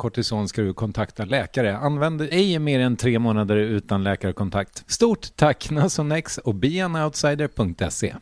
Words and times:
kortison 0.00 0.48
ska 0.48 0.62
du 0.62 0.74
kontakta 0.74 1.24
läkare. 1.24 1.76
Använd 1.76 2.22
ej 2.22 2.58
mer 2.58 2.80
än 2.80 2.96
tre 2.96 3.18
månader 3.18 3.56
utan 3.56 4.04
läkarkontakt. 4.04 4.84
Stort 4.90 5.36
tack 5.36 5.70
Nasonex 5.70 6.38
och 6.38 6.54
beanoutsider.se. 6.54 8.14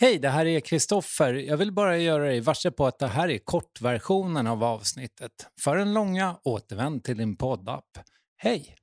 Hej, 0.00 0.18
det 0.18 0.28
här 0.28 0.46
är 0.46 0.60
Kristoffer. 0.60 1.34
Jag 1.34 1.56
vill 1.56 1.72
bara 1.72 1.98
göra 1.98 2.24
dig 2.24 2.40
varse 2.40 2.70
på 2.70 2.86
att 2.86 2.98
det 2.98 3.06
här 3.06 3.28
är 3.28 3.38
kortversionen 3.38 4.46
av 4.46 4.64
avsnittet. 4.64 5.32
För 5.64 5.76
den 5.76 5.94
långa, 5.94 6.36
återvänd 6.44 7.04
till 7.04 7.16
din 7.16 7.36
poddapp. 7.36 7.98
Hej! 8.36 8.74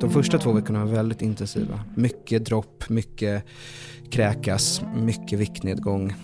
De 0.00 0.10
första 0.10 0.38
två 0.38 0.52
veckorna 0.52 0.84
var 0.84 0.92
väldigt 0.92 1.22
intensiva. 1.22 1.80
Mycket 1.94 2.44
dropp, 2.44 2.88
mycket 2.88 3.44
kräkas, 4.10 4.82
mycket 4.96 5.38
viktnedgång. 5.38 6.14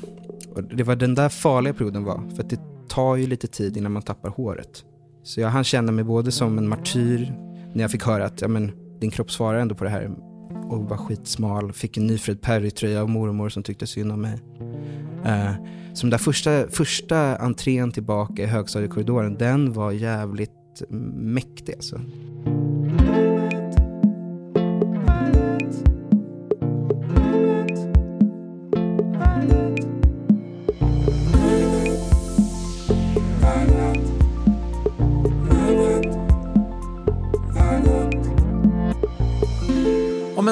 Och 0.54 0.64
det 0.64 0.82
var 0.82 0.96
den 0.96 1.14
där 1.14 1.28
farliga 1.28 1.74
perioden 1.74 2.04
var, 2.04 2.22
för 2.34 2.42
att 2.42 2.50
det 2.50 2.60
tar 2.88 3.16
ju 3.16 3.26
lite 3.26 3.46
tid 3.46 3.76
innan 3.76 3.92
man 3.92 4.02
tappar 4.02 4.28
håret. 4.28 4.84
Så 5.22 5.40
jag 5.40 5.48
hann 5.48 5.64
känna 5.64 5.92
mig 5.92 6.04
både 6.04 6.32
som 6.32 6.58
en 6.58 6.68
martyr 6.68 7.34
när 7.74 7.82
jag 7.82 7.90
fick 7.90 8.04
höra 8.04 8.24
att 8.24 8.40
ja, 8.40 8.48
men, 8.48 8.72
din 9.00 9.10
kropp 9.10 9.30
svarar 9.30 9.58
ändå 9.58 9.74
på 9.74 9.84
det 9.84 9.90
här 9.90 10.10
och 10.70 10.88
var 10.88 10.96
skitsmal. 10.96 11.72
Fick 11.72 11.96
en 11.96 12.06
ny 12.06 12.18
Fred 12.18 12.40
Perry-tröja 12.40 13.02
av 13.02 13.08
mormor 13.08 13.48
som 13.48 13.62
tyckte 13.62 13.86
synd 13.86 14.12
om 14.12 14.20
mig. 14.20 14.38
Uh, 15.26 15.52
som 15.94 16.10
där 16.10 16.18
första, 16.18 16.68
första 16.70 17.36
entrén 17.36 17.92
tillbaka 17.92 18.42
i 18.42 18.46
högstadiekorridoren, 18.46 19.34
den 19.34 19.72
var 19.72 19.92
jävligt 19.92 20.50
mäktig 21.12 21.74
alltså. 21.74 22.00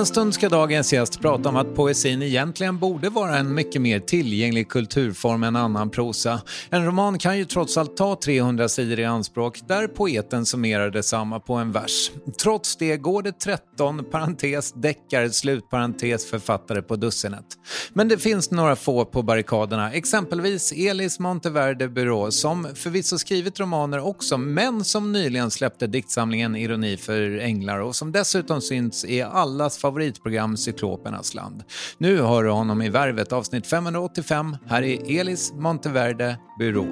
En 0.02 0.06
stund 0.06 0.34
ska 0.34 0.48
dagens 0.48 0.92
gäst 0.92 1.20
prata 1.20 1.48
om 1.48 1.56
att 1.56 1.74
poesin 1.74 2.22
egentligen 2.22 2.78
borde 2.78 3.08
vara 3.08 3.38
en 3.38 3.54
mycket 3.54 3.82
mer 3.82 4.00
tillgänglig 4.00 4.68
kulturform 4.68 5.42
än 5.42 5.56
annan 5.56 5.90
prosa. 5.90 6.40
En 6.70 6.84
roman 6.84 7.18
kan 7.18 7.38
ju 7.38 7.44
trots 7.44 7.76
allt 7.76 7.96
ta 7.96 8.16
300 8.24 8.68
sidor 8.68 8.98
i 8.98 9.04
anspråk 9.04 9.60
där 9.68 9.86
poeten 9.86 10.46
summerar 10.46 10.90
detsamma 10.90 11.40
på 11.40 11.54
en 11.54 11.72
vers. 11.72 12.10
Trots 12.42 12.76
det 12.76 12.96
går 12.96 13.22
det 13.22 13.32
13 13.32 14.04
parentes 14.10 14.72
deckare 14.72 15.30
slutparentes 15.30 16.30
författare 16.30 16.82
på 16.82 16.96
dussinet. 16.96 17.46
Men 17.92 18.08
det 18.08 18.18
finns 18.18 18.50
några 18.50 18.76
få 18.76 19.04
på 19.04 19.22
barrikaderna, 19.22 19.92
exempelvis 19.92 20.72
Elis 20.72 21.18
Monteverde 21.18 21.88
Byrå 21.88 22.30
som 22.30 22.68
förvisso 22.74 23.18
skrivit 23.18 23.60
romaner 23.60 24.06
också 24.06 24.38
men 24.38 24.84
som 24.84 25.12
nyligen 25.12 25.50
släppte 25.50 25.86
diktsamlingen 25.86 26.56
Ironi 26.56 26.96
för 26.96 27.38
änglar 27.38 27.78
och 27.78 27.96
som 27.96 28.12
dessutom 28.12 28.60
syns 28.60 29.04
i 29.04 29.22
allas 29.22 29.78
favoritprogram 29.92 30.56
Cyklopernas 30.56 31.34
land. 31.34 31.64
Nu 31.98 32.16
hör 32.20 32.44
du 32.44 32.50
honom 32.50 32.82
i 32.82 32.88
Värvet 32.88 33.32
avsnitt 33.32 33.66
585. 33.66 34.56
Här 34.66 34.82
är 34.82 35.20
Elis 35.20 35.52
Monteverde 35.52 36.38
Byrå. 36.58 36.86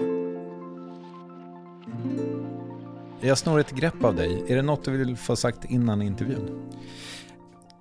Jag 3.21 3.39
snor 3.39 3.61
ett 3.61 3.71
grepp 3.71 4.05
av 4.05 4.17
dig. 4.17 4.45
Är 4.49 4.57
det 4.57 4.63
något 4.63 4.85
du 4.85 4.91
vill 4.91 5.17
få 5.17 5.37
sagt 5.37 5.65
innan 5.65 6.03
intervjun? 6.03 6.71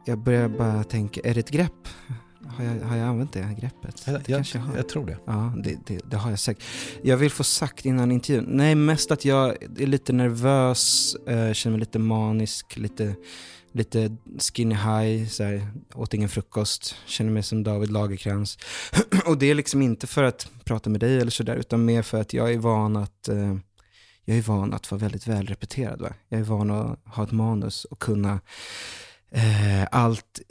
Jag 0.06 0.20
börjar 0.20 0.50
bara 0.50 0.84
tänka, 0.84 1.22
är 1.24 1.34
det 1.34 1.40
ett 1.40 1.52
grepp? 1.52 1.88
Har 2.48 2.66
jag, 2.66 2.82
har 2.82 2.98
jag 2.98 3.08
använt 3.08 3.34
det 3.34 3.42
här 3.42 3.56
greppet? 3.56 4.04
Jag, 4.06 4.14
det 4.14 4.30
jag, 4.30 4.38
kanske 4.38 4.58
jag 4.58 4.66
har. 4.66 4.76
jag 4.76 4.90
tror 4.90 5.06
det. 5.06 5.18
Ja, 5.26 5.54
det, 5.64 5.78
det, 5.86 6.00
det 6.10 6.18
har 6.18 6.30
jag 6.30 6.40
säkert. 6.40 6.64
Jag 7.02 7.18
vill 7.18 7.32
få 7.32 7.44
sagt 7.44 7.86
innan 7.86 8.12
intervjun. 8.12 8.46
Nej, 8.48 8.76
mest 8.76 9.12
att 9.12 9.26
jag 9.26 9.64
är 9.64 9.88
lite 9.88 10.14
nervös, 10.14 11.16
eh, 11.16 11.54
känner 11.54 11.72
mig 11.72 11.80
lite 11.80 12.00
manisk, 12.00 12.78
lite, 12.78 13.16
lite 13.80 14.16
skinny 14.40 14.76
high, 14.76 15.28
så 15.28 15.44
här, 15.44 15.72
åt 15.94 16.14
ingen 16.14 16.30
frukost, 16.30 16.96
känner 17.06 17.32
mig 17.32 17.44
som 17.44 17.64
David 17.64 17.92
Lagerkrans. 17.92 18.58
Och 19.26 19.38
det 19.38 19.46
är 19.52 19.56
liksom 19.56 19.82
inte 19.82 20.08
för 20.08 20.24
att 20.24 20.52
prata 20.64 20.90
med 20.90 21.00
dig 21.00 21.22
eller 21.22 21.32
sådär, 21.32 21.56
utan 21.56 21.86
mer 21.86 22.02
för 22.02 22.22
att 22.22 22.34
jag 22.34 22.54
är 22.54 22.58
van 22.58 22.98
att 22.98 23.28
eh, 23.28 23.56
jag 24.26 24.38
är 24.38 24.42
van 24.42 24.74
att 24.74 24.92
vara 24.92 25.00
väldigt 25.00 25.28
välrepeterad. 25.28 26.02
Va? 26.02 26.14
Jag 26.30 26.40
är 26.40 26.44
van 26.44 26.72
att 26.72 27.00
ha 27.06 27.24
ett 27.24 27.32
manus 27.32 27.86
och 27.86 28.00
kunna 28.00 28.42
eh, 29.32 29.88
allt 29.92 30.42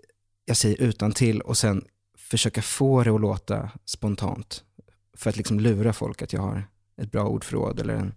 jag 0.44 0.56
säger 0.56 0.82
utan 0.82 1.12
till 1.12 1.40
och 1.40 1.58
sen 1.58 1.84
försöka 2.18 2.62
få 2.62 3.02
det 3.02 3.10
att 3.10 3.20
låta 3.20 3.70
spontant. 3.84 4.64
För 5.16 5.30
att 5.30 5.36
liksom 5.36 5.60
lura 5.60 5.92
folk 5.92 6.22
att 6.22 6.32
jag 6.32 6.40
har 6.40 6.68
ett 7.02 7.12
bra 7.12 7.24
ordförråd 7.24 7.80
eller 7.80 7.94
en, 7.94 8.14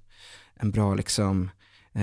en 0.55 0.71
bra 0.71 0.95
liksom, 0.95 1.43
eh, 1.43 1.49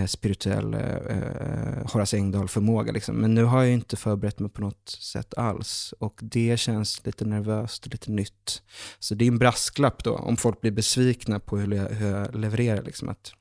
spirituell 0.06 0.74
eh, 0.74 0.80
eh, 0.80 1.86
Horace 1.92 2.16
Engdahl-förmåga. 2.16 2.92
Liksom. 2.92 3.16
Men 3.16 3.34
nu 3.34 3.44
har 3.44 3.62
jag 3.62 3.72
inte 3.72 3.96
förberett 3.96 4.38
mig 4.38 4.50
på 4.50 4.60
något 4.60 4.88
sätt 4.88 5.34
alls. 5.36 5.94
Och 5.98 6.20
det 6.22 6.56
känns 6.60 7.06
lite 7.06 7.24
nervöst 7.24 7.86
och 7.86 7.92
lite 7.92 8.10
nytt. 8.10 8.62
Så 8.98 9.14
det 9.14 9.24
är 9.24 9.28
en 9.28 9.38
brasklapp 9.38 10.04
då, 10.04 10.16
om 10.16 10.36
folk 10.36 10.60
blir 10.60 10.70
besvikna 10.70 11.40
på 11.40 11.58
hur 11.58 11.76
jag, 11.76 11.88
hur 11.88 12.08
jag 12.08 12.34
levererar. 12.34 12.82
Liksom, 12.82 13.08
att 13.08 13.32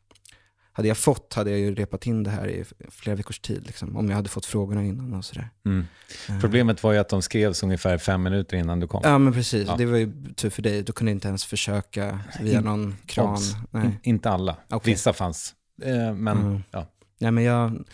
hade 0.72 0.88
jag 0.88 0.98
fått 0.98 1.34
hade 1.34 1.50
jag 1.50 1.60
ju 1.60 1.76
repat 1.76 2.08
in 2.08 2.24
det 2.24 2.30
här 2.30 2.48
i 2.48 2.66
flera 2.90 3.16
veckors 3.16 3.40
tid. 3.40 3.64
Liksom, 3.68 3.98
om 3.98 4.10
jag 4.10 4.16
hade 4.16 4.30
fått 4.30 4.46
frågorna 4.46 4.84
innan 4.84 5.14
och 5.14 5.26
sådär. 5.26 5.50
Mm. 5.66 5.86
Problemet 6.42 6.84
var 6.84 6.94
ju 6.94 7.00
att 7.00 7.10
de 7.10 7.22
skrevs 7.22 7.64
ungefär 7.64 7.98
fem 7.98 8.24
minuter 8.24 8.58
innan 8.58 8.80
du 8.80 8.88
kom. 8.88 9.02
Ja 9.04 9.18
men 9.18 9.34
precis, 9.34 9.68
Ja. 9.68 9.76
det 9.78 9.86
var 9.86 9.98
ju 9.98 10.34
tur 10.36 10.50
för 10.50 10.62
dig. 10.62 10.84
Du 10.84 10.94
kunde 10.94 11.12
inte 11.12 11.28
ens 11.28 11.46
försöka 11.46 12.20
via 12.40 12.62
någon 12.62 12.96
kran. 13.06 13.38
In, 13.74 13.98
inte 14.04 14.30
alla. 14.30 14.58
Okej. 14.70 14.94
Vissa 14.94 15.14
fanns. 15.14 15.54
Eh, 15.84 16.14
men 16.14 16.38
Mm. 16.38 16.64
ja. 16.72 16.92
Nej, 17.20 17.32
men 17.32 17.44
jag, 17.44 17.86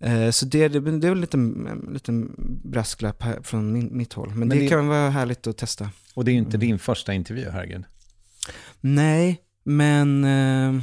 eh, 0.00 0.30
så 0.30 0.46
det, 0.46 0.68
det, 0.68 0.80
det 0.80 1.06
är 1.06 1.10
väl 1.10 1.20
lite, 1.20 1.36
en 1.36 1.90
liten 1.92 2.34
brasklapp 2.64 3.24
från 3.42 3.72
min, 3.72 3.96
mitt 3.96 4.12
håll. 4.12 4.28
Men, 4.28 4.38
Men 4.38 4.48
det, 4.48 4.58
det- 4.58 4.68
kan 4.68 4.86
vara 4.88 5.10
härligt 5.10 5.46
att 5.46 5.56
testa. 5.56 5.90
Och 6.14 6.24
det 6.24 6.30
är 6.30 6.32
ju 6.32 6.38
inte 6.38 6.56
Mm. 6.56 6.60
din 6.68 6.78
första 6.78 7.14
intervju, 7.14 7.50
herregud. 7.50 7.84
Nej, 8.80 9.40
men 9.64 10.24
eh, 10.24 10.82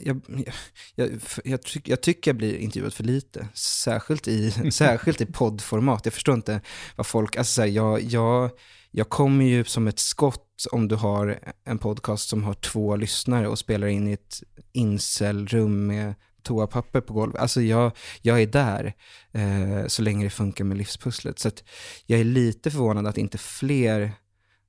jag, 0.00 0.20
jag, 0.28 0.54
jag, 0.94 1.20
jag, 1.44 1.62
tyck, 1.62 1.88
jag 1.88 2.00
tycker 2.00 2.30
jag 2.30 2.36
blir 2.36 2.56
intervjuad 2.56 2.94
för 2.94 3.04
lite. 3.04 3.48
Särskilt 3.54 4.28
i, 4.28 4.50
särskilt 4.72 5.20
i 5.20 5.26
poddformat. 5.26 6.00
Jag 6.04 6.14
förstår 6.14 6.34
inte 6.34 6.60
vad 6.96 7.06
folk... 7.06 7.36
Alltså 7.36 7.52
så 7.52 7.60
här, 7.62 7.68
jag, 7.68 8.00
jag, 8.02 8.50
jag 8.98 9.08
kommer 9.08 9.44
ju 9.44 9.64
som 9.64 9.88
ett 9.88 9.98
skott 9.98 10.66
om 10.72 10.88
du 10.88 10.94
har 10.94 11.38
en 11.64 11.78
podcast 11.78 12.28
som 12.28 12.44
har 12.44 12.54
två 12.54 12.96
lyssnare 12.96 13.48
och 13.48 13.58
spelar 13.58 13.86
in 13.86 14.08
i 14.08 14.12
ett 14.12 14.42
incelrum 14.72 15.86
med 15.86 16.14
toapapper 16.42 17.00
på 17.00 17.12
golvet. 17.12 17.40
Alltså 17.40 17.62
jag, 17.62 17.92
jag 18.22 18.42
är 18.42 18.46
där 18.46 18.94
eh, 19.32 19.86
så 19.86 20.02
länge 20.02 20.24
det 20.24 20.30
funkar 20.30 20.64
med 20.64 20.76
livspusslet. 20.76 21.38
Så 21.38 21.48
att 21.48 21.64
jag 22.06 22.20
är 22.20 22.24
lite 22.24 22.70
förvånad 22.70 23.06
att 23.06 23.18
inte 23.18 23.38
fler 23.38 24.12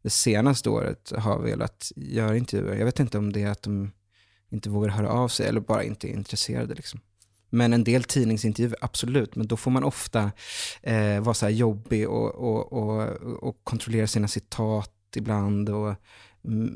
det 0.03 0.09
senaste 0.09 0.69
året 0.69 1.11
har 1.17 1.39
velat 1.39 1.91
göra 1.95 2.37
intervjuer. 2.37 2.75
Jag 2.75 2.85
vet 2.85 2.99
inte 2.99 3.17
om 3.17 3.33
det 3.33 3.43
är 3.43 3.49
att 3.49 3.63
de 3.63 3.91
inte 4.49 4.69
vågar 4.69 4.89
höra 4.89 5.09
av 5.09 5.27
sig 5.27 5.47
eller 5.47 5.61
bara 5.61 5.83
inte 5.83 6.07
är 6.07 6.13
intresserade. 6.13 6.75
Liksom. 6.75 6.99
Men 7.49 7.73
en 7.73 7.83
del 7.83 8.03
tidningsintervjuer, 8.03 8.77
absolut. 8.81 9.35
Men 9.35 9.47
då 9.47 9.57
får 9.57 9.71
man 9.71 9.83
ofta 9.83 10.31
eh, 10.81 11.19
vara 11.19 11.33
så 11.33 11.45
här 11.45 11.53
jobbig 11.53 12.09
och, 12.09 12.35
och, 12.35 12.73
och, 12.73 13.07
och 13.43 13.63
kontrollera 13.63 14.07
sina 14.07 14.27
citat 14.27 14.93
ibland 15.15 15.69
och 15.69 15.95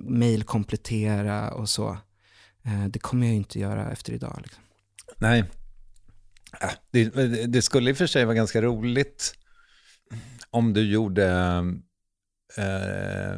mejlkomplettera 0.06 1.52
och 1.52 1.70
så. 1.70 1.98
Eh, 2.66 2.86
det 2.90 3.00
kommer 3.00 3.26
jag 3.26 3.32
ju 3.32 3.38
inte 3.38 3.60
göra 3.60 3.92
efter 3.92 4.14
idag. 4.14 4.40
Liksom. 4.44 4.64
Nej. 5.18 5.44
Det, 6.92 7.10
det 7.48 7.62
skulle 7.62 7.90
i 7.90 7.94
och 7.94 7.98
för 7.98 8.08
sig 8.08 8.26
vara 8.26 8.36
ganska 8.36 8.62
roligt 8.62 9.34
om 10.50 10.74
du 10.74 10.92
gjorde 10.92 11.64
eh, 12.58 13.32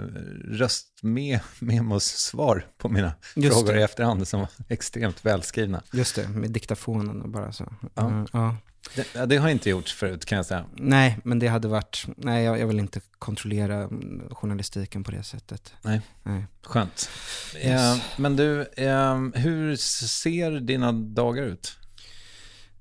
röstmemos 0.45 2.06
svar 2.06 2.68
på 2.77 2.89
mina 2.89 3.13
Just 3.36 3.57
frågor 3.57 3.74
det. 3.74 3.80
i 3.80 3.83
efterhand 3.83 4.27
som 4.27 4.39
var 4.39 4.50
extremt 4.69 5.25
välskrivna. 5.25 5.83
Just 5.92 6.15
det, 6.15 6.27
med 6.27 6.51
diktafonen 6.51 7.21
och 7.21 7.30
bara 7.30 7.51
så. 7.51 7.74
Ja. 7.95 8.10
Eh, 8.10 8.25
ja. 8.33 8.57
Det, 8.95 9.25
det 9.25 9.38
har 9.38 9.50
inte 9.50 9.69
gjorts 9.69 9.94
förut 9.94 10.25
kan 10.25 10.36
jag 10.36 10.45
säga. 10.45 10.65
Nej, 10.75 11.19
men 11.24 11.39
det 11.39 11.48
hade 11.48 11.68
varit, 11.68 12.06
nej 12.18 12.44
jag, 12.44 12.60
jag 12.60 12.68
vill 12.68 12.80
inte 12.80 13.01
kontrollera 13.19 13.75
mm, 13.75 14.30
journalistiken 14.31 15.04
på 15.04 15.12
det 15.12 15.24
sättet. 15.24 15.74
Nej. 15.81 16.01
Nej. 16.24 16.45
Skönt. 16.63 17.10
Yes. 17.56 17.65
Eh, 17.65 17.98
men 18.18 18.36
du, 18.36 18.62
eh, 18.62 19.19
hur 19.33 19.75
ser 19.75 20.51
dina 20.51 20.92
dagar 20.92 21.44
ut? 21.44 21.77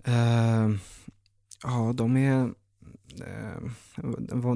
Eh, 0.05 0.69
ja, 1.63 1.93
de 1.95 2.17
är... 2.17 2.62
Eh, 3.21 3.71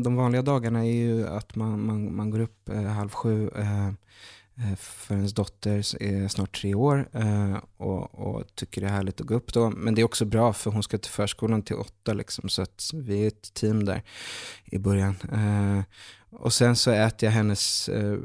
de 0.00 0.16
vanliga 0.16 0.42
dagarna 0.42 0.86
är 0.86 0.92
ju 0.92 1.26
att 1.26 1.56
man, 1.56 1.86
man, 1.86 2.16
man 2.16 2.30
går 2.30 2.40
upp 2.40 2.68
eh, 2.68 2.82
halv 2.82 3.10
sju 3.10 3.50
eh, 3.56 3.86
eh 3.86 4.76
för 4.76 5.14
ens 5.14 5.34
dotter 5.34 6.02
är 6.02 6.22
eh, 6.22 6.28
snart 6.28 6.60
tre 6.60 6.74
år 6.74 7.08
eh, 7.12 7.56
och, 7.76 8.14
och 8.14 8.54
tycker 8.54 8.80
det 8.80 8.86
är 8.86 8.90
härligt 8.90 9.20
att 9.20 9.26
gå 9.26 9.34
upp 9.34 9.52
då. 9.52 9.70
Men 9.70 9.94
det 9.94 10.00
är 10.00 10.04
också 10.04 10.24
bra 10.24 10.52
för 10.52 10.70
hon 10.70 10.82
ska 10.82 10.98
till 10.98 11.10
förskolan 11.10 11.62
till 11.62 11.76
åtta 11.76 12.12
liksom, 12.12 12.48
så 12.48 12.62
att 12.62 12.90
vi 12.94 13.22
är 13.22 13.28
ett 13.28 13.54
team 13.54 13.84
där 13.84 14.02
i 14.64 14.78
början. 14.78 15.16
Eh, 15.32 15.84
och 16.30 16.52
sen 16.52 16.76
så 16.76 16.90
äter 16.90 17.26
jag 17.26 17.32
hennes 17.32 17.88
eh, 17.88 18.18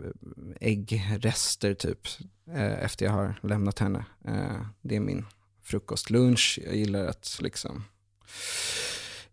äggrester 0.59 1.73
typ 1.73 2.07
eh, 2.53 2.83
efter 2.83 3.05
jag 3.05 3.11
har 3.11 3.39
lämnat 3.43 3.79
henne. 3.79 4.05
Eh, 4.27 4.65
det 4.81 4.95
är 4.95 4.99
min 4.99 5.25
frukost, 5.63 6.09
lunch. 6.09 6.59
Jag 6.65 6.75
gillar 6.75 7.05
att 7.05 7.37
liksom 7.41 7.83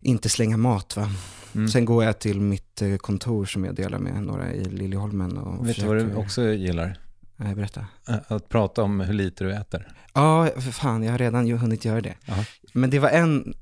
inte 0.01 0.29
slänga 0.29 0.57
mat. 0.57 0.95
Va? 0.95 1.09
Mm. 1.55 1.67
Sen 1.67 1.85
går 1.85 2.03
jag 2.03 2.19
till 2.19 2.41
mitt 2.41 2.81
eh, 2.81 2.95
kontor 2.97 3.45
som 3.45 3.65
jag 3.65 3.75
delar 3.75 3.99
med 3.99 4.23
några 4.23 4.53
i 4.53 4.63
Liljeholmen. 4.65 5.37
Och 5.37 5.67
Vet 5.67 5.75
du 5.79 5.85
vad 5.85 5.95
du 5.95 6.01
försöker- 6.01 6.19
också 6.19 6.43
gillar? 6.43 6.99
Nej, 7.35 7.55
berätta. 7.55 7.85
Att 8.27 8.49
prata 8.49 8.83
om 8.83 8.99
hur 8.99 9.13
lite 9.13 9.43
du 9.43 9.53
äter. 9.53 9.87
Ja, 10.13 10.47
för 10.55 10.71
fan, 10.71 11.03
jag 11.03 11.11
har 11.11 11.17
redan 11.17 11.47
ju 11.47 11.55
hunnit 11.57 11.85
göra 11.85 12.01
det. 12.01 12.15
Jaha. 12.25 12.45
Men 12.73 12.89
det 12.89 12.99
var 12.99 13.09
en, 13.09 13.53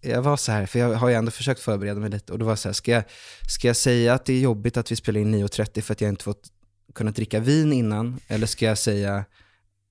jag 0.00 0.22
var 0.22 0.36
så 0.36 0.52
här, 0.52 0.66
för 0.66 0.78
jag 0.78 0.94
har 0.94 1.08
ju 1.08 1.14
ändå 1.14 1.30
försökt 1.30 1.60
förbereda 1.60 2.00
mig 2.00 2.10
lite 2.10 2.32
och 2.32 2.38
det 2.38 2.44
var 2.44 2.56
så 2.56 2.68
här, 2.68 2.72
ska 2.72 2.90
jag, 2.90 3.02
ska 3.48 3.66
jag 3.66 3.76
säga 3.76 4.14
att 4.14 4.24
det 4.24 4.32
är 4.32 4.40
jobbigt 4.40 4.76
att 4.76 4.92
vi 4.92 4.96
spelar 4.96 5.20
in 5.20 5.34
9.30 5.34 5.80
för 5.80 5.92
att 5.92 6.00
jag 6.00 6.08
inte 6.08 6.24
fått 6.24 6.48
kunnat 6.94 7.16
dricka 7.16 7.40
vin 7.40 7.72
innan? 7.72 8.20
Eller 8.28 8.46
ska 8.46 8.66
jag 8.66 8.78
säga 8.78 9.24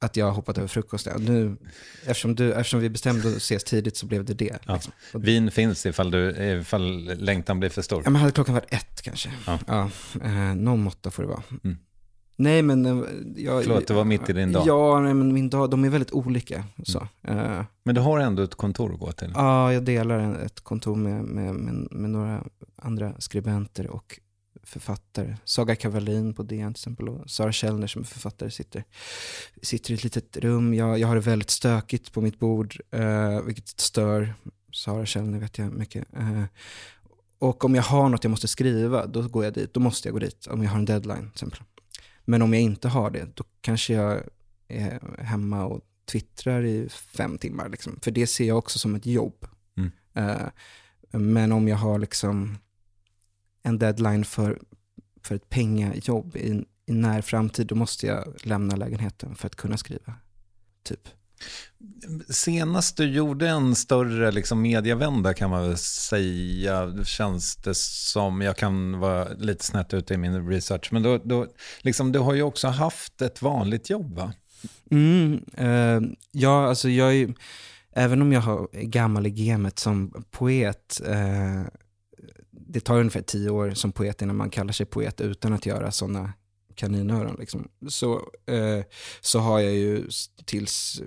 att 0.02 0.18
jag 0.18 0.26
har 0.26 0.32
hoppat 0.34 0.58
över 0.58 0.68
frukosten? 0.68 1.22
Nu, 1.26 1.58
eftersom, 2.06 2.36
du, 2.36 2.54
eftersom 2.54 2.80
vi 2.80 2.90
bestämde 2.90 3.28
att 3.30 3.36
ses 3.36 3.64
tidigt 3.64 3.98
så 3.98 4.06
blev 4.06 4.26
det 4.26 4.34
det. 4.34 4.58
Ja. 4.66 4.74
Liksom. 4.74 4.94
Vin 5.14 5.52
finns 5.52 5.86
ifall, 5.86 6.12
du, 6.12 6.30
ifall 6.60 7.04
längtan 7.18 7.60
blir 7.60 7.70
för 7.70 7.82
stor. 7.82 8.02
Ja, 8.06 8.10
men 8.10 8.20
hade 8.22 8.32
klockan 8.34 8.56
varit 8.56 8.74
ett 8.74 9.02
kanske. 9.02 9.32
Ja. 9.48 9.60
Ja. 9.68 9.90
eh, 10.24 10.56
någon 10.56 10.84
måtta 10.84 11.12
får 11.12 11.24
det 11.24 11.30
vara. 11.30 11.44
Mm. 11.64 11.78
Nej, 12.36 12.62
men... 12.62 12.86
eh, 12.86 13.04
Jag, 13.36 13.64
Förlåt, 13.64 13.88
det 13.88 13.94
var 13.94 14.04
mitt 14.06 14.30
i 14.30 14.34
din 14.34 14.52
dag. 14.52 14.64
Ja, 14.68 15.00
nej, 15.00 15.14
men 15.14 15.34
min 15.34 15.50
dag, 15.50 15.70
de 15.70 15.84
är 15.84 15.90
väldigt 15.90 16.12
olika. 16.12 16.64
Så. 16.84 17.08
Eh, 17.28 17.64
Men 17.84 17.96
du 17.96 18.02
har 18.02 18.20
ändå 18.20 18.44
ett 18.44 18.56
kontor 18.56 18.94
att 18.94 19.00
gå 19.00 19.12
till. 19.12 19.32
Ja, 19.36 19.74
jag 19.74 19.84
delar 19.84 20.36
ett 20.46 20.60
kontor 20.62 20.96
med, 20.96 21.24
med, 21.24 21.56
med, 21.56 21.88
med 21.92 22.10
några 22.10 22.44
andra 22.76 23.14
skribenter 23.20 23.88
och 23.88 24.20
författare. 24.70 25.38
Saga 25.46 25.76
Kavalin 25.76 26.34
på 26.34 26.44
DN 26.44 26.74
till 26.74 26.80
exempel 26.82 27.10
och 27.10 27.30
Sara 27.30 27.52
Källner 27.52 27.88
som 27.88 28.02
är 28.02 28.06
författare 28.06 28.52
sitter, 28.52 28.84
sitter 29.62 29.92
i 29.92 29.94
ett 29.94 30.04
litet 30.04 30.38
rum. 30.38 30.74
Jag, 30.74 31.00
jag 31.00 31.08
har 31.08 31.16
det 31.16 31.22
väldigt 31.22 31.50
stökigt 31.50 32.12
på 32.12 32.22
mitt 32.22 32.40
bord, 32.40 32.76
eh, 32.92 33.42
vilket 33.42 33.68
stör 33.68 34.34
Sara 34.74 35.06
Källner 35.06 35.40
vet 35.40 35.58
jag 35.58 35.74
mycket. 35.74 36.08
Eh, 36.14 36.44
och 37.40 37.66
om 37.66 37.76
jag 37.76 37.84
har 37.84 38.10
något 38.10 38.24
jag 38.24 38.32
måste 38.32 38.48
skriva, 38.48 39.06
då 39.06 39.28
går 39.28 39.44
jag 39.44 39.54
dit. 39.54 39.74
Då 39.74 39.80
måste 39.80 40.08
jag 40.08 40.14
gå 40.14 40.20
dit, 40.20 40.48
om 40.48 40.64
jag 40.64 40.70
har 40.70 40.80
en 40.80 40.86
deadline 40.86 41.22
till 41.22 41.30
exempel. 41.34 41.60
Men 42.26 42.42
om 42.42 42.54
jag 42.54 42.62
inte 42.62 42.88
har 42.88 43.10
det, 43.10 43.28
då 43.36 43.44
kanske 43.62 43.94
jag 43.94 44.24
är 44.68 45.24
hemma 45.24 45.66
och 45.66 45.82
twittrar 46.12 46.66
i 46.66 46.90
fem 46.90 47.38
timmar. 47.38 47.70
Liksom. 47.70 48.00
För 48.02 48.12
det 48.12 48.28
ser 48.28 48.48
jag 48.48 48.58
också 48.58 48.80
som 48.80 48.96
ett 48.96 49.06
jobb. 49.06 49.48
Mm. 49.78 49.92
Eh, 50.14 50.48
men 51.12 51.52
om 51.52 51.68
jag 51.68 51.78
har 51.78 52.00
liksom 52.00 52.58
en 53.64 53.80
deadline 53.80 54.26
för, 54.26 54.60
för 55.24 55.36
ett 55.36 55.50
pengajobb 55.50 56.36
i, 56.36 56.66
i 56.86 56.94
när 56.94 57.22
framtid, 57.22 57.68
då 57.68 57.76
måste 57.76 58.08
jag 58.08 58.36
lämna 58.44 58.76
lägenheten 58.76 59.36
för 59.36 59.48
att 59.48 59.56
kunna 59.56 59.78
skriva. 59.78 60.14
Typ. 60.84 61.08
Senast 62.30 62.98
du 62.98 63.12
gjorde 63.12 63.50
en 63.50 63.76
större 63.76 64.32
liksom, 64.32 64.62
medievända 64.62 65.34
kan 65.34 65.50
man 65.50 65.68
väl 65.68 65.78
säga, 65.78 67.04
känns 67.04 67.56
det 67.56 67.76
som, 67.76 68.42
jag 68.42 68.58
kan 68.58 69.00
vara 69.00 69.30
lite 69.30 69.66
snett 69.66 69.94
ute 69.94 70.14
i 70.14 70.18
min 70.18 70.50
research, 70.50 70.90
men 70.92 71.04
då, 71.04 71.18
då, 71.18 71.48
liksom, 71.82 72.12
du 72.12 72.20
har 72.20 72.34
ju 72.34 72.42
också 72.42 72.68
haft 72.68 73.22
ett 73.22 73.42
vanligt 73.42 73.90
jobb 73.90 74.16
va? 74.16 74.34
Mm, 74.92 75.44
eh, 75.54 76.12
ja, 76.32 76.68
alltså 76.68 76.90
jag 76.90 77.16
är 77.16 77.34
även 77.92 78.22
om 78.22 78.34
jag 78.34 78.42
har 78.42 78.68
gammal 78.74 79.28
i 79.28 79.30
gamet 79.30 79.80
som 79.80 80.24
poet, 80.32 81.02
eh, 81.06 81.62
det 82.70 82.80
tar 82.80 83.00
ungefär 83.00 83.22
tio 83.22 83.50
år 83.50 83.72
som 83.72 83.92
poet 83.92 84.22
innan 84.22 84.36
man 84.36 84.50
kallar 84.50 84.74
sig 84.74 84.86
poet 84.86 85.22
utan 85.22 85.54
att 85.54 85.66
göra 85.66 85.92
sådana 85.92 86.34
kaninöron. 86.76 87.36
Liksom. 87.40 87.68
Så, 87.88 88.32
eh, 88.46 88.84
så 89.22 89.40
har 89.40 89.60
jag 89.60 89.74
ju 89.74 90.08
tills, 90.46 91.02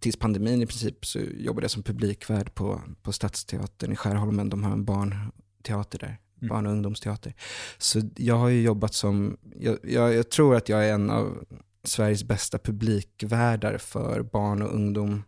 tills 0.00 0.16
pandemin 0.16 0.62
i 0.62 0.66
princip 0.66 1.06
så 1.06 1.18
jobbade 1.18 1.64
jag 1.64 1.70
som 1.70 1.82
publikvärd 1.82 2.54
på, 2.54 2.82
på 3.02 3.12
Stadsteatern 3.12 3.92
i 3.92 3.96
Skärholmen. 3.96 4.50
De 4.50 4.64
har 4.64 4.72
en 4.72 4.84
barnteater 4.84 5.98
där, 5.98 6.18
Mm. 6.42 6.48
barn 6.48 6.66
och 6.66 6.72
ungdomsteater. 6.72 7.34
Så 7.78 8.00
jag 8.16 8.34
har 8.34 8.48
ju 8.48 8.62
jobbat 8.62 8.94
som, 8.94 9.36
jag, 9.56 9.78
jag, 9.82 10.14
jag 10.14 10.30
tror 10.30 10.56
att 10.56 10.68
jag 10.68 10.88
är 10.88 10.92
en 10.92 11.10
av 11.10 11.44
Sveriges 11.84 12.24
bästa 12.24 12.58
publikvärdar 12.58 13.78
för 13.78 14.22
barn 14.22 14.62
och 14.62 14.74
ungdom. 14.74 15.22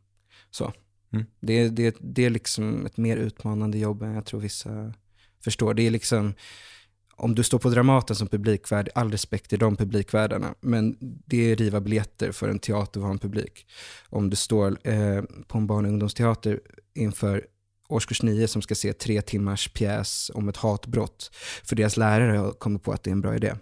Så. 0.51 0.73
Mm. 1.13 1.27
Det, 1.41 1.69
det, 1.69 1.97
det 2.01 2.25
är 2.25 2.31
liksom 2.31 2.87
ett 2.87 2.97
mer 2.97 3.17
utmanande 3.17 3.79
jobb 3.79 4.03
än 4.03 4.15
jag 4.15 4.27
tror 4.27 4.41
vissa 4.41 4.93
förstår. 5.45 5.75
Det 5.75 5.87
är 5.87 5.91
liksom, 5.91 6.35
om 7.17 7.35
du 7.35 7.43
står 7.43 7.59
på 7.59 7.69
Dramaten 7.69 8.17
som 8.17 8.29
publikvärd, 8.29 8.89
all 8.95 9.11
respekt 9.11 9.51
till 9.51 9.59
de 9.59 9.77
publikvärdarna, 9.77 10.55
men 10.61 10.97
det 11.01 11.53
är 11.53 11.57
riva 11.57 11.81
biljetter 11.81 12.33
för 12.33 12.49
en 12.49 12.59
teatervan 12.59 13.19
publik. 13.19 13.67
Om 14.09 14.31
du 14.31 14.37
står 14.37 14.89
eh, 14.89 15.23
på 15.47 15.59
en 15.59 15.67
barn 15.67 15.85
och 15.85 15.91
ungdomsteater 15.91 16.61
inför 16.95 17.47
årskurs 17.91 18.23
9 18.23 18.49
som 18.49 18.63
ska 18.63 18.75
se 18.75 18.93
tre 18.93 19.23
timmars 19.23 19.69
pjäs 19.69 20.31
om 20.35 20.49
ett 20.49 20.57
hatbrott, 20.57 21.31
för 21.65 21.77
deras 21.77 21.97
lärare 21.97 22.37
har 22.37 22.53
kommit 22.53 22.83
på 22.83 22.93
att 22.93 23.03
det 23.03 23.11
är 23.11 23.13
en 23.13 23.21
bra 23.21 23.35
idé. 23.35 23.55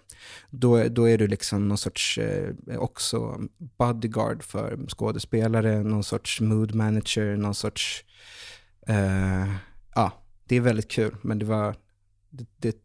Då, 0.49 0.83
då 0.83 1.09
är 1.09 1.17
du 1.17 1.27
liksom 1.27 1.67
någon 1.67 1.77
sorts, 1.77 2.17
eh, 2.17 2.53
också 2.77 3.41
bodyguard 3.77 4.43
för 4.43 4.79
skådespelare, 4.87 5.83
någon 5.83 6.03
sorts 6.03 6.41
mood 6.41 6.75
manager, 6.75 7.35
någon 7.37 7.55
sorts, 7.55 8.03
eh, 8.87 9.53
ja, 9.95 10.11
det 10.49 10.55
är 10.55 10.61
väldigt 10.61 10.91
kul, 10.91 11.15
men 11.21 11.39
det 11.39 11.45
var, 11.45 11.75
det, 12.29 12.47
det, 12.57 12.77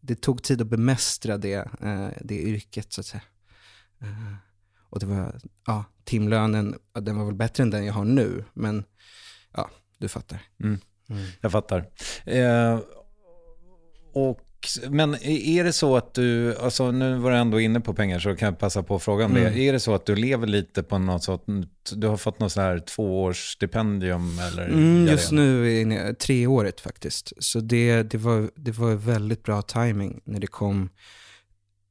det 0.00 0.20
tog 0.20 0.42
tid 0.42 0.60
att 0.60 0.66
bemästra 0.66 1.38
det, 1.38 1.68
eh, 1.80 2.08
det 2.20 2.42
yrket 2.42 2.92
så 2.92 3.00
att 3.00 3.06
säga. 3.06 3.22
Eh, 4.00 4.34
och 4.90 5.00
det 5.00 5.06
var, 5.06 5.40
ja, 5.66 5.84
timlönen, 6.04 6.74
den 6.92 7.18
var 7.18 7.24
väl 7.24 7.34
bättre 7.34 7.62
än 7.62 7.70
den 7.70 7.86
jag 7.86 7.92
har 7.92 8.04
nu, 8.04 8.44
men 8.54 8.84
ja, 9.52 9.70
du 9.98 10.08
fattar. 10.08 10.42
Mm. 10.60 10.78
Jag 11.40 11.52
fattar. 11.52 11.90
Eh, 12.24 12.80
och, 14.12 14.40
men 14.90 15.14
är 15.24 15.64
det 15.64 15.72
så 15.72 15.96
att 15.96 16.14
du, 16.14 16.56
alltså 16.56 16.90
nu 16.90 17.18
var 17.18 17.30
du 17.30 17.36
ändå 17.36 17.60
inne 17.60 17.80
på 17.80 17.94
pengar 17.94 18.18
så 18.18 18.36
kan 18.36 18.46
jag 18.46 18.58
passa 18.58 18.82
på 18.82 18.98
frågan 18.98 19.30
mm. 19.30 19.54
det. 19.54 19.60
Är 19.60 19.72
det 19.72 19.80
så 19.80 19.94
att 19.94 20.06
du 20.06 20.16
lever 20.16 20.46
lite 20.46 20.82
på 20.82 20.98
något 20.98 21.24
sätt, 21.24 21.40
du 21.92 22.06
har 22.06 22.16
fått 22.16 22.40
något 22.40 22.52
så 22.52 22.60
här 22.60 22.78
tvåårsstipendium 22.78 24.38
eller? 24.38 24.68
Mm, 24.68 25.06
just 25.06 25.32
nu 25.32 25.80
är 25.80 25.86
det 25.86 26.14
treårigt 26.14 26.80
faktiskt. 26.80 27.32
Så 27.38 27.60
det, 27.60 28.02
det, 28.02 28.18
var, 28.18 28.50
det 28.56 28.70
var 28.70 28.94
väldigt 28.94 29.42
bra 29.42 29.62
timing 29.62 30.20
när 30.24 30.40
det 30.40 30.46
kom, 30.46 30.90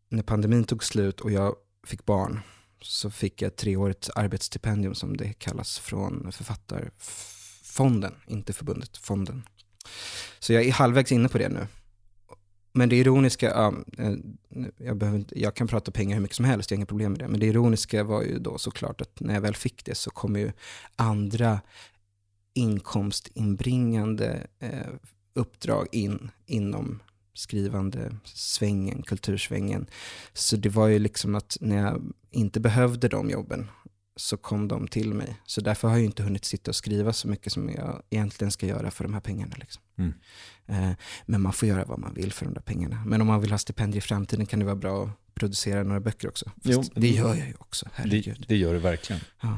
när 0.10 0.24
pandemin 0.24 0.64
tog 0.64 0.84
slut 0.84 1.20
och 1.20 1.32
jag 1.32 1.56
fick 1.88 2.06
barn 2.06 2.40
så 2.82 3.10
fick 3.12 3.42
jag 3.42 3.48
ett 3.48 3.58
treårigt 3.58 4.10
arbetsstipendium 4.16 4.96
som 4.96 5.18
det 5.18 5.34
kallas 5.34 5.80
från 5.80 6.32
författarfonden, 6.32 8.14
inte 8.28 8.54
förbundet, 8.54 8.98
fonden. 8.98 9.44
Så 10.40 10.54
jag 10.54 10.66
är 10.66 10.72
halvvägs 10.72 11.12
inne 11.12 11.30
på 11.30 11.38
det 11.38 11.50
nu. 11.50 11.68
Men 12.74 12.90
det 12.90 12.96
ironiska, 12.96 13.46
ja, 13.46 13.74
eh, 13.98 14.14
jag, 14.78 14.98
behöver 14.98 15.20
inte, 15.20 15.42
jag 15.42 15.56
kan 15.56 15.68
prata 15.68 15.92
pengar 15.92 16.16
hur 16.16 16.22
mycket 16.22 16.36
som 16.36 16.46
helst, 16.46 16.72
jag 16.72 16.76
har 16.76 16.80
inga 16.80 16.86
problem 16.86 17.12
med 17.12 17.20
det. 17.20 17.28
Men 17.28 17.40
det 17.40 17.46
ironiska 17.46 18.04
var 18.04 18.24
ju 18.24 18.40
då 18.40 18.58
såklart 18.58 19.02
att 19.02 19.20
när 19.20 19.34
jag 19.34 19.42
väl 19.42 19.56
fick 19.56 19.86
det 19.86 19.96
så 19.96 20.10
kom 20.10 20.36
ju 20.36 20.52
andra 20.96 21.60
inkomstinbringande 22.54 24.48
eh, 24.60 24.94
uppdrag 25.34 25.88
in 25.92 26.32
inom 26.46 27.00
skrivande 27.34 28.16
svängen, 28.24 29.04
kultursvängen. 29.04 29.88
Så 30.34 30.56
det 30.58 30.70
var 30.70 30.88
ju 30.88 31.00
liksom 31.00 31.36
att 31.36 31.58
när 31.62 31.78
jag 31.78 32.02
inte 32.32 32.60
behövde 32.60 33.08
de 33.08 33.30
jobben 33.30 33.68
så 34.18 34.38
kom 34.38 34.68
de 34.68 34.88
till 34.88 35.14
mig. 35.14 35.38
Så 35.46 35.62
därför 35.62 35.88
har 35.88 35.96
jag 35.96 36.06
inte 36.06 36.24
hunnit 36.24 36.46
sitta 36.46 36.72
och 36.72 36.76
skriva 36.76 37.14
så 37.14 37.28
mycket 37.28 37.54
som 37.54 37.70
jag 37.70 38.02
egentligen 38.10 38.52
ska 38.52 38.66
göra 38.66 38.92
för 38.92 39.04
de 39.04 39.14
här 39.14 39.22
pengarna. 39.22 39.56
Liksom. 39.60 39.84
Mm. 39.98 40.14
Eh, 40.68 40.98
men 41.26 41.42
man 41.42 41.54
får 41.54 41.68
göra 41.68 41.86
vad 41.86 42.00
man 42.00 42.14
vill 42.14 42.34
för 42.34 42.46
de 42.46 42.54
där 42.54 42.62
pengarna. 42.62 43.04
Men 43.06 43.22
om 43.22 43.28
man 43.28 43.42
vill 43.42 43.52
ha 43.52 43.58
stipendier 43.58 43.98
i 43.98 44.02
framtiden 44.02 44.46
kan 44.46 44.60
det 44.60 44.66
vara 44.66 44.76
bra 44.76 45.04
att 45.04 45.10
producera 45.34 45.84
några 45.84 46.00
böcker 46.00 46.28
också. 46.28 46.52
jo, 46.64 46.84
det 46.96 47.08
gör 47.08 47.36
jag 47.36 47.48
ju 47.48 47.54
också, 47.60 47.90
herregud. 47.94 48.40
Det, 48.40 48.46
det 48.48 48.58
gör 48.58 48.74
du 48.74 48.80
verkligen. 48.80 49.22
Ja. 49.42 49.58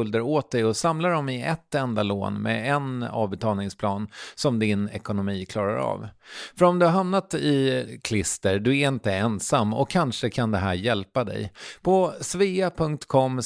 åt 0.21 0.51
dig 0.51 0.65
och 0.65 0.77
samlar 0.77 1.11
dem 1.11 1.29
i 1.29 1.41
ett 1.41 1.75
enda 1.75 2.03
lån 2.03 2.41
med 2.41 2.75
en 2.75 3.03
avbetalningsplan 3.03 4.07
som 4.35 4.59
din 4.59 4.89
ekonomi 4.89 5.45
klarar 5.45 5.77
av. 5.77 6.07
För 6.57 6.65
om 6.65 6.79
du 6.79 6.85
har 6.85 6.93
hamnat 6.93 7.33
i 7.33 7.99
klister, 8.03 8.59
du 8.59 8.79
är 8.79 8.87
inte 8.87 9.13
ensam 9.13 9.73
och 9.73 9.89
kanske 9.89 10.29
kan 10.29 10.51
det 10.51 10.57
här 10.57 10.73
hjälpa 10.73 11.23
dig. 11.23 11.53
På 11.81 12.13
svea.com 12.21 13.41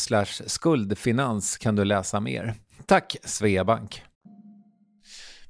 skuldfinans 0.45 1.57
kan 1.57 1.75
du 1.75 1.85
läsa 1.85 2.19
mer. 2.19 2.53
Tack 2.85 3.15
Sveabank! 3.23 4.03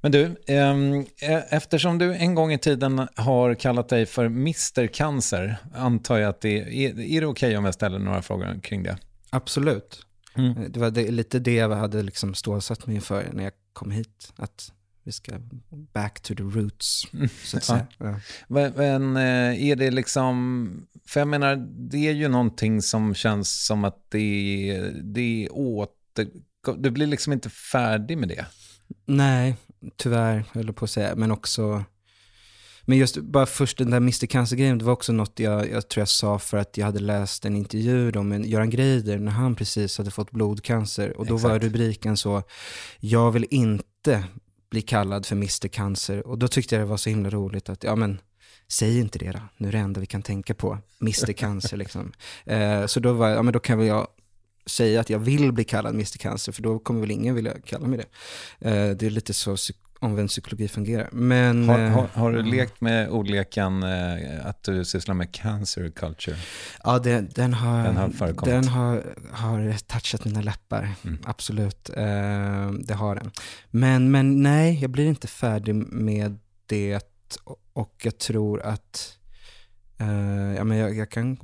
Men 0.05 0.11
du, 0.11 0.35
ehm, 0.47 1.05
e- 1.21 1.43
eftersom 1.49 1.97
du 1.97 2.15
en 2.15 2.35
gång 2.35 2.51
i 2.53 2.57
tiden 2.57 3.07
har 3.15 3.53
kallat 3.55 3.89
dig 3.89 4.05
för 4.05 4.25
Mr 4.25 4.87
Cancer, 4.87 5.57
antar 5.75 6.17
jag 6.17 6.29
att 6.29 6.41
det 6.41 6.85
är, 6.85 6.99
är 6.99 7.21
det 7.21 7.27
okej 7.27 7.27
okay 7.27 7.55
om 7.57 7.65
jag 7.65 7.73
ställer 7.73 7.99
några 7.99 8.21
frågor 8.21 8.59
kring 8.63 8.83
det? 8.83 8.97
Absolut. 9.29 10.05
Mm. 10.35 10.71
Det 10.71 10.79
var 10.79 10.91
det, 10.91 11.11
lite 11.11 11.39
det 11.39 11.53
jag 11.53 11.69
hade 11.69 12.03
liksom 12.03 12.33
stålsatt 12.33 12.87
mig 12.87 13.01
för 13.01 13.29
när 13.33 13.43
jag 13.43 13.53
kom 13.73 13.91
hit. 13.91 14.33
Att 14.35 14.71
vi 15.03 15.11
ska 15.11 15.33
back 15.93 16.19
to 16.21 16.35
the 16.35 16.43
roots, 16.43 17.07
så 17.43 17.57
att 17.57 17.63
säga. 17.63 17.87
Ja. 17.97 18.19
Men 18.47 19.17
eh, 19.17 19.69
är 19.69 19.75
det 19.75 19.91
liksom, 19.91 20.87
för 21.07 21.19
jag 21.19 21.27
menar, 21.27 21.55
det 21.89 22.07
är 22.07 22.13
ju 22.13 22.27
någonting 22.27 22.81
som 22.81 23.13
känns 23.13 23.65
som 23.65 23.83
att 23.85 24.05
det, 24.09 24.91
det 25.03 25.45
är 25.45 25.49
åter, 25.51 26.27
du 26.77 26.89
blir 26.91 27.07
liksom 27.07 27.33
inte 27.33 27.49
färdig 27.49 28.17
med 28.17 28.29
det. 28.29 28.45
Nej, 29.05 29.55
tyvärr, 29.95 30.45
höll 30.51 30.65
jag 30.65 30.75
på 30.75 30.85
att 30.85 30.91
säga. 30.91 31.15
Men 31.15 31.31
också, 31.31 31.83
men 32.85 32.97
just 32.97 33.17
bara 33.17 33.45
först 33.45 33.77
den 33.77 33.89
där 33.89 33.97
Mr 33.97 34.25
Cancer-grejen, 34.25 34.77
det 34.77 34.85
var 34.85 34.93
också 34.93 35.13
något 35.13 35.39
jag, 35.39 35.71
jag 35.71 35.87
tror 35.89 36.01
jag 36.01 36.09
sa 36.09 36.39
för 36.39 36.57
att 36.57 36.77
jag 36.77 36.85
hade 36.85 36.99
läst 36.99 37.45
en 37.45 37.55
intervju 37.55 38.11
då 38.11 38.23
med 38.23 38.45
Göran 38.45 38.69
Greider 38.69 39.19
när 39.19 39.31
han 39.31 39.55
precis 39.55 39.97
hade 39.97 40.11
fått 40.11 40.31
blodcancer. 40.31 41.17
Och 41.17 41.25
då 41.25 41.35
Exakt. 41.35 41.51
var 41.51 41.59
rubriken 41.59 42.17
så, 42.17 42.43
jag 42.99 43.31
vill 43.31 43.45
inte 43.49 44.23
bli 44.69 44.81
kallad 44.81 45.25
för 45.25 45.35
Mr 45.35 45.67
Cancer. 45.67 46.27
Och 46.27 46.37
då 46.37 46.47
tyckte 46.47 46.75
jag 46.75 46.81
det 46.81 46.89
var 46.89 46.97
så 46.97 47.09
himla 47.09 47.29
roligt 47.29 47.69
att, 47.69 47.83
ja 47.83 47.95
men, 47.95 48.21
säg 48.67 48.99
inte 48.99 49.19
det 49.19 49.31
då. 49.31 49.39
Nu 49.57 49.67
är 49.67 49.71
det 49.71 49.77
enda 49.77 49.99
vi 49.99 50.05
kan 50.05 50.21
tänka 50.21 50.53
på, 50.53 50.77
Mr 51.01 51.33
Cancer 51.33 51.77
liksom. 51.77 52.11
Eh, 52.45 52.85
så 52.85 52.99
då 52.99 53.13
var 53.13 53.29
ja 53.29 53.41
men 53.41 53.53
då 53.53 53.59
kan 53.59 53.77
väl 53.77 53.87
jag 53.87 54.07
säga 54.65 54.99
att 55.01 55.09
jag 55.09 55.19
vill 55.19 55.51
bli 55.51 55.63
kallad 55.63 55.93
Mr 55.93 56.17
Cancer, 56.17 56.51
för 56.51 56.61
då 56.61 56.79
kommer 56.79 56.99
väl 56.99 57.11
ingen 57.11 57.35
vilja 57.35 57.53
kalla 57.65 57.87
mig 57.87 57.97
det. 57.97 58.69
Eh, 58.69 58.95
det 58.97 59.05
är 59.05 59.09
lite 59.09 59.33
så 59.33 59.57
omvänd 59.99 60.29
psykologi 60.29 60.67
fungerar. 60.67 61.09
Men, 61.11 61.69
har, 61.69 61.79
har, 61.79 62.07
har, 62.13 62.31
du 62.31 62.39
eh, 62.39 62.45
lekt 62.45 62.81
med 62.81 63.09
ordleken 63.09 63.83
eh, 63.83 64.47
att 64.47 64.63
du 64.63 64.85
sysslar 64.85 65.15
med 65.15 65.31
cancer 65.31 65.89
culture? 65.89 66.37
Ja, 66.83 66.99
det, 66.99 67.35
den 67.35 67.53
har, 67.53 67.83
den 67.83 67.97
har, 67.97 68.45
den 68.45 68.67
har, 68.67 69.03
har 69.31 69.77
touchat 69.87 70.25
mina 70.25 70.41
läppar. 70.41 70.89
Mm. 71.03 71.17
Absolut, 71.23 71.89
eh, 71.89 72.71
det 72.71 72.93
har 72.93 73.15
den. 73.15 73.31
Men, 73.71 74.11
men 74.11 74.41
nej, 74.41 74.79
jag 74.81 74.89
blir 74.89 75.05
inte 75.05 75.27
färdig 75.27 75.75
med 75.75 76.39
det 76.65 77.01
och 77.73 78.01
jag 78.03 78.17
tror 78.17 78.61
att 78.61 79.17
ja, 80.57 80.63
men 80.63 80.77
jag, 80.77 80.95
jag, 80.95 81.09
kan 81.09 81.37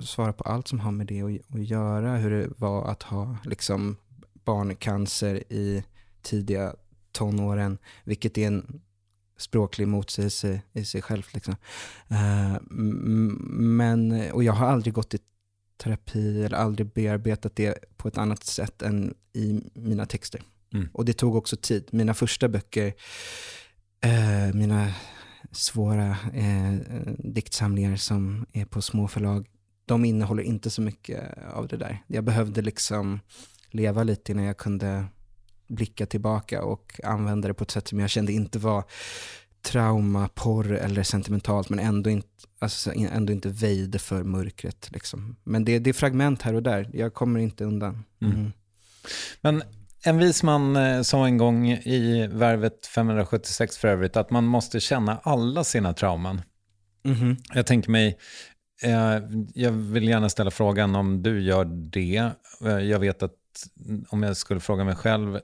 svara 0.00 0.32
på 0.32 0.44
allt 0.44 0.68
som 0.68 0.80
har 0.80 0.92
med 0.92 1.06
det 1.06 1.22
att, 1.22 1.54
att 1.54 1.64
göra. 1.64 2.16
Hur 2.16 2.30
det 2.30 2.48
var 2.56 2.90
att 2.90 3.02
ha 3.02 3.36
liksom, 3.44 3.96
barncancer 4.44 5.52
i 5.52 5.84
tidiga 6.22 6.74
tonåren, 7.14 7.78
vilket 8.04 8.38
är 8.38 8.46
en 8.46 8.80
språklig 9.36 9.88
motsägelse 9.88 10.60
i 10.72 10.84
sig 10.84 11.02
själv. 11.02 11.22
Liksom. 11.32 11.56
Uh, 12.10 12.56
men, 13.58 14.30
och 14.32 14.44
jag 14.44 14.52
har 14.52 14.66
aldrig 14.66 14.94
gått 14.94 15.14
i 15.14 15.18
terapi 15.76 16.44
eller 16.44 16.56
aldrig 16.56 16.92
bearbetat 16.92 17.56
det 17.56 17.78
på 17.96 18.08
ett 18.08 18.18
annat 18.18 18.44
sätt 18.44 18.82
än 18.82 19.14
i 19.32 19.60
mina 19.74 20.06
texter. 20.06 20.42
Mm. 20.72 20.88
Och 20.92 21.04
det 21.04 21.12
tog 21.12 21.36
också 21.36 21.56
tid. 21.56 21.88
Mina 21.92 22.14
första 22.14 22.48
böcker, 22.48 22.92
uh, 24.06 24.54
mina 24.54 24.92
svåra 25.52 26.16
eh, 26.34 26.74
diktsamlingar 27.18 27.96
som 27.96 28.46
är 28.52 28.64
på 28.64 28.82
små 28.82 29.08
förlag, 29.08 29.46
de 29.86 30.04
innehåller 30.04 30.42
inte 30.42 30.70
så 30.70 30.82
mycket 30.82 31.38
av 31.52 31.68
det 31.68 31.76
där. 31.76 32.02
Jag 32.06 32.24
behövde 32.24 32.62
liksom 32.62 33.20
leva 33.70 34.02
lite 34.02 34.32
innan 34.32 34.44
jag 34.44 34.56
kunde 34.56 35.06
blicka 35.66 36.06
tillbaka 36.06 36.62
och 36.62 37.00
använda 37.04 37.48
det 37.48 37.54
på 37.54 37.64
ett 37.64 37.70
sätt 37.70 37.88
som 37.88 38.00
jag 38.00 38.10
kände 38.10 38.32
inte 38.32 38.58
var 38.58 38.84
trauma, 39.62 40.28
porr 40.34 40.72
eller 40.72 41.02
sentimentalt, 41.02 41.68
men 41.68 41.78
ändå 41.78 42.10
inte, 42.10 42.28
alltså, 42.58 42.92
ändå 42.94 43.32
inte 43.32 43.48
väjde 43.48 43.98
för 43.98 44.22
mörkret. 44.22 44.90
Liksom. 44.92 45.36
Men 45.44 45.64
det, 45.64 45.78
det 45.78 45.90
är 45.90 45.94
fragment 45.94 46.42
här 46.42 46.54
och 46.54 46.62
där, 46.62 46.90
jag 46.92 47.14
kommer 47.14 47.40
inte 47.40 47.64
undan. 47.64 48.04
Mm. 48.22 48.34
Mm. 48.34 48.52
Men 49.40 49.62
en 50.04 50.18
vis 50.18 50.42
man 50.42 50.76
eh, 50.76 51.02
sa 51.02 51.26
en 51.26 51.38
gång 51.38 51.70
i 51.70 52.28
Värvet 52.32 52.86
576 52.86 53.78
för 53.78 53.88
övrigt 53.88 54.16
att 54.16 54.30
man 54.30 54.44
måste 54.44 54.80
känna 54.80 55.20
alla 55.22 55.64
sina 55.64 55.92
trauman. 55.92 56.42
Mm. 57.04 57.36
Jag 57.54 57.66
tänker 57.66 57.90
mig, 57.90 58.18
eh, 58.82 59.18
jag 59.54 59.72
vill 59.72 60.08
gärna 60.08 60.28
ställa 60.28 60.50
frågan 60.50 60.94
om 60.94 61.22
du 61.22 61.42
gör 61.42 61.64
det. 61.64 62.30
Eh, 62.64 62.78
jag 62.78 62.98
vet 62.98 63.22
att 63.22 63.32
om 64.08 64.22
jag 64.22 64.36
skulle 64.36 64.60
fråga 64.60 64.84
mig 64.84 64.96
själv, 64.96 65.40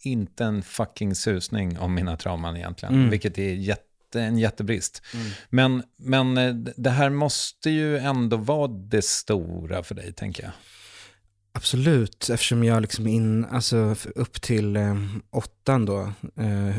inte 0.00 0.44
en 0.44 0.62
fucking 0.62 1.14
susning 1.14 1.78
om 1.78 1.94
mina 1.94 2.16
trauman 2.16 2.56
egentligen, 2.56 2.94
mm. 2.94 3.10
vilket 3.10 3.38
är 3.38 3.54
jätte, 3.54 4.20
en 4.20 4.38
jättebrist. 4.38 5.02
Mm. 5.14 5.26
Men, 5.50 5.82
men 5.96 6.38
eh, 6.38 6.72
det 6.76 6.90
här 6.90 7.10
måste 7.10 7.70
ju 7.70 7.98
ändå 7.98 8.36
vara 8.36 8.68
det 8.68 9.04
stora 9.04 9.82
för 9.82 9.94
dig, 9.94 10.12
tänker 10.12 10.42
jag. 10.42 10.52
Absolut, 11.56 12.30
eftersom 12.30 12.64
jag 12.64 12.82
liksom 12.82 13.06
in, 13.06 13.44
alltså 13.44 13.96
upp 14.14 14.42
till 14.42 14.76
eh, 14.76 14.94
åttan 15.30 15.84
då, 15.84 16.00
eh, 16.36 16.76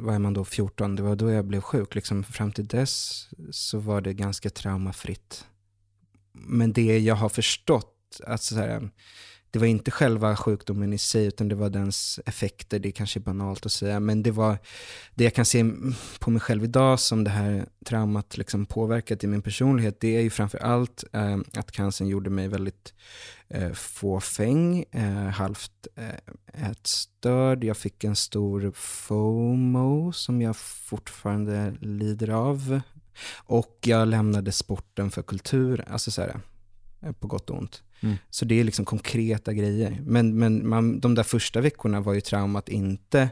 var 0.00 0.18
man 0.18 0.34
då 0.34 0.44
14, 0.44 0.96
det 0.96 1.02
var 1.02 1.16
då 1.16 1.30
jag 1.30 1.44
blev 1.44 1.60
sjuk. 1.60 1.94
Liksom, 1.94 2.24
fram 2.24 2.52
till 2.52 2.66
dess 2.66 3.26
så 3.50 3.78
var 3.78 4.00
det 4.00 4.14
ganska 4.14 4.50
traumafritt. 4.50 5.44
Men 6.32 6.72
det 6.72 6.98
jag 6.98 7.14
har 7.14 7.28
förstått, 7.28 8.20
alltså 8.26 8.54
så 8.54 8.60
här, 8.60 8.90
det 9.50 9.58
var 9.58 9.66
inte 9.66 9.90
själva 9.90 10.36
sjukdomen 10.36 10.92
i 10.92 10.98
sig, 10.98 11.26
utan 11.26 11.48
det 11.48 11.54
var 11.54 11.70
dens 11.70 12.20
effekter. 12.26 12.78
Det 12.78 12.88
är 12.88 12.92
kanske 12.92 13.18
är 13.18 13.20
banalt 13.20 13.66
att 13.66 13.72
säga, 13.72 14.00
men 14.00 14.22
det 14.22 14.30
var 14.30 14.58
det 15.14 15.24
jag 15.24 15.34
kan 15.34 15.44
se 15.44 15.64
på 16.18 16.30
mig 16.30 16.40
själv 16.40 16.64
idag 16.64 17.00
som 17.00 17.24
det 17.24 17.30
här 17.30 17.66
traumat 17.84 18.36
liksom 18.36 18.66
påverkat 18.66 19.24
i 19.24 19.26
min 19.26 19.42
personlighet. 19.42 20.00
Det 20.00 20.16
är 20.16 20.20
ju 20.20 20.30
framför 20.30 20.58
allt 20.58 21.04
eh, 21.12 21.38
att 21.52 21.72
cancern 21.72 22.08
gjorde 22.08 22.30
mig 22.30 22.48
väldigt 22.48 22.94
eh, 23.48 23.72
fåfäng, 23.72 24.84
eh, 24.90 25.28
halvt 25.28 25.86
eh, 25.96 26.70
ätstörd. 26.70 27.64
Jag 27.64 27.76
fick 27.76 28.04
en 28.04 28.16
stor 28.16 28.72
FOMO 28.74 30.12
som 30.12 30.42
jag 30.42 30.56
fortfarande 30.56 31.74
lider 31.80 32.30
av. 32.30 32.80
Och 33.36 33.78
jag 33.82 34.08
lämnade 34.08 34.52
sporten 34.52 35.10
för 35.10 35.22
kultur, 35.22 35.84
alltså 35.88 36.10
så 36.10 36.22
här, 36.22 36.40
på 37.20 37.26
gott 37.26 37.50
och 37.50 37.58
ont. 37.58 37.82
Mm. 38.00 38.16
Så 38.30 38.44
det 38.44 38.60
är 38.60 38.64
liksom 38.64 38.84
konkreta 38.84 39.52
grejer. 39.52 40.00
Men, 40.06 40.38
men 40.38 40.68
man, 40.68 41.00
de 41.00 41.14
där 41.14 41.22
första 41.22 41.60
veckorna 41.60 42.00
var 42.00 42.14
ju 42.14 42.20
traumat 42.20 42.68
inte 42.68 43.30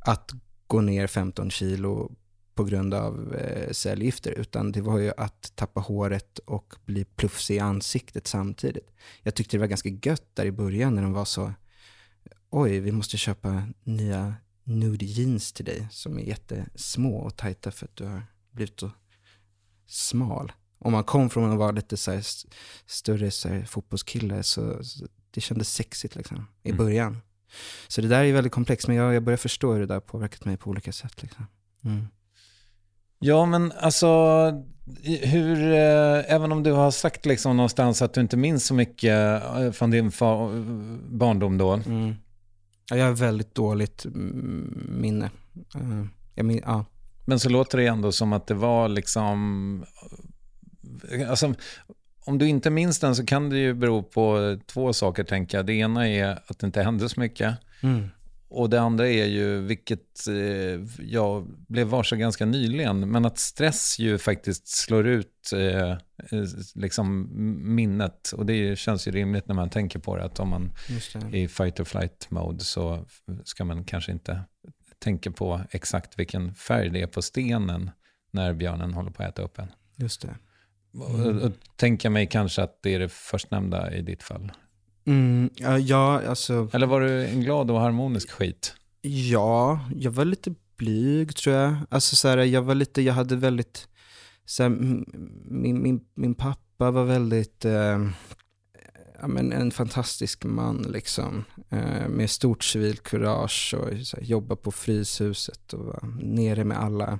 att 0.00 0.30
gå 0.66 0.80
ner 0.80 1.06
15 1.06 1.50
kilo 1.50 2.12
på 2.54 2.64
grund 2.64 2.94
av 2.94 3.34
eh, 3.34 3.70
cellgifter, 3.72 4.32
utan 4.32 4.72
det 4.72 4.80
var 4.80 4.98
ju 4.98 5.12
att 5.16 5.52
tappa 5.54 5.80
håret 5.80 6.38
och 6.38 6.74
bli 6.84 7.04
plufsig 7.04 7.56
i 7.56 7.58
ansiktet 7.58 8.26
samtidigt. 8.26 8.90
Jag 9.22 9.34
tyckte 9.34 9.56
det 9.56 9.60
var 9.60 9.66
ganska 9.66 9.88
gött 9.88 10.34
där 10.34 10.46
i 10.46 10.52
början 10.52 10.94
när 10.94 11.02
de 11.02 11.12
var 11.12 11.24
så, 11.24 11.52
oj, 12.50 12.80
vi 12.80 12.92
måste 12.92 13.16
köpa 13.16 13.62
nya 13.84 14.34
nude 14.64 15.04
jeans 15.04 15.52
till 15.52 15.64
dig 15.64 15.88
som 15.90 16.18
är 16.18 16.22
jättesmå 16.22 17.16
och 17.16 17.36
tajta 17.36 17.70
för 17.70 17.84
att 17.86 17.96
du 17.96 18.04
har 18.04 18.22
blivit 18.50 18.80
så 18.80 18.90
smal 19.86 20.52
om 20.78 20.92
man 20.92 21.04
kom 21.04 21.30
från 21.30 21.52
att 21.52 21.58
vara 21.58 21.70
lite 21.70 21.96
så 21.96 22.12
här 22.12 22.24
större 22.86 23.30
så 23.30 23.48
här 23.48 23.64
fotbollskille 23.64 24.42
så, 24.42 24.84
så 24.84 25.06
det 25.30 25.40
kändes 25.40 25.72
sexigt 25.72 26.16
liksom, 26.16 26.46
i 26.62 26.68
mm. 26.68 26.78
början. 26.78 27.18
Så 27.88 28.00
det 28.00 28.08
där 28.08 28.24
är 28.24 28.32
väldigt 28.32 28.52
komplext, 28.52 28.88
men 28.88 28.96
jag, 28.96 29.14
jag 29.14 29.22
börjar 29.22 29.36
förstå 29.36 29.72
hur 29.72 29.80
det 29.80 29.86
där 29.86 30.00
påverkat 30.00 30.44
mig 30.44 30.56
på 30.56 30.70
olika 30.70 30.92
sätt. 30.92 31.22
Liksom. 31.22 31.46
Mm. 31.84 32.08
Ja, 33.18 33.46
men 33.46 33.72
alltså 33.72 34.08
Hur, 35.22 35.72
eh, 35.72 36.34
även 36.34 36.52
om 36.52 36.62
du 36.62 36.72
har 36.72 36.90
sagt 36.90 37.26
liksom 37.26 37.56
någonstans 37.56 38.02
att 38.02 38.14
du 38.14 38.20
inte 38.20 38.36
minns 38.36 38.66
så 38.66 38.74
mycket 38.74 39.42
eh, 39.44 39.70
från 39.70 39.90
din 39.90 40.12
barndom 41.10 41.58
då. 41.58 41.72
Mm. 41.72 42.14
Ja, 42.90 42.96
jag 42.96 43.04
har 43.04 43.12
väldigt 43.12 43.54
dåligt 43.54 44.06
minne. 44.88 45.30
Uh, 45.76 46.04
min, 46.34 46.62
ja. 46.66 46.84
Men 47.24 47.40
så 47.40 47.48
låter 47.48 47.78
det 47.78 47.86
ändå 47.86 48.12
som 48.12 48.32
att 48.32 48.46
det 48.46 48.54
var 48.54 48.88
liksom... 48.88 49.84
Alltså, 51.28 51.54
om 52.24 52.38
du 52.38 52.48
inte 52.48 52.70
minns 52.70 52.98
den 52.98 53.16
så 53.16 53.26
kan 53.26 53.50
det 53.50 53.58
ju 53.58 53.74
bero 53.74 54.02
på 54.02 54.58
två 54.66 54.92
saker 54.92 55.24
tänker 55.24 55.58
jag. 55.58 55.66
Det 55.66 55.72
ena 55.72 56.08
är 56.08 56.38
att 56.46 56.58
det 56.58 56.66
inte 56.66 56.82
hände 56.82 57.08
så 57.08 57.20
mycket. 57.20 57.56
Mm. 57.82 58.08
Och 58.50 58.70
det 58.70 58.80
andra 58.80 59.08
är 59.08 59.26
ju, 59.26 59.60
vilket 59.60 60.28
eh, 60.28 61.04
jag 61.06 61.46
blev 61.68 61.86
varse 61.86 62.16
ganska 62.16 62.46
nyligen, 62.46 63.10
men 63.10 63.24
att 63.24 63.38
stress 63.38 63.98
ju 63.98 64.18
faktiskt 64.18 64.68
slår 64.68 65.06
ut 65.06 65.52
eh, 65.52 65.90
eh 65.90 65.98
liksom 66.74 67.28
minnet. 67.74 68.32
Och 68.32 68.46
det 68.46 68.78
känns 68.78 69.08
ju 69.08 69.12
rimligt 69.12 69.48
när 69.48 69.54
man 69.54 69.70
tänker 69.70 69.98
på 69.98 70.16
det, 70.16 70.24
att 70.24 70.40
om 70.40 70.48
man 70.48 70.72
är 71.32 71.36
i 71.36 71.48
fight 71.48 71.80
or 71.80 71.84
flight 71.84 72.30
mode 72.30 72.64
så 72.64 73.06
ska 73.44 73.64
man 73.64 73.84
kanske 73.84 74.12
inte 74.12 74.40
tänka 74.98 75.30
på 75.30 75.60
exakt 75.70 76.18
vilken 76.18 76.54
färg 76.54 76.90
det 76.90 77.02
är 77.02 77.06
på 77.06 77.22
stenen 77.22 77.90
när 78.30 78.54
björnen 78.54 78.94
håller 78.94 79.10
på 79.10 79.22
att 79.22 79.28
äta 79.28 79.42
upp 79.42 79.58
en. 79.58 79.72
Just 79.96 80.22
det. 80.22 80.36
Mm. 81.06 81.38
Och, 81.38 81.52
tänka 81.76 82.10
mig 82.10 82.26
kanske 82.26 82.62
att 82.62 82.78
det 82.82 82.94
är 82.94 82.98
det 82.98 83.08
förstnämnda 83.08 83.94
i 83.94 84.02
ditt 84.02 84.22
fall. 84.22 84.52
Mm, 85.06 85.50
ja, 85.80 86.22
alltså... 86.28 86.68
Eller 86.72 86.86
var 86.86 87.00
du 87.00 87.26
en 87.26 87.40
glad 87.40 87.70
och 87.70 87.80
harmonisk 87.80 88.30
skit? 88.30 88.74
Ja, 89.02 89.80
jag 89.94 90.10
var 90.10 90.24
lite 90.24 90.54
blyg 90.76 91.36
tror 91.36 91.56
jag. 91.56 91.76
Alltså 91.90 92.16
så 92.16 92.28
här, 92.28 92.38
jag 92.38 92.62
var 92.62 92.74
lite, 92.74 93.02
jag 93.02 93.14
hade 93.14 93.36
väldigt, 93.36 93.88
så 94.44 94.62
här, 94.62 94.70
min, 95.50 95.82
min, 95.82 96.00
min 96.14 96.34
pappa 96.34 96.90
var 96.90 97.04
väldigt, 97.04 97.64
eh, 97.64 98.08
ja, 99.20 99.28
men 99.28 99.52
en 99.52 99.70
fantastisk 99.70 100.44
man 100.44 100.82
liksom. 100.82 101.44
Eh, 101.70 102.08
med 102.08 102.30
stort 102.30 102.64
civilkurage 102.64 103.74
och 103.78 103.88
här, 103.88 104.22
jobba 104.22 104.56
på 104.56 104.70
Fryshuset 104.70 105.72
och 105.72 105.84
var 105.84 106.00
nere 106.22 106.64
med 106.64 106.78
alla 106.78 107.18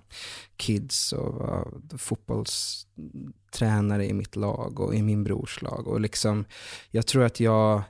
kids 0.56 1.12
och 1.12 1.34
var 1.34 1.68
fotbollstränare 1.98 4.06
i 4.06 4.12
mitt 4.12 4.36
lag 4.36 4.80
och 4.80 4.94
i 4.94 5.02
min 5.02 5.24
brors 5.24 5.62
lag. 5.62 5.88
Och 5.88 6.00
liksom, 6.00 6.44
jag 6.90 7.06
tror 7.06 7.24
att 7.24 7.40
jag 7.40 7.82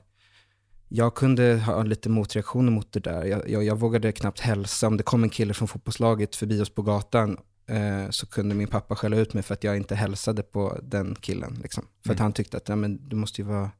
jag 0.91 1.15
kunde 1.15 1.59
ha 1.59 1.83
lite 1.83 2.09
motreaktioner 2.09 2.71
mot 2.71 2.91
det 2.91 2.99
där. 2.99 3.25
Jag, 3.25 3.49
jag, 3.49 3.63
jag, 3.63 3.79
vågade 3.79 4.11
knappt 4.11 4.39
hälsa. 4.39 4.87
Om 4.87 4.97
det 4.97 5.03
kom 5.03 5.23
en 5.23 5.29
kille 5.29 5.53
från 5.53 5.67
fotbollslaget 5.67 6.35
förbi 6.35 6.61
oss 6.61 6.69
på 6.69 6.81
gatan 6.81 7.37
eh, 7.67 8.09
så 8.09 8.27
kunde 8.27 8.55
min 8.55 8.67
pappa 8.67 8.95
skälla 8.95 9.17
ut 9.17 9.33
mig 9.33 9.43
för 9.43 9.53
att 9.53 9.63
jag 9.63 9.77
inte 9.77 9.95
hälsade 9.95 10.43
på 10.43 10.79
den 10.83 11.15
killen. 11.15 11.59
Liksom. 11.63 11.83
För 12.03 12.09
mm. 12.09 12.15
att 12.15 12.19
han 12.19 12.33
tyckte 12.33 12.57
att 12.57 12.69
ja, 12.69 12.75
men, 12.75 13.09
du 13.09 13.15
måste 13.15 13.41
ju 13.41 13.47
vara 13.47 13.71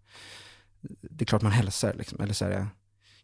det 0.82 1.24
är 1.24 1.26
klart 1.26 1.42
man 1.42 1.52
hälsar. 1.52 1.94
Liksom. 1.94 2.22
Eller 2.22 2.34
så 2.34 2.46
här, 2.46 2.68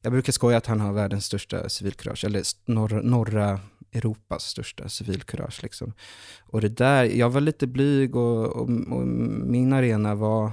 jag, 0.02 0.12
brukar 0.12 0.34
skoja 0.34 0.58
att 0.58 0.66
han 0.66 0.80
har 0.80 0.94
världens 0.94 1.26
största 1.26 1.70
civilkurage, 1.70 2.26
eller 2.26 2.44
norra, 2.66 3.02
norra 3.02 3.60
Europas 3.92 4.44
största 4.44 4.90
civilkurage. 4.90 5.64
Liksom. 5.64 5.94
Och 6.42 6.62
det 6.62 6.70
där, 6.70 7.04
jag 7.04 7.30
var 7.30 7.42
lite 7.42 7.68
blyg 7.68 8.16
och, 8.16 8.46
och, 8.46 8.70
och, 8.70 9.08
min 9.08 9.74
arena 9.74 10.16
var, 10.16 10.52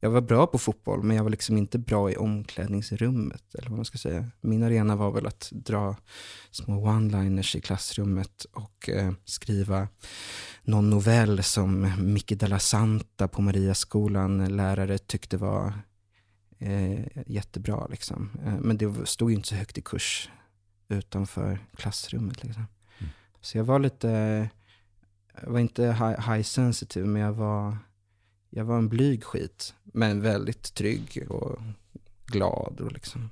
jag 0.00 0.10
var 0.10 0.20
bra 0.20 0.46
på 0.46 0.58
fotboll, 0.58 1.02
men 1.02 1.16
jag 1.16 1.24
var 1.24 1.30
liksom 1.30 1.56
inte 1.56 1.78
bra 1.78 2.10
i 2.10 2.16
omklädningsrummet. 2.16 3.54
Eller 3.54 3.68
vad 3.68 3.76
man 3.76 3.84
ska 3.84 3.98
säga. 3.98 4.26
Min 4.40 4.62
arena 4.62 4.96
var 4.96 5.10
väl 5.10 5.26
att 5.26 5.48
dra 5.52 5.96
små 6.50 6.86
one-liners 6.86 7.56
i 7.56 7.60
klassrummet 7.60 8.46
och 8.52 8.88
eh, 8.88 9.12
skriva 9.24 9.88
någon 10.62 10.90
novell 10.90 11.42
som 11.42 11.92
Micke 11.98 12.32
de 12.36 12.46
la 12.46 12.58
Santa 12.58 13.28
på 13.28 13.42
Mariaskolan, 13.42 14.56
lärare, 14.56 14.98
tyckte 14.98 15.36
var 15.36 15.72
eh, 16.62 17.22
jättebra. 17.26 17.86
Liksom. 17.90 18.30
Eh, 18.44 18.58
men 18.60 18.76
det 18.76 19.06
stod 19.06 19.30
ju 19.30 19.36
inte 19.36 19.48
så 19.48 19.54
högt 19.54 19.78
i 19.78 19.82
kurs 19.82 20.30
utanför 20.88 21.58
klassrummet. 21.76 22.44
Liksom. 22.44 22.66
Mm. 22.98 23.12
Så 23.40 23.58
jag 23.58 23.64
var 23.64 23.78
lite, 23.78 24.08
jag 25.42 25.50
var 25.50 25.60
inte 25.60 25.84
high, 25.84 26.30
high 26.30 26.42
sensitive, 26.42 27.06
men 27.06 27.22
jag 27.22 27.32
var, 27.32 27.76
jag 28.50 28.64
var 28.64 28.78
en 28.78 28.88
blyg 28.88 29.24
skit. 29.24 29.74
Men 29.82 30.20
väldigt 30.20 30.74
trygg 30.74 31.26
och 31.30 31.58
glad 32.26 32.80
och 32.80 32.92
liksom 32.92 33.30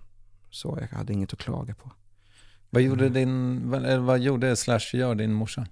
så. 0.51 0.79
Jag 0.81 0.99
hade 0.99 1.13
inget 1.13 1.33
att 1.33 1.39
klaga 1.39 1.75
på. 1.75 1.91
Vad 2.71 2.83
gjorde 2.83 3.09
din, 3.09 3.61
vad, 3.71 3.99
vad 3.99 4.21
gjorde 4.21 4.57
slash 4.57 4.95
gör 4.95 5.15
din 5.15 5.33
morsa? 5.33 5.67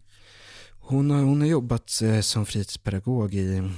Hon 0.81 1.11
har, 1.11 1.23
hon 1.23 1.41
har 1.41 1.49
jobbat 1.49 2.03
eh, 2.03 2.21
som 2.21 2.47
fritidspedagog 2.47 3.35
i 3.35 3.71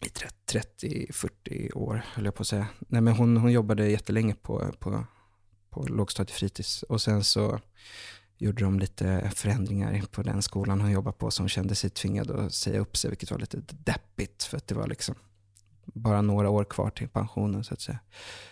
i 0.00 0.08
30-40 0.08 1.74
år, 1.74 2.02
höll 2.14 2.24
jag 2.24 2.34
på 2.34 2.40
att 2.40 2.46
säga. 2.46 2.66
Nej, 2.78 3.00
men 3.00 3.14
hon, 3.14 3.36
hon 3.36 3.52
jobbade 3.52 3.90
jättelänge 3.90 4.34
på, 4.34 4.72
på, 4.78 5.04
på 5.70 5.86
lågstadiefritids 5.86 6.82
och 6.82 7.02
sen 7.02 7.24
så 7.24 7.60
gjorde 8.38 8.64
de 8.64 8.78
lite 8.78 9.30
förändringar 9.34 10.02
på 10.10 10.22
den 10.22 10.42
skolan 10.42 10.80
hon 10.80 10.90
jobbade 10.90 11.16
på, 11.16 11.30
så 11.30 11.42
hon 11.42 11.48
kände 11.48 11.74
sig 11.74 11.90
tvingad 11.90 12.30
att 12.30 12.54
säga 12.54 12.80
upp 12.80 12.96
sig, 12.96 13.10
vilket 13.10 13.30
var 13.30 13.38
lite 13.38 13.62
deppigt, 13.70 14.42
för 14.42 14.56
att 14.56 14.66
det 14.66 14.74
var 14.74 14.86
liksom 14.86 15.14
bara 15.84 16.22
några 16.22 16.50
år 16.50 16.64
kvar 16.64 16.90
till 16.90 17.08
pensionen, 17.08 17.64
så 17.64 17.74
att 17.74 17.80
säga. 17.80 17.98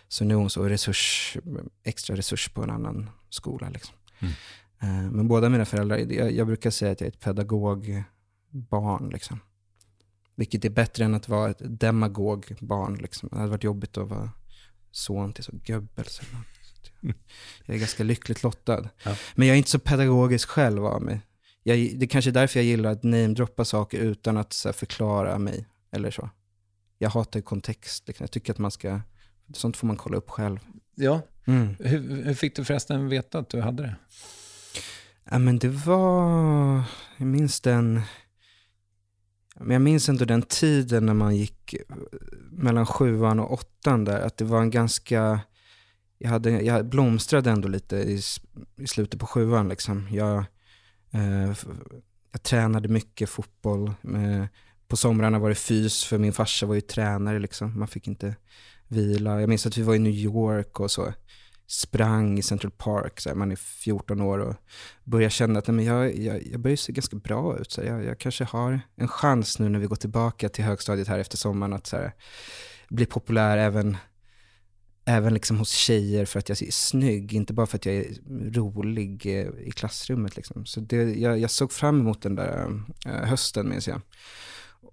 Så 0.09 0.25
nu 0.25 0.35
är 0.35 0.39
hon 0.39 0.51
så 0.51 0.69
resurs, 0.69 1.37
extra 1.83 2.17
resurs 2.17 2.49
på 2.49 2.63
en 2.63 2.71
annan 2.71 3.11
skola. 3.29 3.69
Liksom. 3.69 3.95
Mm. 4.19 4.33
Eh, 4.81 5.13
men 5.13 5.29
båda 5.29 5.49
mina 5.49 5.65
föräldrar, 5.65 5.97
jag, 5.97 6.33
jag, 6.33 6.47
brukar 6.47 6.71
säga 6.71 6.93
att 6.93 7.01
jag 7.01 7.07
är 7.07 7.13
ett 7.13 7.21
pedagogbarn. 7.21 9.11
Liksom. 9.11 9.41
Vilket 10.37 10.65
är 10.65 10.71
bättre 10.71 11.05
än 11.05 11.15
att 11.15 11.29
vara 11.29 11.51
ett 11.51 11.61
demagogbarn. 11.81 12.95
Liksom. 12.95 13.29
Det 13.29 13.37
hade 13.37 13.51
varit 13.51 13.65
jobbigt 13.65 13.97
att 13.97 14.09
vara 14.09 14.31
son 14.91 15.33
till 15.33 15.45
så 15.45 15.53
Goebbels. 15.67 16.21
Jag 17.67 17.75
är 17.75 17.79
ganska 17.79 18.05
lyckligt 18.05 18.43
lottad. 18.43 18.89
Ja. 19.05 19.17
Men 19.35 19.49
jag 19.49 19.55
är 19.55 19.59
inte 19.59 19.71
så 19.71 19.79
pedagogisk 19.79 20.49
själv 20.49 20.87
av 20.87 21.03
mig. 21.03 21.21
Jag, 21.63 21.79
det 21.79 22.07
är 22.07 22.09
kanske 22.09 22.31
är 22.31 22.33
därför 22.33 22.59
jag 22.59 22.67
gillar 22.67 22.91
att 22.91 23.03
namedroppa 23.03 23.65
saker 23.65 23.99
utan 23.99 24.37
att 24.37 24.63
här, 24.65 24.73
förklara 24.73 25.39
mig. 25.39 25.67
Eller 25.93 26.11
så. 26.11 26.31
Jag 26.99 27.11
hatar 27.11 27.41
kontext. 27.41 28.09
Liksom. 28.09 28.25
Jag 28.25 28.31
tycker 28.31 28.53
att 28.53 28.59
man 28.59 28.71
ska, 28.71 29.01
sånt 29.55 29.77
får 29.77 29.87
man 29.87 29.97
kolla 29.97 30.17
upp 30.17 30.31
själv. 30.31 30.59
Ja. 30.95 31.21
Mm. 31.47 31.77
Hur, 31.79 32.25
hur, 32.25 32.35
fick 32.35 32.57
du 32.57 32.65
förresten 32.65 33.09
veta 33.09 33.39
att 33.39 33.49
du 33.49 33.61
hade 33.61 33.83
det? 33.83 33.97
Ja, 35.31 35.39
men 35.39 35.59
det 35.59 35.69
var, 35.69 36.83
jag 37.17 37.27
minns 37.27 37.61
den, 37.61 38.01
men 39.61 39.71
jag 39.71 39.83
minns 39.83 40.09
ändå 40.09 40.25
den 40.25 40.43
tiden 40.43 41.07
när 41.07 41.15
man 41.15 41.37
gick 41.37 41.75
eh, 41.75 41.97
mellan 42.51 42.87
sjuan 42.87 43.41
och 43.41 43.53
åttan 43.53 44.05
där, 44.05 44.21
att 44.21 44.37
det 44.37 44.45
var 44.45 44.63
en 44.63 44.71
ganska, 44.71 45.41
jag, 46.19 46.31
hade, 46.31 46.51
jag 46.51 46.87
blomstrade 46.87 47.51
ändå 47.51 47.69
lite 47.69 47.97
i, 47.97 48.21
i 48.77 48.87
slutet 48.87 49.21
på 49.21 49.27
sjuan. 49.27 49.69
Liksom. 49.69 50.09
Jag, 50.11 50.39
eh, 51.11 51.55
jag 52.33 52.43
tränade 52.43 52.89
mycket 52.89 53.31
fotboll. 53.31 53.93
Med, 54.01 54.49
på 54.89 54.97
somrarna 54.97 55.39
var 55.39 55.49
det 55.49 55.55
fys, 55.55 56.05
för 56.05 56.19
min 56.19 56.33
farsa 56.33 56.67
var 56.67 56.75
ju 56.75 56.81
tränare. 56.81 57.39
Liksom. 57.39 57.79
Man 57.79 57.89
fick 57.89 58.09
inte 58.09 58.35
vila. 58.89 59.41
Jag 59.41 59.49
minns 59.49 59.67
att 59.67 59.79
vi 59.79 59.83
var 59.83 59.95
i 59.95 59.99
New 59.99 60.13
York 60.13 60.81
och 60.81 60.91
så 60.91 61.13
sprang 61.67 62.39
i 62.39 62.43
Central 62.43 62.71
Park, 62.71 63.21
så 63.21 63.29
här, 63.29 63.37
man 63.37 63.53
är 63.53 63.57
14 63.57 64.21
år 64.21 64.39
och 64.39 64.55
börjar 65.05 65.31
känna 65.31 65.59
att 65.59 65.67
nej, 65.67 65.75
men 65.75 65.85
jag, 65.85 66.19
jag, 66.19 66.47
jag 66.47 66.61
börjar 66.61 66.77
se 66.77 66.93
ganska 66.93 67.17
bra 67.17 67.59
ut. 67.59 67.73
Så 67.73 67.83
jag, 67.83 68.05
jag 68.05 68.19
kanske 68.19 68.45
har 68.45 68.81
en 68.97 69.09
chans 69.09 69.59
nu 69.59 69.69
när 69.69 69.79
vi 69.79 69.87
går 69.87 69.97
tillbaka 69.97 70.49
till 70.49 70.65
högstadiet 70.65 71.09
här 71.09 71.19
efter 71.19 71.37
sommaren 71.37 71.73
att 71.73 71.87
så 71.87 71.97
här, 71.97 72.13
bli 72.89 73.07
populär 73.07 73.59
även, 73.59 73.97
även 75.05 75.35
liksom 75.35 75.59
hos 75.59 75.71
tjejer 75.71 76.25
för 76.25 76.39
att 76.39 76.49
jag 76.49 76.63
är 76.63 76.71
snygg, 76.71 77.33
inte 77.33 77.53
bara 77.53 77.67
för 77.67 77.77
att 77.77 77.87
jag 77.87 77.95
är 77.95 78.07
rolig 78.53 79.27
eh, 79.27 79.49
i 79.69 79.71
klassrummet. 79.71 80.37
Liksom. 80.37 80.67
Så 80.67 80.81
det, 80.81 80.97
jag, 80.97 81.39
jag 81.39 81.51
såg 81.51 81.73
fram 81.73 82.01
emot 82.01 82.23
den 82.23 82.35
där 82.35 82.83
eh, 83.07 83.13
hösten 83.13 83.69
minns 83.69 83.89
jag. 83.89 84.01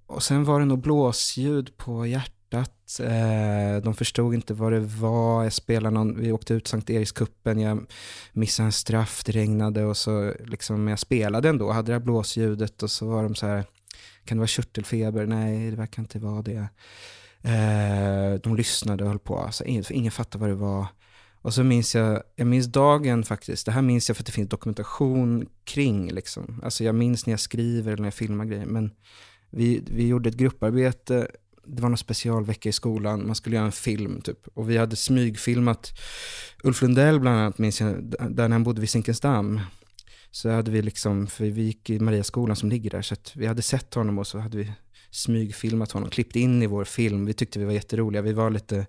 Och 0.05 0.23
sen 0.23 0.43
var 0.43 0.59
det 0.59 0.65
nog 0.65 0.81
blåsljud 0.81 1.77
på 1.77 2.05
hjärtat 2.05 2.42
hjärtat. 2.53 2.99
Eh, 2.99 3.83
de 3.83 3.95
förstod 3.95 4.33
inte 4.33 4.53
vad 4.53 4.71
det 4.71 4.79
var. 4.79 5.43
Jag 5.43 5.53
spelade 5.53 5.93
någon, 5.93 6.21
vi 6.21 6.31
åkte 6.31 6.53
ut 6.53 6.67
Sankt 6.67 6.89
Erikskuppen, 6.89 7.59
jag 7.59 7.85
missade 8.33 8.65
en 8.65 8.71
straff, 8.71 9.23
det 9.25 9.31
regnade 9.31 9.85
och 9.85 9.97
så 9.97 10.33
liksom, 10.45 10.87
jag 10.87 10.99
spelade 10.99 11.49
ändå, 11.49 11.71
hade 11.71 11.87
det 11.87 11.93
här 11.93 11.99
blåsljudet 11.99 12.83
och 12.83 12.91
så 12.91 13.07
var 13.07 13.23
de 13.23 13.35
så 13.35 13.47
här, 13.47 13.65
kan 14.25 14.37
det 14.37 14.39
vara 14.39 14.47
körtelfeber? 14.47 15.25
Nej, 15.25 15.69
det 15.69 15.75
verkar 15.75 16.01
inte 16.01 16.19
vara 16.19 16.41
det. 16.41 16.67
Eh, 17.41 18.39
de 18.43 18.55
lyssnade 18.55 19.03
och 19.03 19.09
höll 19.09 19.19
på, 19.19 19.37
alltså, 19.39 19.63
ingen, 19.63 19.83
ingen 19.89 20.11
fattade 20.11 20.41
vad 20.41 20.49
det 20.49 20.55
var. 20.55 20.85
Och 21.41 21.53
så 21.53 21.63
minns 21.63 21.95
jag, 21.95 22.23
jag 22.35 22.47
minns 22.47 22.67
dagen 22.67 23.23
faktiskt, 23.23 23.65
det 23.65 23.71
här 23.71 23.81
minns 23.81 24.09
jag 24.09 24.17
för 24.17 24.21
att 24.21 24.25
det 24.25 24.31
finns 24.31 24.49
dokumentation 24.49 25.45
kring 25.63 26.11
liksom. 26.11 26.61
Alltså 26.63 26.83
jag 26.83 26.95
minns 26.95 27.25
när 27.25 27.33
jag 27.33 27.39
skriver 27.39 27.91
eller 27.91 28.01
när 28.01 28.07
jag 28.07 28.13
filmar 28.13 28.45
grejer, 28.45 28.65
men 28.65 28.91
vi, 29.49 29.83
vi 29.87 30.07
gjorde 30.07 30.29
ett 30.29 30.35
grupparbete 30.35 31.27
det 31.65 31.81
var 31.81 31.89
någon 31.89 31.97
specialvecka 31.97 32.69
i 32.69 32.71
skolan, 32.71 33.25
man 33.25 33.35
skulle 33.35 33.55
göra 33.55 33.65
en 33.65 33.71
film 33.71 34.21
typ. 34.21 34.47
Och 34.53 34.69
vi 34.69 34.77
hade 34.77 34.95
smygfilmat 34.95 35.91
Ulf 36.63 36.81
Lundell 36.81 37.19
bland 37.19 37.37
annat, 37.37 37.57
minns 37.57 37.81
jag, 37.81 38.03
där 38.03 38.47
när 38.47 38.49
han 38.49 38.63
bodde 38.63 38.81
vid 38.81 38.89
Zinkensdamm. 38.89 39.61
Så 40.31 40.49
hade 40.49 40.71
vi 40.71 40.81
liksom, 40.81 41.27
för 41.27 41.45
vi 41.45 41.61
gick 41.61 41.89
i 41.89 41.99
Mariaskolan 41.99 42.55
som 42.55 42.69
ligger 42.69 42.89
där, 42.89 43.01
så 43.01 43.13
att 43.13 43.31
vi 43.35 43.45
hade 43.45 43.61
sett 43.61 43.93
honom 43.93 44.19
och 44.19 44.27
så 44.27 44.39
hade 44.39 44.57
vi 44.57 44.71
smygfilmat 45.11 45.91
honom, 45.91 46.09
klippt 46.09 46.35
in 46.35 46.63
i 46.63 46.67
vår 46.67 46.83
film. 46.83 47.25
Vi 47.25 47.33
tyckte 47.33 47.59
vi 47.59 47.65
var 47.65 47.73
jätteroliga. 47.73 48.21
Vi 48.21 48.33
var 48.33 48.49
lite 48.49 48.85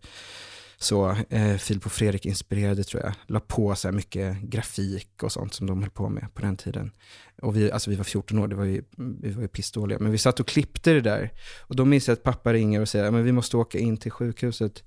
så, 0.84 1.16
eh, 1.30 1.56
Filip 1.56 1.86
och 1.86 1.92
Fredrik 1.92 2.26
inspirerade 2.26 2.84
tror 2.84 3.02
jag. 3.02 3.14
La 3.26 3.40
på 3.40 3.74
så 3.74 3.88
här 3.88 3.92
mycket 3.92 4.40
grafik 4.40 5.22
och 5.22 5.32
sånt 5.32 5.54
som 5.54 5.66
de 5.66 5.82
höll 5.82 5.90
på 5.90 6.08
med 6.08 6.34
på 6.34 6.42
den 6.42 6.56
tiden. 6.56 6.92
Och 7.42 7.56
vi, 7.56 7.72
alltså 7.72 7.90
vi 7.90 7.96
var 7.96 8.04
14 8.04 8.38
år, 8.38 8.48
det 8.48 8.56
var 8.56 8.64
ju, 8.64 8.84
vi 9.20 9.30
var 9.30 9.42
ju 9.42 9.48
pissdåliga. 9.48 9.98
Men 9.98 10.12
vi 10.12 10.18
satt 10.18 10.40
och 10.40 10.48
klippte 10.48 10.92
det 10.92 11.00
där. 11.00 11.32
Och 11.60 11.76
då 11.76 11.84
minns 11.84 12.08
jag 12.08 12.12
att 12.12 12.22
pappa 12.22 12.52
ringer 12.52 12.80
och 12.80 12.88
säger, 12.88 13.04
att 13.04 13.24
vi 13.24 13.32
måste 13.32 13.56
åka 13.56 13.78
in 13.78 13.96
till 13.96 14.10
sjukhuset. 14.10 14.82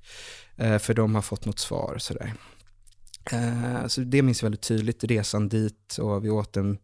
Eh, 0.55 0.77
för 0.77 0.93
de 0.93 1.15
har 1.15 1.21
fått 1.21 1.45
något 1.45 1.59
svar 1.59 1.97
sådär. 1.99 2.33
Eh, 3.31 3.87
så 3.87 4.01
det 4.01 4.21
minns 4.21 4.41
jag 4.41 4.45
väldigt 4.45 4.61
tydligt, 4.61 5.03
resan 5.03 5.49
dit 5.49 5.97
och 6.01 6.25
vi 6.25 6.29
åt 6.29 6.57
en, 6.57 6.77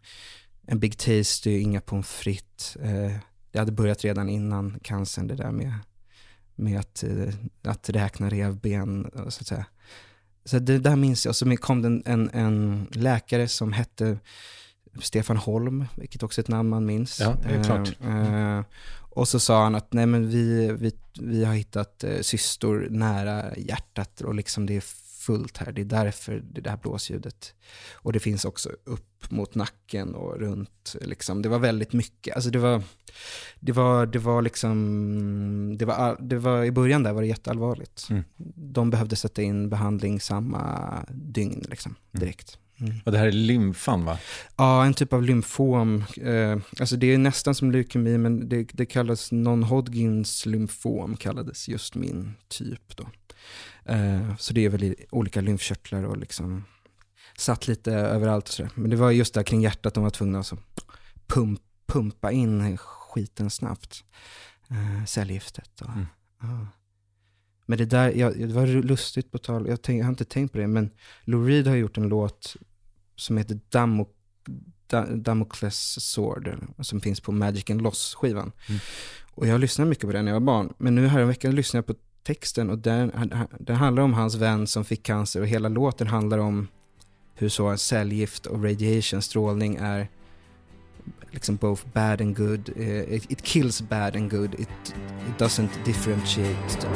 en 0.67 0.79
Big 0.79 0.97
Tasty, 0.97 1.59
inga 1.59 1.81
pommes 1.81 2.07
frites. 2.07 2.75
Eh, 2.75 3.11
det 3.51 3.59
hade 3.59 3.71
börjat 3.71 4.03
redan 4.03 4.29
innan 4.29 4.79
cancern, 4.83 5.27
det 5.27 5.35
där 5.35 5.51
med, 5.51 5.73
med 6.55 6.79
att, 6.79 7.03
eh, 7.03 7.33
att 7.61 7.89
räkna 7.89 8.29
revben. 8.29 9.11
Så 9.13 9.41
att 9.41 9.47
säga. 9.47 9.65
Så 10.45 10.59
det 10.59 10.79
där 10.79 10.95
minns 10.95 11.25
jag. 11.25 11.35
Så 11.35 11.57
kom 11.57 11.81
det 11.81 12.01
en, 12.11 12.29
en 12.33 12.87
läkare 12.91 13.47
som 13.47 13.73
hette 13.73 14.17
Stefan 15.01 15.37
Holm, 15.37 15.85
vilket 15.95 16.23
också 16.23 16.41
är 16.41 16.43
ett 16.43 16.49
namn 16.49 16.69
man 16.69 16.85
minns. 16.85 17.19
Ja, 17.19 17.37
det 17.43 17.55
är 17.55 17.63
klart. 17.63 17.97
Eh, 18.01 18.57
eh, 18.57 18.63
och 19.15 19.27
så 19.27 19.39
sa 19.39 19.63
han 19.63 19.75
att 19.75 19.93
nej 19.93 20.05
men 20.05 20.29
vi, 20.29 20.71
vi, 20.71 20.91
vi 21.19 21.45
har 21.45 21.53
hittat 21.53 22.03
eh, 22.03 22.21
cystor 22.21 22.87
nära 22.89 23.57
hjärtat 23.57 24.21
och 24.21 24.35
liksom 24.35 24.65
det 24.65 24.77
är 24.77 24.83
fullt 25.25 25.57
här. 25.57 25.71
Det 25.71 25.81
är 25.81 25.85
därför 25.85 26.43
det, 26.51 26.69
här 26.69 26.77
blåsljudet. 26.77 27.53
Och 27.93 28.13
det 28.13 28.19
finns 28.19 28.45
också 28.45 28.69
upp 28.83 29.31
mot 29.31 29.55
nacken 29.55 30.15
och 30.15 30.39
runt. 30.39 30.95
Liksom. 31.01 31.41
Det 31.41 31.49
var 31.49 31.59
väldigt 31.59 31.93
mycket. 31.93 32.35
Alltså 32.35 32.49
det 32.49 32.59
var, 32.59 32.83
det 33.59 33.71
var, 33.71 34.05
det 34.05 34.19
var 34.19 34.41
liksom, 34.41 35.75
det 35.77 35.85
var, 35.85 36.17
det 36.19 36.37
var, 36.37 36.63
i 36.63 36.71
början 36.71 37.03
där 37.03 37.13
var 37.13 37.21
det 37.21 37.27
jätteallvarligt. 37.27 38.07
Mm. 38.09 38.23
De 38.55 38.89
behövde 38.89 39.15
sätta 39.15 39.41
in 39.41 39.69
behandling 39.69 40.19
samma 40.19 41.05
dygn 41.09 41.65
liksom, 41.69 41.95
direkt. 42.11 42.57
Mm. 42.79 42.93
Och 43.05 43.11
det 43.11 43.17
här 43.17 43.27
är 43.27 43.31
lymfan 43.31 44.05
va? 44.05 44.17
Ja, 44.57 44.85
en 44.85 44.93
typ 44.93 45.13
av 45.13 45.23
lymfom. 45.23 46.03
Eh, 46.21 46.57
alltså 46.79 46.95
det 46.95 47.13
är 47.13 47.17
nästan 47.17 47.55
som 47.55 47.71
leukemi, 47.71 48.17
men 48.17 48.49
det, 48.49 48.67
det 48.73 48.85
kallas 48.85 49.31
non-Hodgins 49.31 50.45
lymfom, 50.45 51.17
kallades 51.17 51.69
just 51.69 51.95
min 51.95 52.33
typ 52.47 52.97
då. 52.97 53.07
Eh, 53.85 54.35
så 54.35 54.53
det 54.53 54.65
är 54.65 54.69
väl 54.69 54.95
olika 55.09 55.41
lymfkörtlar 55.41 56.03
och 56.03 56.17
liksom 56.17 56.63
satt 57.37 57.67
lite 57.67 57.93
överallt 57.93 58.47
och 58.47 58.53
sådär. 58.53 58.71
Men 58.75 58.89
det 58.89 58.95
var 58.95 59.11
just 59.11 59.33
där 59.33 59.43
kring 59.43 59.61
hjärtat 59.61 59.93
de 59.93 60.03
var 60.03 60.09
tvungna 60.09 60.39
att 60.39 60.53
pump, 61.27 61.61
pumpa 61.85 62.31
in 62.31 62.77
skiten 62.77 63.49
snabbt. 63.49 64.03
Uh, 64.71 65.05
cellgiftet 65.05 65.81
och, 65.81 65.89
mm. 65.89 66.05
uh. 66.43 66.65
Men 67.65 67.77
det 67.77 67.85
där, 67.85 68.11
jag, 68.11 68.39
det 68.39 68.53
var 68.53 68.67
lustigt 68.67 69.31
på 69.31 69.37
tal, 69.37 69.67
jag, 69.67 69.81
tänk, 69.81 69.99
jag 69.99 70.05
har 70.05 70.09
inte 70.09 70.25
tänkt 70.25 70.51
på 70.51 70.57
det, 70.57 70.67
men 70.67 70.91
Lou 71.23 71.47
Reed 71.47 71.67
har 71.67 71.75
gjort 71.75 71.97
en 71.97 72.07
låt 72.07 72.55
som 73.15 73.37
heter 73.37 73.59
Damo, 73.69 74.07
Damocles 75.15 76.03
Sword, 76.03 76.57
som 76.79 77.01
finns 77.01 77.21
på 77.21 77.31
Magic 77.31 77.69
and 77.69 77.81
Loss-skivan. 77.81 78.51
Mm. 78.69 78.79
Och 79.31 79.47
jag 79.47 79.59
lyssnade 79.61 79.89
mycket 79.89 80.05
på 80.05 80.11
den 80.11 80.25
när 80.25 80.31
jag 80.31 80.39
var 80.39 80.45
barn, 80.45 80.73
men 80.77 80.95
nu 80.95 81.07
häromveckan 81.07 81.55
lyssnade 81.55 81.85
jag 81.87 81.97
på 81.97 82.03
texten 82.23 82.69
och 82.69 82.77
den, 82.77 83.11
den 83.59 83.75
handlar 83.75 84.03
om 84.03 84.13
hans 84.13 84.35
vän 84.35 84.67
som 84.67 84.85
fick 84.85 85.03
cancer 85.03 85.41
och 85.41 85.47
hela 85.47 85.69
låten 85.69 86.07
handlar 86.07 86.37
om 86.37 86.67
hur 87.35 87.49
så 87.49 87.77
cellgift 87.77 88.45
och 88.45 88.63
radiation, 88.63 89.21
strålning 89.21 89.75
är 89.75 90.07
liksom 91.31 91.55
both 91.55 91.83
bad 91.93 92.21
and 92.21 92.37
good. 92.37 92.69
Eh, 92.75 93.13
it, 93.13 93.31
it 93.31 93.41
kills 93.41 93.81
bad 93.81 94.15
and 94.15 94.31
good. 94.31 94.53
It, 94.53 94.69
it 95.27 95.39
doesn't 95.39 95.85
differentiate. 95.85 96.87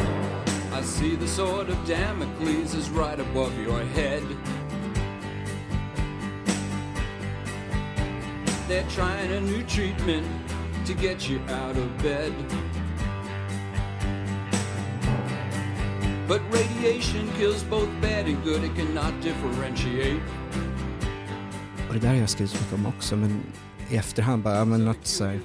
I 0.79 0.83
see 0.83 1.15
the 1.15 1.27
sword 1.27 1.69
of 1.69 1.87
Damocles 1.87 2.73
is 2.75 2.89
right 2.89 3.19
above 3.19 3.51
your 3.59 3.83
head. 3.83 4.23
They're 8.67 8.89
trying 8.89 9.31
a 9.31 9.41
new 9.41 9.63
treatment 9.63 10.27
to 10.85 10.93
get 10.93 11.29
you 11.29 11.39
out 11.49 11.77
of 11.77 12.03
bed. 12.03 12.33
But 16.27 16.41
radiation 16.51 17.29
kills 17.37 17.63
both 17.69 17.89
bad 18.01 18.25
and 18.25 18.43
good, 18.43 18.63
it 18.63 18.71
cannot 18.75 19.23
differentiate. 19.23 20.21
Och 21.87 21.93
det 21.93 21.99
där 21.99 22.07
har 22.07 22.15
jag 22.15 22.29
skrivit 22.29 22.53
mycket 22.53 22.73
om 22.73 22.85
också, 22.85 23.15
men 23.15 23.43
i 23.89 23.95
efterhand 23.95 24.43
bara, 24.43 24.55
ja, 24.55 24.65
men 24.65 24.85
något 24.85 25.07
så 25.07 25.25
här, 25.25 25.39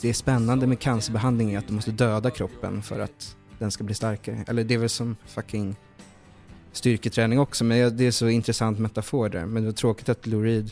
Det 0.00 0.08
är 0.08 0.12
spännande 0.12 0.66
med 0.66 0.80
cancerbehandling 0.80 1.54
är 1.54 1.58
att 1.58 1.66
du 1.66 1.72
måste 1.72 1.90
döda 1.90 2.30
kroppen 2.30 2.82
för 2.82 3.00
att 3.00 3.36
den 3.58 3.70
ska 3.70 3.84
bli 3.84 3.94
starkare. 3.94 4.44
Eller 4.48 4.64
det 4.64 4.74
är 4.74 4.78
väl 4.78 4.88
som 4.88 5.16
fucking 5.26 5.76
styrketräning 6.72 7.38
också, 7.38 7.64
men 7.64 7.96
det 7.96 8.04
är 8.06 8.10
så 8.10 8.28
intressant 8.28 8.78
metafor 8.78 9.28
där. 9.28 9.46
Men 9.46 9.62
det 9.62 9.68
var 9.68 9.74
tråkigt 9.74 10.08
att 10.08 10.26
Lou 10.26 10.44
Reed 10.44 10.70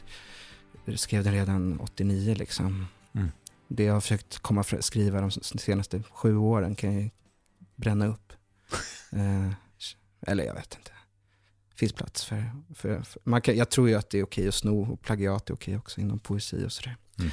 skrev 0.97 1.25
den 1.25 1.33
redan 1.33 1.81
89 1.81 2.35
liksom. 2.35 2.87
Mm. 3.13 3.29
Det 3.69 3.85
jag 3.85 3.95
har 3.95 4.01
försökt 4.01 4.39
komma 4.39 4.65
skriva 4.81 5.21
de 5.21 5.31
senaste 5.31 6.03
sju 6.13 6.37
åren 6.37 6.75
kan 6.75 6.95
jag 6.95 7.11
bränna 7.77 8.07
upp. 8.07 8.33
Eh, 9.13 9.51
eller 10.27 10.45
jag 10.45 10.55
vet 10.55 10.75
inte. 10.75 10.91
finns 11.77 11.93
plats 11.93 12.25
för, 12.25 12.51
för, 12.75 13.03
för 13.03 13.21
man 13.25 13.41
kan, 13.41 13.57
jag 13.57 13.71
tror 13.71 13.89
ju 13.89 13.95
att 13.95 14.11
det 14.11 14.19
är 14.19 14.25
okej 14.25 14.49
att 14.49 14.55
sno 14.55 14.93
och 14.93 15.03
plagiat 15.03 15.51
är 15.51 15.55
okej 15.55 15.77
också 15.77 16.01
inom 16.01 16.19
poesi 16.19 16.65
och 16.67 16.73
sådär. 16.73 16.97
Mm. 17.19 17.31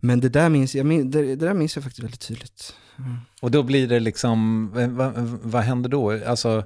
Men 0.00 0.20
det 0.20 0.28
där, 0.28 0.48
minns, 0.48 0.74
jag, 0.74 0.86
det, 0.86 1.22
det, 1.22 1.36
där 1.36 1.54
minns 1.54 1.76
jag 1.76 1.84
faktiskt 1.84 2.04
väldigt 2.04 2.20
tydligt. 2.20 2.74
Mm. 2.98 3.16
Och 3.40 3.50
då 3.50 3.62
blir 3.62 3.88
det 3.88 4.00
liksom, 4.00 4.70
vad, 4.96 5.12
vad 5.42 5.62
händer 5.62 5.90
då? 5.90 6.24
Alltså, 6.26 6.64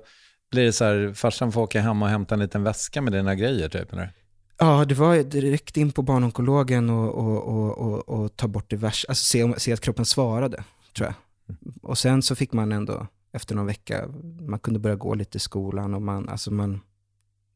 blir 0.51 0.65
det 0.65 0.73
så 0.73 0.85
här, 0.85 1.13
farsan 1.15 1.53
får 1.53 1.61
åka 1.61 1.81
hem 1.81 2.03
och 2.03 2.09
hämta 2.09 2.35
en 2.35 2.41
liten 2.41 2.63
väska 2.63 3.03
med 3.03 3.13
dina 3.13 3.35
grejer 3.35 3.69
typ? 3.69 3.93
Eller? 3.93 4.13
Ja, 4.59 4.85
det 4.85 4.95
var 4.95 5.23
direkt 5.23 5.77
in 5.77 5.93
på 5.93 6.03
barnonkologen 6.03 6.91
och, 6.91 7.15
och, 7.15 7.43
och, 7.43 7.79
och, 7.79 8.09
och 8.09 8.37
ta 8.37 8.49
bort 8.49 8.71
det 8.71 8.77
värsta, 8.77 9.09
alltså 9.09 9.25
se, 9.25 9.61
se 9.61 9.73
att 9.73 9.81
kroppen 9.81 10.05
svarade, 10.05 10.65
tror 10.97 11.07
jag. 11.07 11.15
Mm. 11.49 11.75
Och 11.83 11.99
sen 11.99 12.23
så 12.23 12.35
fick 12.35 12.53
man 12.53 12.73
ändå 12.73 13.07
efter 13.33 13.55
någon 13.55 13.67
vecka, 13.67 14.09
man 14.41 14.59
kunde 14.59 14.81
börja 14.81 14.97
gå 14.97 15.15
lite 15.15 15.37
i 15.37 15.41
skolan 15.41 15.95
och 15.95 16.03
man, 16.03 16.29
alltså 16.29 16.51
man, 16.51 16.81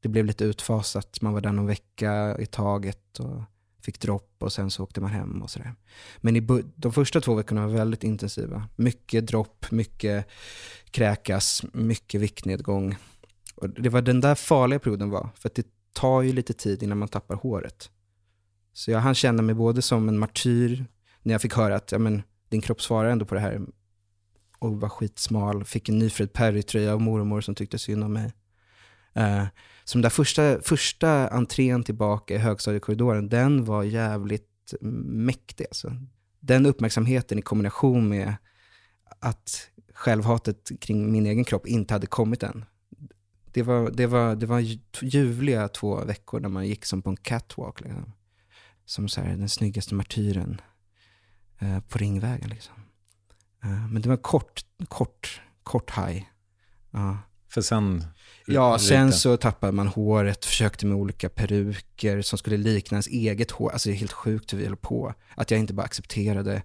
det 0.00 0.08
blev 0.08 0.24
lite 0.24 0.44
utfasat. 0.44 1.20
Man 1.20 1.32
var 1.32 1.40
där 1.40 1.52
någon 1.52 1.66
vecka 1.66 2.36
i 2.38 2.46
taget 2.46 3.18
och 3.18 3.42
fick 3.80 4.00
dropp 4.00 4.36
och 4.38 4.52
sen 4.52 4.70
så 4.70 4.82
åkte 4.82 5.00
man 5.00 5.10
hem 5.10 5.42
och 5.42 5.50
sådär. 5.50 5.74
Men 6.16 6.36
i 6.36 6.62
de 6.76 6.92
första 6.92 7.20
två 7.20 7.34
veckorna 7.34 7.66
var 7.66 7.74
väldigt 7.74 8.04
intensiva. 8.04 8.68
Mycket 8.76 9.26
dropp, 9.26 9.70
mycket 9.70 10.26
kräkas, 10.90 11.64
mycket 11.72 12.20
viktnedgång. 12.20 12.96
Och 13.54 13.70
det 13.70 13.88
var 13.88 14.02
den 14.02 14.20
där 14.20 14.34
farliga 14.34 14.78
perioden 14.78 15.10
var, 15.10 15.28
för 15.34 15.48
att 15.48 15.54
det 15.54 15.66
tar 15.92 16.22
ju 16.22 16.32
lite 16.32 16.52
tid 16.52 16.82
innan 16.82 16.98
man 16.98 17.08
tappar 17.08 17.34
håret. 17.34 17.90
Så 18.72 18.90
jag 18.90 19.00
hann 19.00 19.14
känna 19.14 19.42
mig 19.42 19.54
både 19.54 19.82
som 19.82 20.08
en 20.08 20.18
martyr, 20.18 20.84
när 21.22 21.34
jag 21.34 21.42
fick 21.42 21.54
höra 21.54 21.76
att 21.76 21.92
ja, 21.92 21.98
men, 21.98 22.22
din 22.48 22.60
kropp 22.60 22.82
svarar 22.82 23.10
ändå 23.10 23.24
på 23.24 23.34
det 23.34 23.40
här 23.40 23.60
och 24.59 24.81
var 24.81 24.88
skitsmal. 24.88 25.64
Fick 25.64 25.88
en 25.88 25.99
Nyfred 25.99 26.33
Perry-tröja 26.33 26.92
av 26.92 27.01
mormor 27.01 27.40
som 27.40 27.55
tyckte 27.55 27.79
synd 27.79 28.05
om 28.05 28.12
mig. 28.12 28.33
Uh, 29.16 29.45
så 29.85 29.99
den 29.99 30.03
där 30.03 30.11
första, 30.11 30.62
första 30.62 31.29
entrén 31.29 31.85
tillbaka 31.85 32.35
i 32.35 32.38
högstadiekorridoren, 32.38 33.29
den 33.29 33.64
var 33.64 33.83
jävligt 33.83 34.75
mäktig. 34.81 35.66
Alltså. 35.71 35.92
Den 36.40 36.66
uppmärksamheten 36.66 37.38
i 37.38 37.42
kombination 37.42 38.09
med 38.09 38.35
att 39.21 39.71
självhatet 39.95 40.71
kring 40.81 41.12
min 41.12 41.27
egen 41.27 41.45
kropp 41.45 41.66
inte 41.66 41.95
hade 41.95 42.07
kommit 42.07 42.42
än. 42.42 42.64
Det 43.53 43.62
var, 43.62 43.90
det 43.90 44.07
var, 44.07 44.35
det 44.37 44.47
var 44.47 44.61
ljuvliga 45.03 45.69
två 45.69 46.05
veckor 46.05 46.40
när 46.40 46.49
man 46.49 46.66
gick 46.66 46.85
som 46.85 47.03
på 47.03 47.11
en 47.11 47.16
catwalk. 47.16 47.81
Liksom. 47.81 48.12
Som 48.85 49.09
så 49.09 49.21
här, 49.21 49.37
den 49.37 49.49
snyggaste 49.49 49.95
martyren 49.95 50.61
eh, 51.59 51.81
på 51.81 51.99
Ringvägen. 51.99 52.51
Liksom. 52.51 52.75
Uh, 53.66 53.92
men 53.92 54.02
det 54.02 54.09
var 54.09 54.16
kort, 54.16 54.64
kort, 54.88 55.40
kort 55.62 55.90
haj. 55.90 56.31
Uh. 56.94 57.16
För 57.48 57.62
sen? 57.62 58.05
Ja, 58.46 58.79
sen 58.79 59.12
så 59.12 59.37
tappade 59.37 59.72
man 59.72 59.88
håret, 59.88 60.44
försökte 60.44 60.87
med 60.87 60.96
olika 60.96 61.29
peruker 61.29 62.22
som 62.22 62.38
skulle 62.38 62.57
likna 62.57 62.94
ens 62.94 63.07
eget 63.07 63.50
hår. 63.50 63.70
Alltså 63.70 63.88
det 63.88 63.94
är 63.94 63.98
helt 63.98 64.12
sjukt 64.12 64.52
hur 64.52 64.59
vi 64.59 64.64
höll 64.64 64.76
på. 64.76 65.14
Att 65.35 65.50
jag 65.50 65.61
inte 65.61 65.74
bara 65.74 65.83
accepterade 65.83 66.62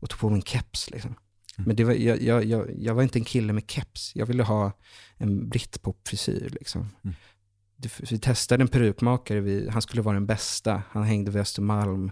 och 0.00 0.10
tog 0.10 0.20
på 0.20 0.30
mig 0.30 0.36
en 0.36 0.42
keps. 0.42 0.90
Liksom. 0.90 1.10
Mm. 1.10 1.66
Men 1.66 1.76
det 1.76 1.84
var, 1.84 1.92
jag, 1.92 2.22
jag, 2.22 2.44
jag, 2.44 2.70
jag, 2.78 2.94
var 2.94 3.02
inte 3.02 3.18
en 3.18 3.24
kille 3.24 3.52
med 3.52 3.70
keps. 3.70 4.12
Jag 4.14 4.26
ville 4.26 4.42
ha 4.42 4.72
en 5.16 5.48
britpop-frisyr. 5.48 6.48
Liksom. 6.48 6.88
Mm. 7.04 7.16
Vi 8.10 8.18
testade 8.18 8.62
en 8.62 8.68
perukmakare, 8.68 9.40
vi, 9.40 9.68
han 9.68 9.82
skulle 9.82 10.02
vara 10.02 10.14
den 10.14 10.26
bästa. 10.26 10.82
Han 10.90 11.02
hängde 11.02 11.30
vid 11.30 11.42
Östermalm 11.42 12.10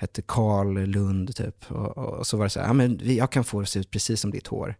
hette 0.00 0.22
Karl 0.22 0.86
Lund 0.86 1.36
typ. 1.36 1.70
Och, 1.70 1.98
och, 1.98 2.26
så 2.26 2.36
var 2.36 2.44
det 2.44 2.50
så 2.50 2.60
här, 2.60 2.66
ja, 2.66 2.72
men 2.72 3.00
jag 3.02 3.32
kan 3.32 3.44
få 3.44 3.60
det 3.60 3.62
att 3.62 3.68
se 3.68 3.80
ut 3.80 3.90
precis 3.90 4.20
som 4.20 4.30
ditt 4.30 4.46
hår. 4.46 4.76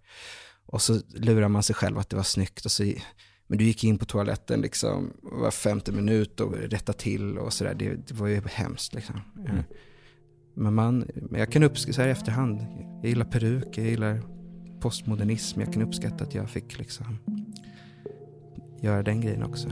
Och 0.66 0.82
så 0.82 1.00
lurar 1.14 1.48
man 1.48 1.62
sig 1.62 1.74
själv 1.74 1.98
att 1.98 2.10
det 2.10 2.16
var 2.16 2.22
snyggt 2.22 2.64
och 2.64 2.70
så 2.70 2.92
Men 3.46 3.58
du 3.58 3.64
gick 3.64 3.84
in 3.84 3.98
på 3.98 4.04
toaletten 4.04 4.60
liksom 4.60 5.12
var 5.22 5.50
femte 5.50 5.92
minut 5.92 6.40
och 6.40 6.52
rättade 6.52 6.98
till 6.98 7.38
och 7.38 7.52
sådär. 7.52 7.74
Det, 7.74 7.94
det, 7.94 8.14
var 8.14 8.26
ju 8.26 8.40
hemskt 8.46 8.94
liksom. 8.94 9.20
Mm. 9.38 9.62
Men 10.54 10.74
man, 10.74 11.10
jag 11.30 11.52
kan 11.52 11.62
uppskatta 11.62 12.08
i 12.08 12.10
efterhand. 12.10 12.66
Jag 13.02 13.08
gillar 13.08 13.26
peruk, 13.26 13.78
jag 13.78 13.86
gillar 13.86 14.22
postmodernism. 14.80 15.60
Jag 15.60 15.72
kan 15.72 15.82
uppskatta 15.82 16.24
att 16.24 16.34
jag 16.34 16.50
fick 16.50 16.78
liksom 16.78 17.18
göra 18.82 19.02
den 19.02 19.20
grejen 19.20 19.42
också. 19.42 19.68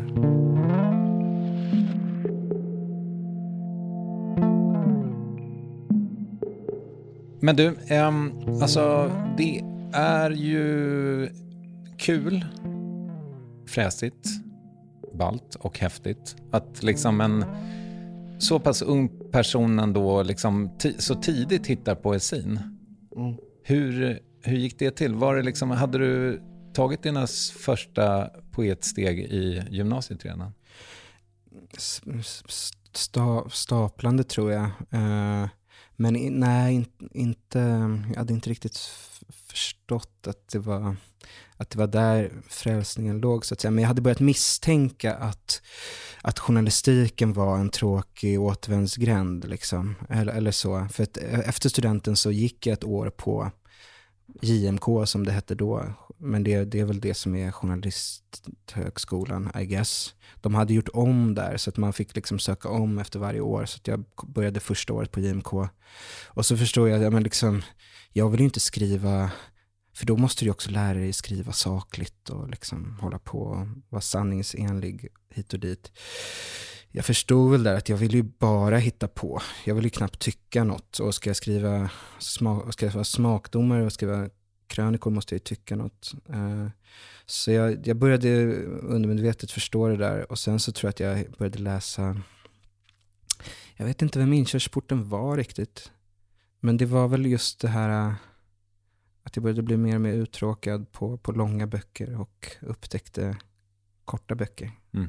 Men 7.40 7.56
du, 7.56 7.68
um, 7.68 8.32
alltså 8.62 9.10
det 9.36 9.62
är 9.92 10.30
ju 10.30 11.28
kul, 11.98 12.44
fräsigt, 13.66 14.28
balt 15.14 15.54
och 15.54 15.78
häftigt 15.78 16.36
att 16.50 16.82
liksom 16.82 17.20
en 17.20 17.44
så 18.38 18.60
pass 18.60 18.82
ung 18.82 19.30
person 19.32 19.78
ändå 19.78 20.22
liksom 20.22 20.70
så 20.98 21.14
tidigt 21.14 21.66
hittar 21.66 21.94
poesin. 21.94 22.60
Mm. 23.16 23.36
Hur, 23.62 24.20
hur 24.42 24.56
gick 24.56 24.78
det 24.78 24.90
till? 24.90 25.14
Var 25.14 25.36
det 25.36 25.42
liksom, 25.42 25.70
hade 25.70 25.98
du 25.98 26.42
tagit 26.74 27.02
dina 27.02 27.26
första 27.58 28.30
poetsteg 28.50 29.20
i 29.20 29.62
gymnasiet 29.70 30.24
redan? 30.24 30.52
Sta, 32.92 33.50
staplande 33.50 34.24
tror 34.24 34.52
jag. 34.52 34.64
Uh, 34.94 35.48
men 35.96 36.40
nej, 36.40 36.74
in, 36.74 36.86
inte, 37.10 37.58
jag 38.08 38.16
hade 38.18 38.32
inte 38.32 38.50
riktigt 38.50 38.78
förstått 39.46 40.26
att 40.26 40.48
det, 40.48 40.58
var, 40.58 40.96
att 41.56 41.70
det 41.70 41.78
var 41.78 41.86
där 41.86 42.32
frälsningen 42.48 43.18
låg. 43.18 43.46
Så 43.46 43.54
att 43.54 43.60
säga. 43.60 43.70
Men 43.70 43.82
jag 43.82 43.88
hade 43.88 44.02
börjat 44.02 44.20
misstänka 44.20 45.14
att, 45.14 45.62
att 46.22 46.38
journalistiken 46.38 47.32
var 47.32 47.58
en 47.58 47.70
tråkig 47.70 48.40
återvändsgränd. 48.40 49.48
Liksom. 49.48 49.94
Eller, 50.08 50.32
eller 50.32 50.50
så. 50.50 50.88
För 50.92 51.02
att 51.02 51.16
eh, 51.16 51.48
efter 51.48 51.68
studenten 51.68 52.16
så 52.16 52.30
gick 52.30 52.66
jag 52.66 52.72
ett 52.72 52.84
år 52.84 53.10
på 53.10 53.50
JMK 54.42 54.84
som 55.04 55.24
det 55.26 55.32
hette 55.32 55.54
då. 55.54 55.84
Men 56.18 56.44
det, 56.44 56.64
det 56.64 56.80
är 56.80 56.84
väl 56.84 57.00
det 57.00 57.14
som 57.14 57.36
är 57.36 57.50
journalisthögskolan, 57.50 59.50
I 59.60 59.66
guess. 59.66 60.14
De 60.40 60.54
hade 60.54 60.74
gjort 60.74 60.88
om 60.92 61.34
där 61.34 61.56
så 61.56 61.70
att 61.70 61.76
man 61.76 61.92
fick 61.92 62.16
liksom 62.16 62.38
söka 62.38 62.68
om 62.68 62.98
efter 62.98 63.18
varje 63.18 63.40
år. 63.40 63.66
Så 63.66 63.80
jag 63.84 64.04
började 64.26 64.60
första 64.60 64.92
året 64.92 65.12
på 65.12 65.20
JMK. 65.20 65.52
Och 66.26 66.46
så 66.46 66.56
förstår 66.56 66.88
jag, 66.88 67.02
ja, 67.02 67.10
men 67.10 67.22
liksom, 67.22 67.62
jag 68.12 68.30
vill 68.30 68.40
ju 68.40 68.46
inte 68.46 68.60
skriva, 68.60 69.30
för 69.94 70.06
då 70.06 70.16
måste 70.16 70.44
du 70.44 70.50
också 70.50 70.70
lära 70.70 70.98
dig 70.98 71.12
skriva 71.12 71.52
sakligt 71.52 72.28
och 72.28 72.50
liksom 72.50 72.98
hålla 73.00 73.18
på 73.18 73.38
och 73.38 73.66
vara 73.88 74.02
sanningsenlig 74.02 75.08
hit 75.34 75.52
och 75.52 75.60
dit 75.60 75.92
jag 76.96 77.04
förstod 77.04 77.50
väl 77.50 77.62
där 77.62 77.74
att 77.74 77.88
jag 77.88 77.96
vill 77.96 78.14
ju 78.14 78.22
bara 78.22 78.78
hitta 78.78 79.08
på. 79.08 79.42
Jag 79.64 79.74
vill 79.74 79.84
ju 79.84 79.90
knappt 79.90 80.18
tycka 80.18 80.64
något. 80.64 80.98
Och 80.98 81.14
ska 81.14 81.30
jag 81.30 81.36
skriva, 81.36 81.90
smak, 82.18 82.72
ska 82.72 82.86
jag 82.86 82.92
vara 82.92 83.04
smakdomare 83.04 83.84
och 83.84 83.92
skriva 83.92 84.28
krönikor 84.66 85.10
måste 85.10 85.34
jag 85.34 85.38
ju 85.38 85.44
tycka 85.44 85.76
något. 85.76 86.14
Uh, 86.30 86.68
så 87.26 87.52
jag, 87.52 87.86
jag 87.86 87.96
började 87.96 88.56
undermedvetet 88.66 89.50
förstå 89.50 89.88
det 89.88 89.96
där 89.96 90.32
och 90.32 90.38
sen 90.38 90.60
så 90.60 90.72
tror 90.72 90.88
jag 90.88 90.90
att 90.90 91.18
jag 91.18 91.32
började 91.38 91.58
läsa, 91.58 92.20
jag 93.76 93.86
vet 93.86 94.02
inte 94.02 94.18
vem 94.18 94.32
inkörsporten 94.32 95.08
var 95.08 95.36
riktigt. 95.36 95.92
Men 96.60 96.76
det 96.76 96.86
var 96.86 97.08
väl 97.08 97.26
just 97.26 97.60
det 97.60 97.68
här 97.68 98.14
att 99.22 99.36
jag 99.36 99.42
började 99.42 99.62
bli 99.62 99.76
mer 99.76 99.94
och 99.94 100.00
mer 100.00 100.12
uttråkad 100.12 100.92
på, 100.92 101.18
på 101.18 101.32
långa 101.32 101.66
böcker 101.66 102.20
och 102.20 102.56
upptäckte 102.60 103.36
korta 104.04 104.34
böcker. 104.34 104.70
Mm. 104.94 105.08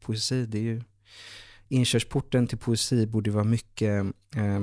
Poesi, 0.00 0.46
det 0.46 0.58
är 0.58 0.62
ju 0.62 0.82
inkörsporten 1.68 2.46
till 2.46 2.58
poesi 2.58 3.06
borde 3.06 3.30
vara 3.30 3.44
mycket 3.44 4.06
eh, 4.36 4.60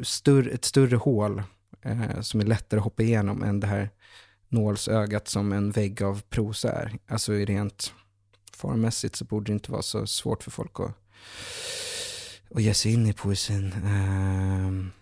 större, 0.00 0.50
ett 0.50 0.64
större 0.64 0.96
hål 0.96 1.42
eh, 1.82 2.20
som 2.20 2.40
är 2.40 2.44
lättare 2.44 2.78
att 2.78 2.84
hoppa 2.84 3.02
igenom 3.02 3.42
än 3.42 3.60
det 3.60 3.66
här 3.66 3.90
nålsögat 4.48 5.28
som 5.28 5.52
en 5.52 5.70
vägg 5.70 6.02
av 6.02 6.22
prosa 6.28 6.72
är. 6.72 6.92
Alltså 7.06 7.32
rent 7.32 7.92
formmässigt 8.52 9.16
så 9.16 9.24
borde 9.24 9.52
det 9.52 9.54
inte 9.54 9.72
vara 9.72 9.82
så 9.82 10.06
svårt 10.06 10.42
för 10.42 10.50
folk 10.50 10.80
att, 10.80 10.94
att 12.54 12.62
ge 12.62 12.74
sig 12.74 12.92
in 12.92 13.06
i 13.06 13.12
poesin. 13.12 13.72
Eh, 13.72 14.92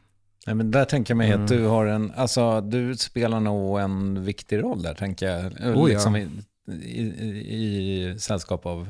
Nej, 0.47 0.55
men 0.57 0.71
där 0.71 0.85
tänker 0.85 1.11
jag 1.11 1.19
mig 1.19 1.31
mm. 1.31 1.43
att 1.43 1.49
du 1.49 1.65
har 1.67 1.87
en, 1.87 2.13
alltså 2.17 2.61
du 2.61 2.97
spelar 2.97 3.41
nog 3.41 3.81
en 3.81 4.25
viktig 4.25 4.63
roll 4.63 4.83
där 4.83 4.95
tänker 4.95 5.27
jag. 5.27 5.77
Oh, 5.77 5.89
liksom 5.89 6.17
ja 6.17 6.27
i, 6.73 7.03
i, 7.03 8.15
sällskap 8.19 8.67
av 8.67 8.89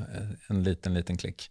en 0.49 0.63
liten, 0.63 0.93
liten 0.93 1.17
klick. 1.17 1.49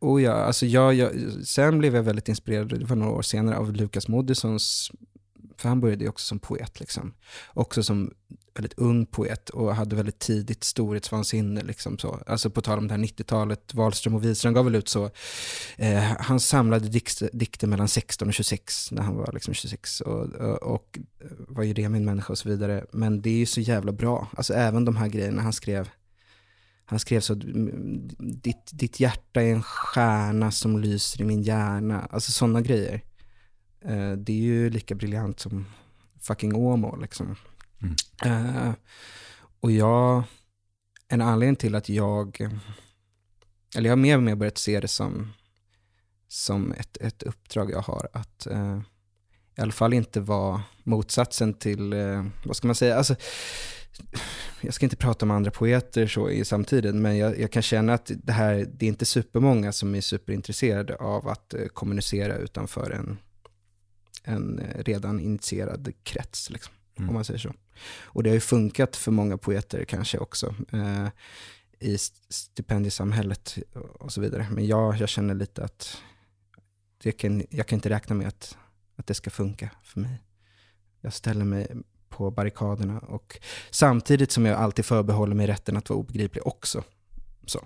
Oh 0.00 0.22
ja, 0.22 0.32
alltså 0.32 0.66
jag, 0.66 0.94
jag, 0.94 1.12
sen 1.44 1.78
blev 1.78 1.96
jag 1.96 2.02
väldigt 2.02 2.28
inspirerad, 2.28 2.68
det 2.68 2.84
var 2.84 2.96
några 2.96 3.12
år 3.12 3.22
senare, 3.22 3.56
av 3.56 3.72
Lukas 3.72 4.08
Moodyssons, 4.08 4.90
för 5.62 5.68
han 5.68 5.80
började 5.80 6.04
ju 6.04 6.10
också 6.10 6.26
som 6.26 6.38
poet, 6.38 6.80
liksom. 6.80 7.14
också 7.54 7.82
som 7.82 8.12
väldigt 8.54 8.78
ung 8.78 9.06
poet 9.06 9.50
och 9.50 9.74
hade 9.74 9.96
väldigt 9.96 10.18
tidigt 10.18 10.64
storhetsvansinne. 10.64 11.62
Liksom 11.62 11.98
så. 11.98 12.20
Alltså 12.26 12.50
på 12.50 12.60
tal 12.60 12.78
om 12.78 12.88
det 12.88 12.94
här 12.94 13.00
90-talet, 13.00 13.74
Wahlström 13.74 14.14
och 14.14 14.24
Wistrand 14.24 14.56
gav 14.56 14.64
väl 14.64 14.74
ut 14.74 14.88
så. 14.88 15.10
Eh, 15.76 16.02
han 16.18 16.40
samlade 16.40 16.88
dikter, 16.88 17.30
dikter 17.32 17.66
mellan 17.66 17.88
16 17.88 18.28
och 18.28 18.34
26 18.34 18.92
när 18.92 19.02
han 19.02 19.16
var 19.16 19.30
liksom 19.32 19.54
26 19.54 20.00
och, 20.00 20.34
och, 20.34 20.62
och 20.62 20.98
eh, 21.20 21.26
var 21.38 21.62
ju 21.62 21.74
det 21.74 21.88
min 21.88 22.04
människa 22.04 22.32
och 22.32 22.38
så 22.38 22.48
vidare. 22.48 22.84
Men 22.92 23.22
det 23.22 23.30
är 23.30 23.38
ju 23.38 23.46
så 23.46 23.60
jävla 23.60 23.92
bra. 23.92 24.28
Alltså 24.36 24.54
även 24.54 24.84
de 24.84 24.96
här 24.96 25.08
grejerna 25.08 25.42
han 25.42 25.52
skrev. 25.52 25.88
Han 26.84 26.98
skrev 26.98 27.20
så, 27.20 27.32
mm, 27.32 28.08
ditt, 28.18 28.70
ditt 28.72 29.00
hjärta 29.00 29.42
är 29.42 29.52
en 29.52 29.62
stjärna 29.62 30.50
som 30.50 30.78
lyser 30.78 31.20
i 31.20 31.24
min 31.24 31.42
hjärna. 31.42 32.08
Alltså 32.10 32.32
sådana 32.32 32.60
grejer. 32.60 33.02
Eh, 33.84 34.12
det 34.12 34.32
är 34.32 34.36
ju 34.36 34.70
lika 34.70 34.94
briljant 34.94 35.40
som 35.40 35.66
fucking 36.22 36.54
Åmål 36.54 37.02
liksom. 37.02 37.36
Mm. 37.82 38.46
Uh, 38.46 38.72
och 39.60 39.72
jag, 39.72 40.22
en 41.08 41.20
anledning 41.20 41.56
till 41.56 41.74
att 41.74 41.88
jag, 41.88 42.40
eller 43.76 43.88
jag 43.88 43.92
har 43.92 44.02
mer 44.02 44.16
och 44.16 44.22
mer 44.22 44.34
börjat 44.34 44.58
se 44.58 44.80
det 44.80 44.88
som, 44.88 45.32
som 46.28 46.72
ett, 46.72 46.96
ett 46.96 47.22
uppdrag 47.22 47.70
jag 47.70 47.80
har 47.80 48.08
att 48.12 48.46
uh, 48.50 48.80
i 49.56 49.60
alla 49.60 49.72
fall 49.72 49.94
inte 49.94 50.20
vara 50.20 50.62
motsatsen 50.82 51.54
till, 51.54 51.92
uh, 51.92 52.26
vad 52.44 52.56
ska 52.56 52.66
man 52.66 52.74
säga, 52.74 52.96
alltså, 52.96 53.14
jag 54.60 54.74
ska 54.74 54.86
inte 54.86 54.96
prata 54.96 55.26
om 55.26 55.30
andra 55.30 55.50
poeter 55.50 56.06
så 56.06 56.30
i 56.30 56.44
samtiden, 56.44 57.02
men 57.02 57.16
jag, 57.16 57.40
jag, 57.40 57.50
kan 57.50 57.62
känna 57.62 57.94
att 57.94 58.10
det 58.14 58.32
här, 58.32 58.66
det 58.72 58.86
är 58.86 58.88
inte 58.88 59.04
supermånga 59.04 59.72
som 59.72 59.94
är 59.94 60.00
superintresserade 60.00 60.96
av 60.96 61.28
att 61.28 61.54
kommunicera 61.72 62.36
utanför 62.36 62.90
en, 62.90 63.18
en 64.24 64.60
redan 64.74 65.20
initierad 65.20 65.92
krets. 66.02 66.50
Liksom 66.50 66.74
mm. 66.96 67.08
om 67.08 67.14
man 67.14 67.24
säger 67.24 67.40
så. 67.40 67.54
Och 68.02 68.22
det 68.22 68.30
har 68.30 68.34
ju 68.34 68.40
funkat 68.40 68.96
för 68.96 69.10
många 69.10 69.38
poeter 69.38 69.84
kanske 69.84 70.18
också 70.18 70.54
eh, 70.72 71.08
i 71.78 71.98
stipendiesamhället 72.28 73.58
och 73.74 74.12
så 74.12 74.20
vidare. 74.20 74.46
Men 74.50 74.66
jag, 74.66 74.96
jag 74.96 75.08
känner 75.08 75.34
lite 75.34 75.64
att 75.64 76.02
det 77.02 77.12
kan, 77.12 77.42
jag 77.50 77.66
kan 77.66 77.76
inte 77.76 77.90
räkna 77.90 78.14
med 78.14 78.28
att, 78.28 78.56
att 78.96 79.06
det 79.06 79.14
ska 79.14 79.30
funka 79.30 79.70
för 79.82 80.00
mig. 80.00 80.22
Jag 81.00 81.12
ställer 81.12 81.44
mig 81.44 81.68
på 82.08 82.30
barrikaderna 82.30 82.98
och 82.98 83.38
samtidigt 83.70 84.32
som 84.32 84.46
jag 84.46 84.58
alltid 84.58 84.84
förbehåller 84.84 85.34
mig 85.34 85.46
rätten 85.46 85.76
att 85.76 85.88
vara 85.88 85.98
obegriplig 85.98 86.46
också. 86.46 86.84
Så. 87.46 87.64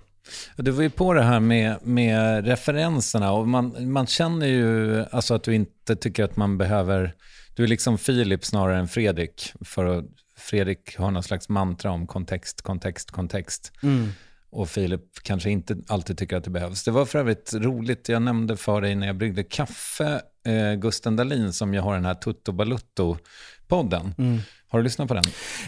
Du 0.55 0.71
var 0.71 0.83
ju 0.83 0.89
på 0.89 1.13
det 1.13 1.23
här 1.23 1.39
med, 1.39 1.77
med 1.83 2.45
referenserna 2.45 3.31
och 3.31 3.47
man, 3.47 3.91
man 3.91 4.07
känner 4.07 4.47
ju 4.47 5.05
alltså 5.11 5.33
att 5.33 5.43
du 5.43 5.55
inte 5.55 5.95
tycker 5.95 6.23
att 6.23 6.35
man 6.35 6.57
behöver 6.57 7.13
du 7.57 7.63
är 7.63 7.67
liksom 7.67 7.97
Filip 7.97 8.45
snarare 8.45 8.79
än 8.79 8.87
Fredrik. 8.87 9.53
För 9.61 9.85
att 9.85 10.05
Fredrik 10.37 10.97
har 10.97 11.11
någon 11.11 11.23
slags 11.23 11.49
mantra 11.49 11.91
om 11.91 12.07
kontext, 12.07 12.61
kontext, 12.61 13.11
kontext. 13.11 13.71
Mm. 13.83 14.09
Och 14.49 14.69
Filip 14.69 15.01
kanske 15.21 15.49
inte 15.49 15.77
alltid 15.87 16.17
tycker 16.17 16.37
att 16.37 16.43
det 16.43 16.49
behövs. 16.49 16.83
Det 16.83 16.91
var 16.91 17.05
för 17.05 17.19
övrigt 17.19 17.53
roligt, 17.53 18.09
jag 18.09 18.21
nämnde 18.21 18.57
för 18.57 18.81
dig 18.81 18.95
när 18.95 19.07
jag 19.07 19.17
bryggde 19.17 19.43
kaffe, 19.43 20.21
eh, 20.45 20.73
Gusten 20.73 21.15
Dahlin 21.15 21.53
som 21.53 21.73
jag 21.73 21.83
har 21.83 21.93
den 21.93 22.05
här 22.05 22.13
Tutto 22.13 22.51
Balutto-podden. 22.51 24.13
Mm. 24.17 24.39
Har 24.69 24.79
du 24.79 24.83
lyssnat 24.83 25.07
på 25.07 25.13
den? 25.13 25.23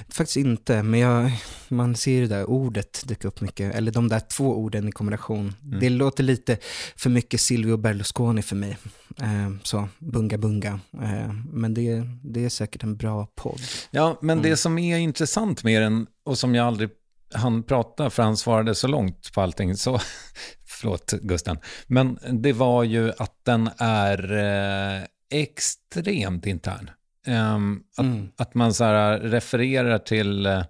Faktiskt 0.09 0.37
inte, 0.37 0.83
men 0.83 0.99
jag, 0.99 1.31
man 1.69 1.95
ser 1.95 2.11
ju 2.11 2.21
det 2.27 2.35
där 2.35 2.49
ordet 2.49 3.03
dyka 3.07 3.27
upp 3.27 3.41
mycket, 3.41 3.75
eller 3.75 3.91
de 3.91 4.07
där 4.07 4.19
två 4.19 4.57
orden 4.57 4.87
i 4.87 4.91
kombination. 4.91 5.53
Mm. 5.63 5.79
Det 5.79 5.89
låter 5.89 6.23
lite 6.23 6.57
för 6.95 7.09
mycket 7.09 7.41
Silvio 7.41 7.77
Berlusconi 7.77 8.41
för 8.41 8.55
mig. 8.55 8.77
Eh, 9.21 9.49
så, 9.63 9.87
bunga 9.99 10.37
bunga. 10.37 10.79
Eh, 10.93 11.33
men 11.51 11.73
det, 11.73 12.03
det 12.23 12.45
är 12.45 12.49
säkert 12.49 12.83
en 12.83 12.97
bra 12.97 13.27
podd. 13.35 13.61
Ja, 13.91 14.17
men 14.21 14.39
mm. 14.39 14.51
det 14.51 14.57
som 14.57 14.77
är 14.77 14.97
intressant 14.97 15.63
med 15.63 15.81
den, 15.81 16.07
och 16.23 16.37
som 16.37 16.55
jag 16.55 16.67
aldrig 16.67 16.89
han 17.33 17.63
prata, 17.63 18.09
för 18.09 18.23
han 18.23 18.37
svarade 18.37 18.75
så 18.75 18.87
långt 18.87 19.33
på 19.33 19.41
allting, 19.41 19.77
så, 19.77 19.99
förlåt 20.67 21.11
Gusten, 21.11 21.57
men 21.87 22.19
det 22.31 22.53
var 22.53 22.83
ju 22.83 23.11
att 23.17 23.45
den 23.45 23.69
är 23.77 24.37
eh, 24.37 25.03
extremt 25.31 26.45
intern. 26.45 26.89
Um, 27.27 27.83
att, 27.97 28.05
mm. 28.05 28.29
att, 28.37 28.55
man 28.55 28.73
så 28.73 28.83
här 28.83 29.19
refererar 29.19 29.97
till 29.97 30.47
uh, 30.47 30.63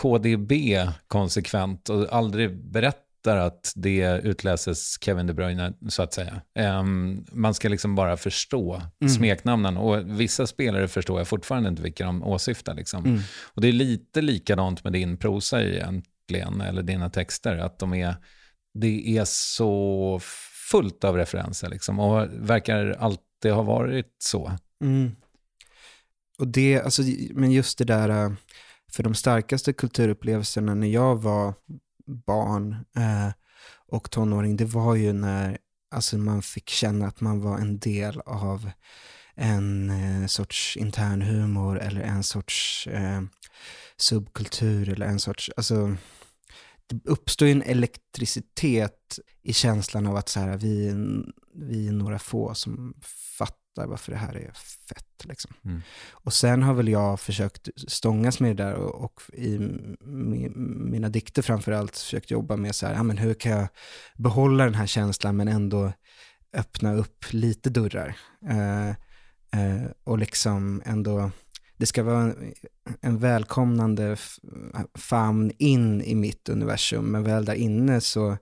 KDB 0.00 0.52
konsekvent 1.08 1.88
och 1.88 2.12
aldrig 2.12 2.70
berättar 2.70 3.36
att 3.36 3.72
det 3.76 4.20
utläses 4.24 4.96
Kevin 5.00 5.26
De 5.26 5.32
Bruyne, 5.32 5.72
så 5.88 6.02
att 6.02 6.12
säga. 6.12 6.40
Um, 6.58 7.26
man 7.32 7.54
ska 7.54 7.68
liksom 7.68 7.94
bara 7.94 8.16
förstå 8.16 8.82
mm. 9.00 9.10
smeknamnen. 9.10 9.76
Och 9.76 10.20
vissa 10.20 10.46
spelare 10.46 10.88
förstår 10.88 11.20
jag 11.20 11.28
fortfarande 11.28 11.68
inte 11.68 11.82
vilka 11.82 12.04
de 12.04 12.22
åsyftar. 12.22 12.74
Liksom. 12.74 13.04
Mm. 13.04 13.20
Och 13.54 13.62
det 13.62 13.68
är 13.68 13.72
lite 13.72 14.22
likadant 14.22 14.84
med 14.84 14.92
din 14.92 15.16
prosa 15.16 15.62
egentligen, 15.62 16.60
eller 16.60 16.82
dina 16.82 17.10
texter. 17.10 17.58
Att 17.58 17.78
de 17.78 17.94
är, 17.94 18.14
det 18.74 19.18
är 19.18 19.24
så 19.24 20.20
fullt 20.70 21.04
av 21.04 21.16
referenser 21.16 21.68
liksom, 21.68 22.00
och 22.00 22.28
verkar 22.32 22.96
alltid 22.98 23.52
ha 23.52 23.62
varit 23.62 24.16
så. 24.18 24.52
Mm. 24.80 25.16
Och 26.38 26.48
det, 26.48 26.80
alltså, 26.80 27.02
men 27.30 27.52
just 27.52 27.78
det 27.78 27.84
där, 27.84 28.08
äh, 28.08 28.32
för 28.92 29.02
de 29.02 29.14
starkaste 29.14 29.72
kulturupplevelserna 29.72 30.74
när 30.74 30.86
jag 30.86 31.16
var 31.16 31.54
barn 32.26 32.72
eh, 32.96 33.32
och 33.86 34.10
tonåring, 34.10 34.56
det 34.56 34.64
var 34.64 34.94
ju 34.94 35.12
när 35.12 35.58
alltså, 35.90 36.18
man 36.18 36.42
fick 36.42 36.68
känna 36.68 37.06
att 37.06 37.20
man 37.20 37.40
var 37.40 37.58
en 37.58 37.78
del 37.78 38.20
av 38.20 38.70
en 39.34 39.90
eh, 39.90 40.26
sorts 40.26 40.76
intern 40.76 41.22
humor 41.22 41.78
eller 41.78 42.00
en 42.00 42.22
sorts 42.22 42.86
eh, 42.86 43.22
subkultur 43.96 44.88
eller 44.88 45.06
en 45.06 45.20
sorts, 45.20 45.50
alltså 45.56 45.96
det 46.86 47.04
uppstår 47.04 47.48
ju 47.48 47.52
en 47.52 47.62
elektricitet 47.62 49.18
i 49.42 49.52
känslan 49.52 50.06
av 50.06 50.16
att 50.16 50.28
så 50.28 50.40
här, 50.40 50.56
vi, 50.56 50.94
vi 51.54 51.88
är 51.88 51.92
några 51.92 52.18
få 52.18 52.54
som 52.54 52.94
fattar 53.38 53.67
varför 53.86 54.12
det 54.12 54.18
här 54.18 54.36
är 54.36 54.52
fett. 54.88 55.24
Liksom. 55.24 55.52
Mm. 55.64 55.82
Och 56.10 56.32
sen 56.32 56.62
har 56.62 56.74
väl 56.74 56.88
jag 56.88 57.20
försökt 57.20 57.68
stångas 57.90 58.40
med 58.40 58.56
det 58.56 58.62
där 58.62 58.74
och, 58.74 59.04
och 59.04 59.22
i 59.32 59.58
mina 60.90 61.08
dikter 61.08 61.42
framförallt 61.42 61.96
försökt 61.96 62.30
jobba 62.30 62.56
med 62.56 62.74
så 62.74 62.86
här, 62.86 62.94
ja, 62.94 63.02
men 63.02 63.18
hur 63.18 63.34
kan 63.34 63.52
jag 63.52 63.68
behålla 64.16 64.64
den 64.64 64.74
här 64.74 64.86
känslan 64.86 65.36
men 65.36 65.48
ändå 65.48 65.92
öppna 66.52 66.94
upp 66.94 67.24
lite 67.30 67.70
dörrar. 67.70 68.16
Eh, 68.48 68.88
eh, 69.60 69.90
och 70.04 70.18
liksom 70.18 70.82
ändå 70.84 71.30
det 71.78 71.86
ska 71.86 72.02
vara 72.02 72.22
en, 72.22 72.54
en 73.00 73.18
välkomnande 73.18 74.16
famn 74.94 75.52
in 75.58 76.02
i 76.02 76.14
mitt 76.14 76.48
universum, 76.48 77.04
men 77.04 77.24
väl 77.24 77.44
där 77.44 77.54
inne 77.54 78.00
så, 78.00 78.36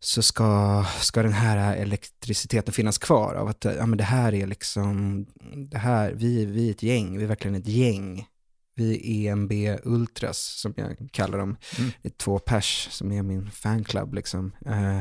så 0.00 0.22
ska, 0.22 0.84
ska 1.00 1.22
den 1.22 1.32
här 1.32 1.76
elektriciteten 1.76 2.74
finnas 2.74 2.98
kvar 2.98 3.34
av 3.34 3.48
att 3.48 3.64
ja, 3.64 3.86
men 3.86 3.98
det 3.98 4.04
här 4.04 4.34
är 4.34 4.46
liksom, 4.46 5.26
det 5.70 5.78
här, 5.78 6.12
vi, 6.12 6.44
vi 6.44 6.68
är 6.68 6.70
ett 6.70 6.82
gäng, 6.82 7.18
vi 7.18 7.24
är 7.24 7.28
verkligen 7.28 7.54
ett 7.54 7.68
gäng. 7.68 8.26
Vi 8.74 9.26
är 9.26 9.32
EMB 9.32 9.52
Ultras, 9.84 10.38
som 10.38 10.74
jag 10.76 11.08
kallar 11.12 11.38
dem. 11.38 11.56
Mm. 11.78 11.90
Det 12.02 12.08
är 12.08 12.12
två 12.12 12.38
pers 12.38 12.88
som 12.90 13.12
är 13.12 13.22
min 13.22 13.50
fanclub. 13.50 14.14
Liksom. 14.14 14.52
Eh, 14.66 15.00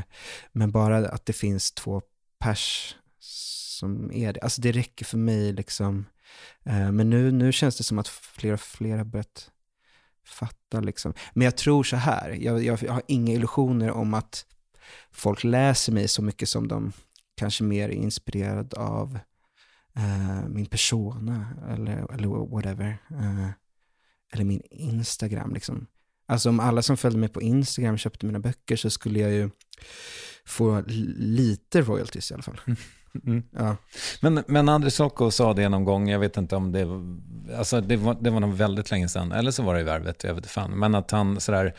men 0.52 0.72
bara 0.72 0.97
att 0.97 1.26
det 1.26 1.34
finns 1.34 1.72
två 1.72 2.02
pers 2.39 2.95
som 3.20 4.12
är 4.12 4.34
det. 4.34 4.41
Alltså 4.41 4.62
det 4.62 4.72
räcker 4.72 5.06
för 5.06 5.18
mig 5.18 5.54
liksom 5.54 6.06
Eh, 6.66 6.91
men 6.91 7.10
nu, 7.10 7.32
nu 7.32 7.52
känns 7.52 7.78
det 7.78 7.84
som 7.84 8.00
att 8.00 8.08
fler 8.08 8.54
och 8.54 8.60
fler 8.60 8.97
har 8.97 9.06
börjat 9.06 9.52
fatta. 10.26 10.80
Liksom. 10.80 11.14
Men 11.34 11.45
jag 11.45 11.58
tror 11.58 11.84
så 11.84 11.95
här, 11.95 12.30
jag, 12.30 12.64
jag, 12.64 12.84
jag 12.84 12.93
har 12.93 13.04
inga 13.08 13.34
illusioner 13.34 13.91
om 13.91 14.14
att 14.14 14.45
folk 15.12 15.44
läser 15.44 15.92
mig 15.92 16.08
så 16.08 16.22
mycket 16.22 16.50
som 16.50 16.68
de 16.68 16.92
kanske 17.36 17.64
mer 17.64 17.90
är 17.90 17.94
inspirerade 17.94 18.78
av 18.78 19.20
uh, 19.98 20.50
min 20.50 20.66
persona 20.66 21.48
eller, 21.70 22.14
eller 22.14 22.28
whatever. 22.28 22.98
Uh, 23.12 23.50
eller 24.34 24.44
min 24.44 24.62
Instagram. 24.72 25.54
Liksom. 25.54 25.88
Alltså 26.28 26.50
om 26.50 26.60
alla 26.60 26.82
som 26.82 26.98
följde 26.98 27.20
mig 27.20 27.30
på 27.30 27.42
Instagram 27.42 27.98
köpte 27.98 28.26
mina 28.26 28.40
böcker 28.40 28.76
så 28.76 28.90
skulle 28.90 29.20
jag 29.20 29.32
ju 29.32 29.50
få 30.46 30.84
lite 31.18 31.82
royalties 31.82 32.32
i 32.32 32.34
alla 32.34 32.44
fall. 32.44 32.62
Mm. 33.26 33.44
Ja. 33.52 33.78
Men, 34.22 34.44
men 34.48 34.70
André 34.70 34.92
Socko 34.92 35.32
sa 35.32 35.54
det 35.54 35.70
någon 35.70 35.84
gång, 35.84 36.10
jag 36.10 36.20
vet 36.20 36.38
inte 36.38 36.56
om 36.56 36.72
det 36.72 36.88
alltså 37.58 37.82
det 37.82 37.98
var, 37.98 38.18
det 38.22 38.30
var 38.30 38.40
nog 38.40 38.54
väldigt 38.54 38.92
länge 38.92 39.10
sedan, 39.10 39.32
eller 39.32 39.52
så 39.52 39.64
var 39.64 39.74
det 39.76 39.82
i 39.82 39.84
Värvet, 39.84 40.24
jag 40.24 40.34
vet 40.34 40.38
inte 40.38 40.50
fan, 40.50 40.80
men 40.80 40.96
att 40.96 41.12
han 41.12 41.40
sådär, 41.40 41.76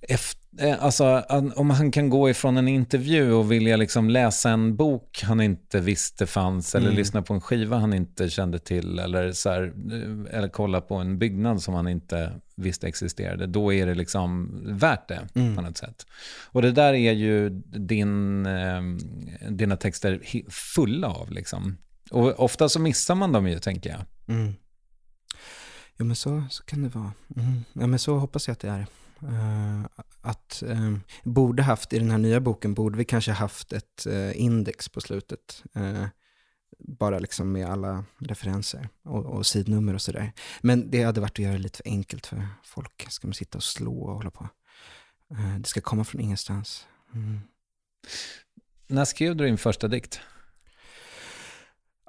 efter 0.00 0.41
Eh, 0.41 0.41
alltså, 0.60 1.24
om 1.56 1.70
han 1.70 1.90
kan 1.90 2.10
gå 2.10 2.30
ifrån 2.30 2.56
en 2.56 2.68
intervju 2.68 3.32
och 3.32 3.52
vilja 3.52 3.76
liksom 3.76 4.10
läsa 4.10 4.50
en 4.50 4.76
bok 4.76 5.22
han 5.22 5.40
inte 5.40 5.80
visste 5.80 6.26
fanns 6.26 6.74
eller 6.74 6.86
mm. 6.86 6.96
lyssna 6.96 7.22
på 7.22 7.34
en 7.34 7.40
skiva 7.40 7.78
han 7.78 7.94
inte 7.94 8.30
kände 8.30 8.58
till 8.58 8.98
eller, 8.98 9.32
så 9.32 9.50
här, 9.50 9.62
eh, 9.62 10.38
eller 10.38 10.48
kolla 10.48 10.80
på 10.80 10.94
en 10.94 11.18
byggnad 11.18 11.62
som 11.62 11.74
han 11.74 11.88
inte 11.88 12.32
visste 12.56 12.88
existerade, 12.88 13.46
då 13.46 13.72
är 13.72 13.86
det 13.86 13.94
liksom 13.94 14.60
värt 14.64 15.08
det 15.08 15.28
mm. 15.34 15.56
på 15.56 15.62
något 15.62 15.76
sätt. 15.76 16.06
Och 16.44 16.62
det 16.62 16.72
där 16.72 16.94
är 16.94 17.12
ju 17.12 17.50
din, 17.64 18.46
eh, 18.46 18.82
dina 19.50 19.76
texter 19.76 20.20
fulla 20.50 21.08
av. 21.08 21.30
Liksom. 21.30 21.76
Och 22.10 22.40
ofta 22.40 22.68
så 22.68 22.80
missar 22.80 23.14
man 23.14 23.32
dem 23.32 23.48
ju, 23.48 23.58
tänker 23.58 23.90
jag. 23.90 24.00
Mm. 24.36 24.54
Ja, 25.96 26.04
men 26.04 26.16
så, 26.16 26.44
så 26.50 26.64
kan 26.64 26.82
det 26.82 26.88
vara. 26.88 27.12
Mm. 27.36 27.64
Ja, 27.72 27.86
men 27.86 27.98
så 27.98 28.18
hoppas 28.18 28.48
jag 28.48 28.52
att 28.52 28.60
det 28.60 28.68
är. 28.68 28.86
Uh, 29.22 29.86
att 30.20 30.62
uh, 30.66 30.96
borde 31.22 31.62
haft, 31.62 31.92
i 31.92 31.98
den 31.98 32.10
här 32.10 32.18
nya 32.18 32.40
boken, 32.40 32.74
borde 32.74 32.98
vi 32.98 33.04
kanske 33.04 33.32
haft 33.32 33.72
ett 33.72 34.06
uh, 34.06 34.40
index 34.40 34.88
på 34.88 35.00
slutet. 35.00 35.64
Eh, 35.74 36.06
bara 36.78 37.18
liksom 37.18 37.52
med 37.52 37.66
alla 37.66 38.04
referenser 38.18 38.88
och, 39.02 39.24
och 39.24 39.46
sidnummer 39.46 39.94
och 39.94 40.02
sådär. 40.02 40.32
Men 40.60 40.90
det 40.90 41.02
hade 41.02 41.20
varit 41.20 41.30
att 41.30 41.38
göra 41.38 41.52
det 41.52 41.58
lite 41.58 41.76
för 41.76 41.88
enkelt 41.88 42.26
för 42.26 42.48
folk. 42.64 43.06
Ska 43.08 43.26
man 43.26 43.34
sitta 43.34 43.58
och 43.58 43.64
slå 43.64 44.02
och 44.02 44.14
hålla 44.14 44.30
på. 44.30 44.48
det 45.58 45.66
ska 45.66 45.80
komma 45.80 46.04
från 46.04 46.20
ingenstans. 46.20 46.86
Mm. 47.14 47.40
När 48.86 49.04
skrev 49.04 49.36
du 49.36 49.44
din 49.44 49.58
första 49.58 49.88
dikt? 49.88 50.20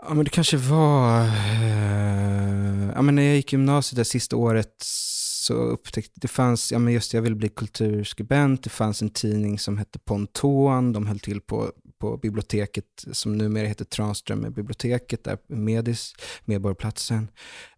Ja 0.07 0.13
men 0.13 0.25
det 0.25 0.31
kanske 0.31 0.57
var, 0.57 1.21
eh, 1.21 2.91
ja 2.95 3.01
men 3.01 3.15
när 3.15 3.23
jag 3.23 3.35
gick 3.35 3.53
gymnasiet 3.53 3.97
det 3.97 4.05
sista 4.05 4.35
året 4.35 4.75
så 5.43 5.53
upptäckte, 5.53 6.19
det 6.19 6.27
fanns, 6.27 6.71
ja 6.71 6.79
men 6.79 6.93
just 6.93 7.13
jag 7.13 7.21
ville 7.21 7.35
bli 7.35 7.49
kulturskribent, 7.49 8.63
det 8.63 8.69
fanns 8.69 9.01
en 9.01 9.09
tidning 9.09 9.59
som 9.59 9.77
hette 9.77 9.99
Ponton, 9.99 10.93
de 10.93 11.07
höll 11.07 11.19
till 11.19 11.41
på, 11.41 11.71
på 11.99 12.17
biblioteket 12.17 13.05
som 13.11 13.37
numera 13.37 13.67
heter 13.67 13.85
Tranströmer 13.85 14.49
biblioteket, 14.49 15.23
där 15.23 15.37
Medis, 15.47 16.13
Medborgarplatsen. 16.45 17.27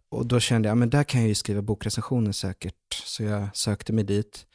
Och 0.08 0.26
då 0.26 0.40
kände 0.40 0.68
jag, 0.68 0.70
ja 0.70 0.78
men 0.78 0.90
där 0.90 1.04
kan 1.04 1.20
jag 1.20 1.28
ju 1.28 1.34
skriva 1.34 1.62
bokrecensioner 1.62 2.32
säkert, 2.32 3.02
så 3.04 3.22
jag 3.22 3.56
sökte 3.56 3.92
mig 3.92 4.04
dit. 4.04 4.46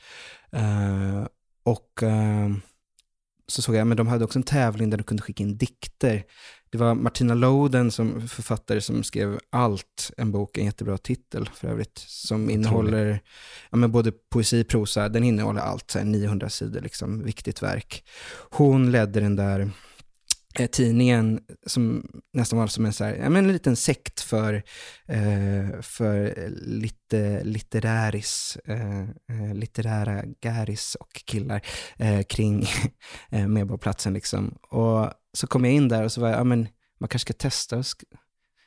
Uh, 0.55 1.28
och 1.63 2.03
uh, 2.03 2.55
så 3.48 3.62
såg 3.62 3.76
jag, 3.76 3.88
men 3.88 3.98
de 3.98 4.08
hade 4.08 4.26
också 4.26 4.39
en 4.39 4.44
tävling 4.44 4.89
där 4.89 4.98
du 4.98 5.04
kunde 5.04 5.24
skicka 5.24 5.44
in 5.44 5.58
dikter 5.58 6.24
det 6.72 6.78
var 6.78 6.96
Martina 6.96 7.34
Loden 7.34 7.92
som 7.92 8.28
författare 8.28 8.82
som 8.82 9.04
skrev 9.04 9.39
Allt, 9.50 10.12
en 10.18 10.32
bok, 10.32 10.58
en 10.58 10.66
jättebra 10.66 10.98
titel 10.98 11.50
för 11.56 11.68
övrigt, 11.68 11.98
som 11.98 12.50
innehåller 12.50 13.22
ja, 13.70 13.78
men 13.78 13.92
både 13.92 14.12
poesi 14.12 14.64
och 14.64 14.68
prosa, 14.68 15.10
den 15.10 15.24
innehåller 15.24 15.62
allt, 15.62 15.92
så 15.92 16.04
900 16.04 16.50
sidor, 16.50 16.82
liksom, 16.82 17.24
viktigt 17.24 17.64
verk. 17.64 18.04
Hon 18.50 18.92
ledde 18.92 19.20
den 19.20 19.36
där 19.36 19.72
tidningen 20.54 21.39
som 21.68 22.12
nästan 22.34 22.60
var 22.60 22.68
som 22.68 22.86
en, 22.86 22.93
så 22.93 23.04
här, 23.04 23.16
ja, 23.16 23.30
men 23.30 23.45
en 23.45 23.54
liten 23.54 23.76
sekt 23.76 24.22
för, 24.22 24.54
eh, 25.08 25.82
för 25.82 26.49
lite 26.66 27.43
litteräris, 27.43 28.58
eh, 28.66 29.02
eh 29.02 29.54
litterära 29.54 30.24
gäris 30.41 30.95
och 30.95 31.14
killar 31.26 31.62
eh, 31.97 32.22
kring 32.24 32.66
eh, 33.30 33.47
Medborgarplatsen. 33.47 34.14
Liksom. 34.14 34.58
Och 34.62 35.14
så 35.34 35.47
kom 35.47 35.66
jag 35.66 35.74
in 35.74 35.88
där 35.88 36.04
och 36.04 36.12
så 36.12 36.22
var 36.22 36.30
jag, 36.30 36.39
ja 36.39 36.43
men 36.43 36.68
man 36.99 37.08
kanske 37.08 37.34
ska 37.34 37.34
testa 37.34 37.78
att 37.78 37.86
sk 37.86 38.04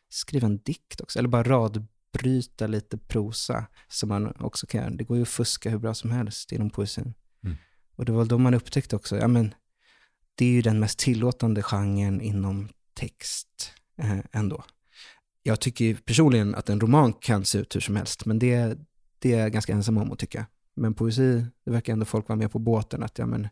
skriva 0.09 0.47
en 0.47 0.59
dikt 0.59 1.01
också, 1.01 1.19
eller 1.19 1.29
bara 1.29 1.43
radbryta 1.43 2.67
lite 2.67 2.99
prosa, 2.99 3.67
som 3.89 4.09
man 4.09 4.33
också 4.39 4.67
kan 4.67 4.81
göra. 4.81 4.91
Det 4.91 5.05
går 5.05 5.17
ju 5.17 5.23
att 5.23 5.29
fuska 5.29 5.71
hur 5.71 5.79
bra 5.79 5.95
som 5.95 6.11
helst 6.11 6.53
inom 6.53 6.71
poesin. 6.71 7.15
Mm. 7.45 7.57
Och 7.97 8.05
det 8.05 8.13
var 8.13 8.25
då 8.25 8.39
man 8.39 8.55
upptäckte 8.55 8.97
också, 8.97 9.17
ja 9.17 9.29
men 9.29 9.55
det 10.35 10.45
är 10.45 10.51
ju 10.51 10.63
den 10.63 10.81
mest 10.81 10.99
tillåtande 10.99 11.63
genren 11.63 12.21
inom 12.21 12.69
text 12.95 13.73
eh, 13.99 14.19
ändå. 14.33 14.65
Jag 15.43 15.61
tycker 15.61 15.95
personligen 15.95 16.55
att 16.55 16.69
en 16.69 16.81
roman 16.81 17.13
kan 17.13 17.45
se 17.45 17.59
ut 17.59 17.77
hur 17.77 17.81
som 17.81 17.97
helst, 17.97 18.25
men 18.25 18.39
det, 18.39 18.79
det 19.19 19.33
är 19.33 19.39
jag 19.39 19.53
ganska 19.53 19.73
ensam 19.73 19.99
om 19.99 20.13
att 20.13 20.19
tycka. 20.19 20.47
Men 20.77 20.95
poesi, 20.95 21.47
det 21.65 21.71
verkar 21.71 21.93
ändå 21.93 22.05
folk 22.05 22.29
vara 22.29 22.37
med 22.37 22.53
på 22.53 22.59
båten, 22.59 23.03
att 23.03 23.19
ja 23.19 23.27
men, 23.27 23.49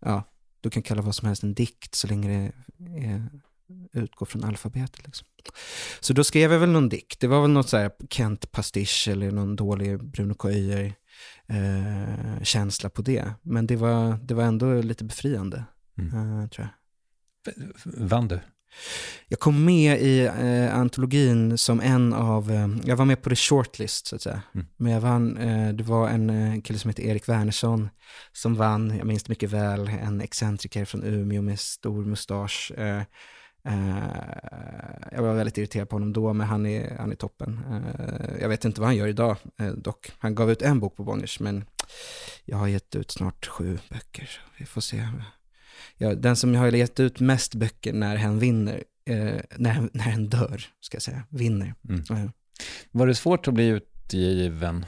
ja, 0.00 0.22
du 0.60 0.70
kan 0.70 0.82
kalla 0.82 1.02
vad 1.02 1.14
som 1.14 1.28
helst 1.28 1.42
en 1.42 1.54
dikt 1.54 1.94
så 1.94 2.06
länge 2.06 2.52
det 2.76 2.98
är, 2.98 3.28
utgår 3.92 4.26
från 4.26 4.44
alfabetet. 4.44 5.06
Liksom. 5.06 5.26
Så 6.00 6.12
då 6.12 6.24
skrev 6.24 6.52
jag 6.52 6.58
väl 6.58 6.68
någon 6.68 6.88
dikt. 6.88 7.20
Det 7.20 7.26
var 7.26 7.42
väl 7.42 7.50
något 7.50 7.68
så 7.68 7.76
här 7.76 7.90
Kent 8.10 8.52
pastisch 8.52 9.08
eller 9.10 9.30
någon 9.30 9.56
dålig 9.56 10.04
Bruno 10.04 10.34
K. 10.34 10.48
Eh, 11.50 12.42
känsla 12.42 12.90
på 12.90 13.02
det. 13.02 13.24
Men 13.42 13.66
det 13.66 13.76
var, 13.76 14.18
det 14.22 14.34
var 14.34 14.44
ändå 14.44 14.82
lite 14.82 15.04
befriande, 15.04 15.64
mm. 15.98 16.40
eh, 16.42 16.48
tror 16.48 16.68
jag. 16.68 16.74
Vann 17.84 18.28
du? 18.28 18.40
Jag 19.28 19.40
kom 19.40 19.64
med 19.64 20.00
i 20.00 20.20
eh, 20.20 20.76
antologin 20.76 21.58
som 21.58 21.80
en 21.80 22.12
av, 22.12 22.50
eh, 22.50 22.68
jag 22.84 22.96
var 22.96 23.04
med 23.04 23.22
på 23.22 23.30
the 23.30 23.36
shortlist 23.36 24.06
så 24.06 24.16
att 24.16 24.22
säga. 24.22 24.42
Mm. 24.54 24.66
Men 24.76 24.92
jag 24.92 25.00
vann, 25.00 25.36
eh, 25.36 25.72
det 25.72 25.84
var 25.84 26.08
en 26.08 26.30
eh, 26.30 26.60
kille 26.60 26.78
som 26.78 26.88
heter 26.88 27.02
Erik 27.02 27.28
Wernersson 27.28 27.88
som 28.32 28.54
vann, 28.54 28.96
jag 28.98 29.06
minns 29.06 29.22
det 29.22 29.30
mycket 29.30 29.50
väl, 29.50 29.88
en 29.88 30.20
excentriker 30.20 30.84
från 30.84 31.04
Umeå 31.04 31.42
med 31.42 31.60
stor 31.60 32.04
mustasch. 32.04 32.72
Eh, 33.64 35.12
jag 35.12 35.22
var 35.22 35.34
väldigt 35.34 35.58
irriterad 35.58 35.88
på 35.88 35.96
honom 35.96 36.12
då, 36.12 36.32
men 36.32 36.46
han 36.46 36.66
är, 36.66 36.96
han 36.98 37.12
är 37.12 37.16
toppen. 37.16 37.60
Eh, 37.70 38.40
jag 38.40 38.48
vet 38.48 38.64
inte 38.64 38.80
vad 38.80 38.88
han 38.88 38.96
gör 38.96 39.08
idag 39.08 39.36
eh, 39.58 39.66
dock. 39.66 40.12
Han 40.18 40.34
gav 40.34 40.50
ut 40.50 40.62
en 40.62 40.80
bok 40.80 40.96
på 40.96 41.04
Bonniers, 41.04 41.40
men 41.40 41.64
jag 42.44 42.56
har 42.56 42.68
gett 42.68 42.96
ut 42.96 43.10
snart 43.10 43.46
sju 43.46 43.78
böcker. 43.88 44.24
Så 44.24 44.40
vi 44.58 44.64
får 44.64 44.80
se. 44.80 45.08
Ja, 45.96 46.14
den 46.14 46.36
som 46.36 46.54
har 46.54 46.68
gett 46.68 47.00
ut 47.00 47.20
mest 47.20 47.54
böcker 47.54 47.92
när 47.92 48.16
hen 48.16 48.38
vinner, 48.38 48.84
när, 49.56 49.88
när 49.92 50.04
hen 50.04 50.28
dör, 50.28 50.66
ska 50.80 50.94
jag 50.94 51.02
säga, 51.02 51.22
vinner. 51.28 51.74
Mm. 51.88 52.32
Var 52.90 53.06
det 53.06 53.14
svårt 53.14 53.48
att 53.48 53.54
bli 53.54 53.66
utgiven? 53.66 54.86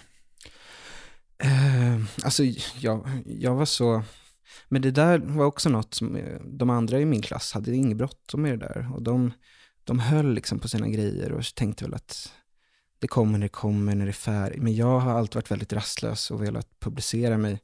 Alltså, 2.24 2.44
jag, 2.78 3.08
jag 3.26 3.54
var 3.54 3.64
så... 3.64 4.02
Men 4.68 4.82
det 4.82 4.90
där 4.90 5.18
var 5.18 5.44
också 5.44 5.68
något 5.68 5.94
som 5.94 6.16
eh, 6.16 6.40
de 6.44 6.70
andra 6.70 7.00
i 7.00 7.04
min 7.04 7.22
klass 7.22 7.52
hade 7.52 7.76
inget 7.76 7.96
bråttom 7.96 8.42
med 8.42 8.58
det 8.58 8.66
där. 8.66 8.90
Och 8.94 9.02
de, 9.02 9.32
de 9.84 9.98
höll 9.98 10.34
liksom 10.34 10.58
på 10.58 10.68
sina 10.68 10.88
grejer 10.88 11.32
och 11.32 11.44
tänkte 11.54 11.84
väl 11.84 11.94
att 11.94 12.32
det 12.98 13.08
kommer 13.08 13.38
när 13.38 13.46
det 13.46 13.48
kommer, 13.48 13.94
när 13.94 14.04
det 14.04 14.10
är 14.10 14.12
färdigt. 14.12 14.62
Men 14.62 14.74
jag 14.74 15.00
har 15.00 15.12
alltid 15.12 15.34
varit 15.34 15.50
väldigt 15.50 15.72
rastlös 15.72 16.30
och 16.30 16.42
velat 16.42 16.80
publicera 16.80 17.38
mig. 17.38 17.60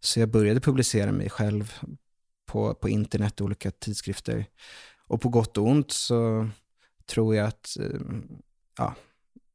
Så 0.00 0.20
jag 0.20 0.28
började 0.28 0.60
publicera 0.60 1.12
mig 1.12 1.30
själv 1.30 1.74
på, 2.46 2.74
på 2.74 2.88
internet 2.88 3.40
och 3.40 3.44
olika 3.44 3.70
tidskrifter. 3.70 4.46
Och 5.06 5.20
på 5.20 5.28
gott 5.28 5.58
och 5.58 5.66
ont 5.66 5.92
så 5.92 6.48
tror 7.06 7.34
jag 7.34 7.46
att 7.46 7.76
eh, 7.80 8.00
ja, 8.78 8.94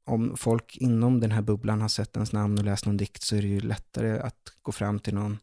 om 0.08 0.38
folk 0.38 0.78
inom 0.78 1.20
den 1.20 1.32
här 1.32 1.42
bubblan 1.42 1.82
har 1.82 1.90
sett 1.90 2.16
ens 2.16 2.32
namn 2.32 2.58
och 2.58 2.64
läst 2.64 2.86
någon 2.86 2.98
dikt 2.98 3.24
så 3.24 3.36
är 3.36 3.42
det 3.42 3.48
ju 3.48 3.60
lättare 3.60 4.20
att 4.20 4.54
gå 4.62 4.72
fram 4.72 5.00
till 5.00 5.14
någon 5.14 5.40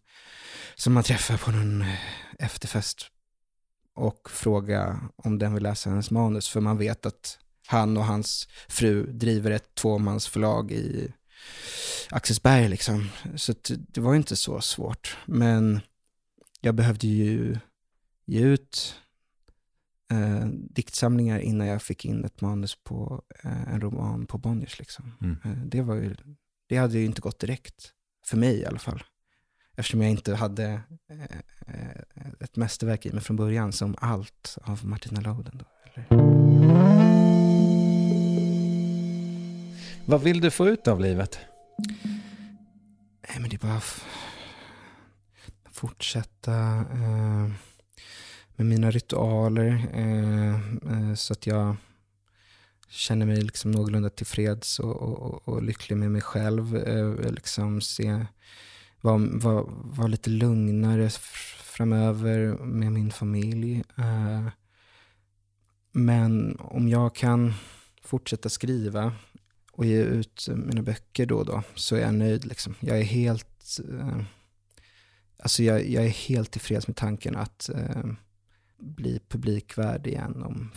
som 0.74 0.92
man 0.92 1.02
träffar 1.02 1.36
på 1.36 1.50
någon 1.50 1.82
eh, 1.82 1.98
efterfest 2.38 3.10
och 3.94 4.30
fråga 4.30 5.00
om 5.16 5.38
den 5.38 5.54
vill 5.54 5.62
läsa 5.62 5.90
ens 5.90 6.10
manus. 6.10 6.48
För 6.48 6.60
man 6.60 6.78
vet 6.78 7.06
att 7.06 7.38
han 7.66 7.96
och 7.96 8.04
hans 8.04 8.48
fru 8.68 9.06
driver 9.06 9.50
ett 9.50 9.74
tvåmansförlag 9.74 10.72
i 10.72 11.12
Axelsberg 12.10 12.68
liksom. 12.68 13.08
Så 13.36 13.54
det 13.68 14.00
var 14.00 14.14
inte 14.14 14.36
så 14.36 14.60
svårt. 14.60 15.16
Men 15.26 15.80
jag 16.60 16.74
behövde 16.74 17.06
ju 17.06 17.58
ge 18.26 18.40
ut 18.40 18.96
eh, 20.10 20.46
diktsamlingar 20.48 21.38
innan 21.38 21.66
jag 21.66 21.82
fick 21.82 22.04
in 22.04 22.24
ett 22.24 22.40
manus 22.40 22.76
på 22.84 23.22
eh, 23.44 23.72
en 23.74 23.80
roman 23.80 24.26
på 24.26 24.38
Bonniers. 24.38 24.78
Liksom. 24.78 25.12
Mm. 25.20 25.36
Eh, 25.44 25.64
det, 25.66 25.82
var 25.82 25.94
ju, 25.94 26.16
det 26.68 26.76
hade 26.76 26.98
ju 26.98 27.04
inte 27.04 27.20
gått 27.20 27.38
direkt, 27.40 27.92
för 28.26 28.36
mig 28.36 28.60
i 28.60 28.66
alla 28.66 28.78
fall. 28.78 29.02
Eftersom 29.76 30.02
jag 30.02 30.10
inte 30.10 30.34
hade 30.34 30.80
eh, 31.10 32.00
ett 32.40 32.56
mästerverk 32.56 33.06
i 33.06 33.12
mig 33.12 33.22
från 33.22 33.36
början, 33.36 33.72
som 33.72 33.94
allt 33.98 34.58
av 34.62 34.86
Martina 34.86 35.20
Loden. 35.20 35.58
Då? 35.58 35.64
Vad 40.06 40.22
vill 40.22 40.40
du 40.40 40.50
få 40.50 40.68
ut 40.68 40.88
av 40.88 41.00
livet? 41.00 41.38
Nej, 43.28 43.40
men 43.40 43.50
det 43.50 43.56
är 43.56 43.66
bara 43.66 43.76
f- 43.76 44.04
fortsätta 45.70 46.54
eh, 46.78 47.50
med 48.56 48.66
mina 48.66 48.90
ritualer 48.90 49.86
eh, 49.94 50.54
eh, 50.92 51.14
så 51.14 51.32
att 51.32 51.46
jag 51.46 51.76
känner 52.88 53.26
mig 53.26 53.42
liksom 53.42 53.70
någorlunda 53.70 54.10
tillfreds 54.10 54.78
och, 54.78 54.96
och, 54.96 55.48
och, 55.48 55.62
lycklig 55.62 55.96
med 55.96 56.10
mig 56.10 56.20
själv. 56.20 56.76
Eh, 56.76 57.32
liksom 57.32 57.80
se, 57.80 58.26
vara 59.00 59.18
var, 59.18 59.64
var 59.68 60.08
lite 60.08 60.30
lugnare 60.30 61.10
framöver 61.58 62.56
med 62.56 62.92
min 62.92 63.10
familj. 63.10 63.84
Eh, 63.98 64.48
men 65.92 66.56
om 66.58 66.88
jag 66.88 67.14
kan 67.14 67.52
fortsätta 68.02 68.48
skriva 68.48 69.12
och 69.72 69.84
ge 69.84 70.02
ut 70.02 70.48
mina 70.54 70.82
böcker 70.82 71.26
då 71.26 71.38
och 71.38 71.46
då 71.46 71.62
så 71.74 71.96
är 71.96 72.00
jag 72.00 72.14
nöjd. 72.14 72.44
Liksom. 72.44 72.74
Jag 72.80 72.98
är 72.98 73.04
helt 73.04 73.80
eh, 73.90 74.20
alltså 75.38 75.62
jag, 75.62 75.88
jag 75.88 76.04
är 76.04 76.08
helt 76.08 76.50
tillfreds 76.50 76.86
med 76.86 76.96
tanken 76.96 77.36
att 77.36 77.68
eh, 77.68 78.04
bli 78.84 79.20
publikvärd 79.28 80.06
igen 80.06 80.42
om 80.42 80.70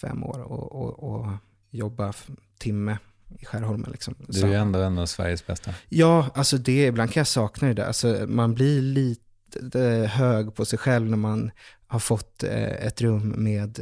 fem 0.00 0.24
år 0.24 0.38
och, 0.40 0.72
och, 0.72 1.12
och 1.12 1.32
jobba 1.70 2.12
timme 2.58 2.98
i 3.38 3.44
Skärholmen. 3.44 3.90
Liksom. 3.90 4.14
Du 4.28 4.42
är 4.42 4.48
ju 4.48 4.54
ändå 4.54 4.78
en 4.78 4.98
av 4.98 5.06
Sveriges 5.06 5.46
bästa. 5.46 5.74
Ja, 5.88 6.30
alltså 6.34 6.58
det, 6.58 6.86
ibland 6.86 7.12
kan 7.12 7.20
jag 7.20 7.26
sakna 7.26 7.68
det 7.68 7.74
där. 7.74 7.86
Alltså 7.86 8.24
man 8.28 8.54
blir 8.54 8.82
lite 8.82 10.10
hög 10.12 10.54
på 10.54 10.64
sig 10.64 10.78
själv 10.78 11.10
när 11.10 11.16
man 11.16 11.50
har 11.86 11.98
fått 11.98 12.42
eh, 12.42 12.86
ett 12.86 13.00
rum 13.00 13.34
med 13.36 13.78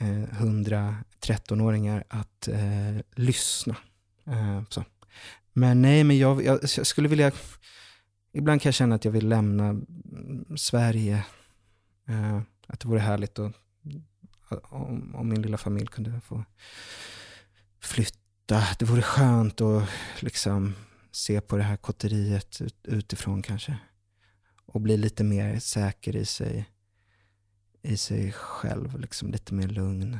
eh, 0.00 0.22
100 0.22 0.96
13-åringar 1.20 2.04
att 2.08 2.48
eh, 2.48 3.02
lyssna. 3.14 3.76
Eh, 4.26 4.62
så. 4.68 4.84
Men 5.52 5.82
nej, 5.82 6.04
men 6.04 6.18
jag, 6.18 6.44
jag, 6.44 6.58
jag 6.62 6.86
skulle 6.86 7.08
vilja... 7.08 7.32
Ibland 8.32 8.62
kan 8.62 8.68
jag 8.68 8.74
känna 8.74 8.94
att 8.94 9.04
jag 9.04 9.12
vill 9.12 9.28
lämna 9.28 9.68
mm, 9.68 10.56
Sverige. 10.56 11.24
Eh, 12.08 12.40
att 12.66 12.80
det 12.80 12.88
vore 12.88 13.00
härligt 13.00 13.38
att, 13.38 13.54
om, 14.62 15.14
om 15.14 15.28
min 15.28 15.42
lilla 15.42 15.58
familj 15.58 15.86
kunde 15.86 16.20
få 16.20 16.44
flytta. 17.80 18.62
Det 18.78 18.84
vore 18.84 19.02
skönt 19.02 19.60
att 19.60 19.88
liksom 20.20 20.74
se 21.10 21.40
på 21.40 21.56
det 21.56 21.62
här 21.62 21.76
kotteriet 21.76 22.60
ut, 22.60 22.76
utifrån 22.82 23.42
kanske. 23.42 23.78
Och 24.66 24.80
bli 24.80 24.96
lite 24.96 25.24
mer 25.24 25.58
säker 25.58 26.16
i 26.16 26.24
sig, 26.24 26.70
i 27.82 27.96
sig 27.96 28.32
själv, 28.32 29.00
liksom 29.00 29.30
lite 29.30 29.54
mer 29.54 29.68
lugn. 29.68 30.18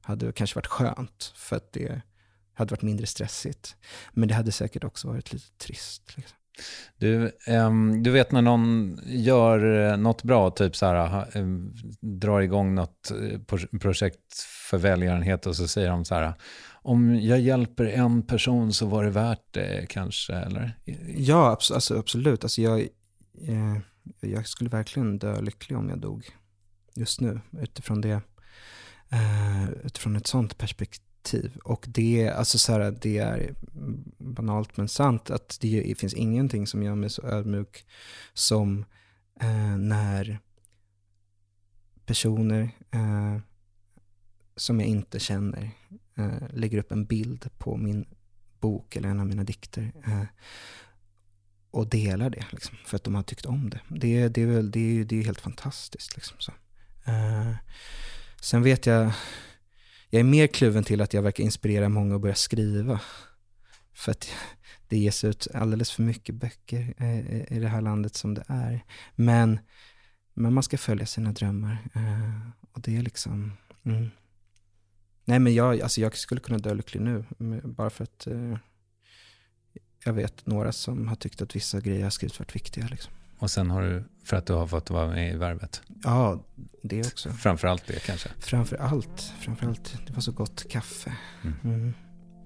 Hade 0.00 0.32
kanske 0.32 0.56
varit 0.56 0.66
skönt 0.66 1.32
för 1.36 1.56
att 1.56 1.72
det 1.72 2.02
hade 2.52 2.70
varit 2.70 2.82
mindre 2.82 3.06
stressigt. 3.06 3.76
Men 4.12 4.28
det 4.28 4.34
hade 4.34 4.52
säkert 4.52 4.84
också 4.84 5.08
varit 5.08 5.32
lite 5.32 5.50
trist. 5.58 6.16
Liksom. 6.16 6.38
Du, 6.98 7.30
ehm, 7.46 8.02
du 8.02 8.10
vet 8.10 8.32
när 8.32 8.42
någon 8.42 8.98
gör 9.06 9.90
eh, 9.90 9.96
något 9.96 10.22
bra, 10.22 10.50
typ 10.50 10.76
så 10.76 10.86
här, 10.86 11.26
ehm, 11.36 11.72
drar 12.00 12.40
igång 12.40 12.74
något 12.74 13.10
eh, 13.10 13.58
projekt 13.80 14.38
för 14.70 14.78
välgörenhet 14.78 15.46
och 15.46 15.56
så 15.56 15.68
säger 15.68 15.90
de 15.90 16.04
så 16.04 16.14
här, 16.14 16.34
om 16.82 17.14
jag 17.14 17.40
hjälper 17.40 17.84
en 17.84 18.26
person 18.26 18.72
så 18.72 18.86
var 18.86 19.04
det 19.04 19.10
värt 19.10 19.46
det 19.50 19.86
kanske, 19.88 20.34
eller? 20.34 20.78
Ja, 21.16 21.58
alltså, 21.70 21.98
absolut. 21.98 22.44
Alltså, 22.44 22.62
jag, 22.62 22.80
eh, 23.48 23.78
jag 24.20 24.46
skulle 24.46 24.70
verkligen 24.70 25.18
dö 25.18 25.40
lycklig 25.40 25.78
om 25.78 25.88
jag 25.88 25.98
dog 25.98 26.30
just 26.94 27.20
nu 27.20 27.40
utifrån 27.60 28.00
det. 28.00 28.20
Eh, 29.12 29.70
utifrån 29.84 30.16
ett 30.16 30.26
sånt 30.26 30.58
perspektiv. 30.58 31.02
Och 31.64 31.84
det, 31.88 32.28
alltså, 32.28 32.58
så 32.58 32.72
här, 32.72 32.98
det 33.00 33.18
är 33.18 33.54
banalt 34.18 34.76
men 34.76 34.88
sant 34.88 35.30
att 35.30 35.58
det 35.60 35.94
finns 35.98 36.14
ingenting 36.14 36.66
som 36.66 36.82
gör 36.82 36.94
mig 36.94 37.10
så 37.10 37.22
ödmjuk 37.22 37.86
som 38.34 38.84
eh, 39.40 39.76
när 39.76 40.38
personer 42.06 42.70
eh, 42.90 43.38
som 44.56 44.80
jag 44.80 44.88
inte 44.88 45.20
känner 45.20 45.70
eh, 46.16 46.48
lägger 46.52 46.78
upp 46.78 46.92
en 46.92 47.04
bild 47.04 47.50
på 47.58 47.76
min 47.76 48.04
bok 48.60 48.96
eller 48.96 49.08
en 49.08 49.20
av 49.20 49.26
mina 49.26 49.44
dikter 49.44 49.92
eh, 50.06 50.24
och 51.70 51.88
delar 51.88 52.30
det 52.30 52.46
liksom, 52.50 52.76
för 52.86 52.96
att 52.96 53.04
de 53.04 53.14
har 53.14 53.22
tyckt 53.22 53.46
om 53.46 53.70
det. 53.70 53.80
Det, 53.88 54.28
det, 54.28 54.42
är, 54.42 54.46
väl, 54.46 54.70
det, 54.70 54.80
är, 54.80 54.92
ju- 54.92 55.04
det 55.04 55.16
är 55.18 55.24
helt 55.24 55.40
fantastiskt. 55.40 56.14
Liksom, 56.16 56.36
så. 56.38 56.52
Eh, 57.04 57.54
sen 58.40 58.62
vet 58.62 58.86
jag, 58.86 59.12
jag 60.14 60.20
är 60.20 60.24
mer 60.24 60.46
kluven 60.46 60.84
till 60.84 61.00
att 61.00 61.14
jag 61.14 61.22
verkar 61.22 61.44
inspirera 61.44 61.88
många 61.88 62.14
att 62.14 62.20
börja 62.20 62.34
skriva. 62.34 63.00
För 63.92 64.12
att 64.12 64.30
det 64.88 64.98
ges 64.98 65.24
ut 65.24 65.48
alldeles 65.54 65.90
för 65.90 66.02
mycket 66.02 66.34
böcker 66.34 66.94
eh, 66.98 67.52
i 67.52 67.58
det 67.58 67.68
här 67.68 67.80
landet 67.80 68.14
som 68.14 68.34
det 68.34 68.44
är. 68.46 68.84
Men, 69.14 69.58
men 70.34 70.52
man 70.52 70.62
ska 70.62 70.78
följa 70.78 71.06
sina 71.06 71.32
drömmar. 71.32 71.76
Eh, 71.94 72.48
och 72.72 72.80
det 72.80 72.96
är 72.96 73.02
liksom... 73.02 73.52
Mm. 73.82 74.10
Nej 75.24 75.38
men 75.38 75.54
jag, 75.54 75.80
alltså 75.80 76.00
jag 76.00 76.16
skulle 76.16 76.40
kunna 76.40 76.58
dö 76.58 76.74
lycklig 76.74 77.00
nu, 77.00 77.24
bara 77.64 77.90
för 77.90 78.04
att 78.04 78.26
eh, 78.26 78.56
jag 80.04 80.12
vet 80.12 80.46
några 80.46 80.72
som 80.72 81.08
har 81.08 81.16
tyckt 81.16 81.42
att 81.42 81.56
vissa 81.56 81.80
grejer 81.80 82.00
jag 82.00 82.12
skrivit 82.12 82.38
varit 82.38 82.54
viktiga. 82.54 82.88
Liksom. 82.88 83.12
Och 83.42 83.50
sen 83.50 83.70
har 83.70 83.82
du, 83.82 84.04
för 84.24 84.36
att 84.36 84.46
du 84.46 84.52
har 84.52 84.66
fått 84.66 84.90
vara 84.90 85.08
med 85.08 85.32
i 85.32 85.36
Värvet. 85.36 85.82
Ja, 86.04 86.44
det 86.82 87.06
också. 87.06 87.30
Framför 87.30 87.68
allt 87.68 87.86
det 87.86 88.06
kanske. 88.06 88.28
Framför 88.38 88.76
allt, 88.76 89.32
framför 89.40 89.66
allt, 89.66 89.98
det 90.06 90.12
var 90.12 90.20
så 90.20 90.32
gott 90.32 90.68
kaffe. 90.68 91.12
Mm. 91.42 91.56
Mm. 91.64 91.94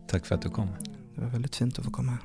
Tack 0.08 0.26
för 0.26 0.34
att 0.34 0.42
du 0.42 0.50
kom. 0.50 0.68
Det 1.14 1.20
var 1.20 1.28
väldigt 1.28 1.56
fint 1.56 1.78
att 1.78 1.84
få 1.84 1.90
komma. 1.90 2.18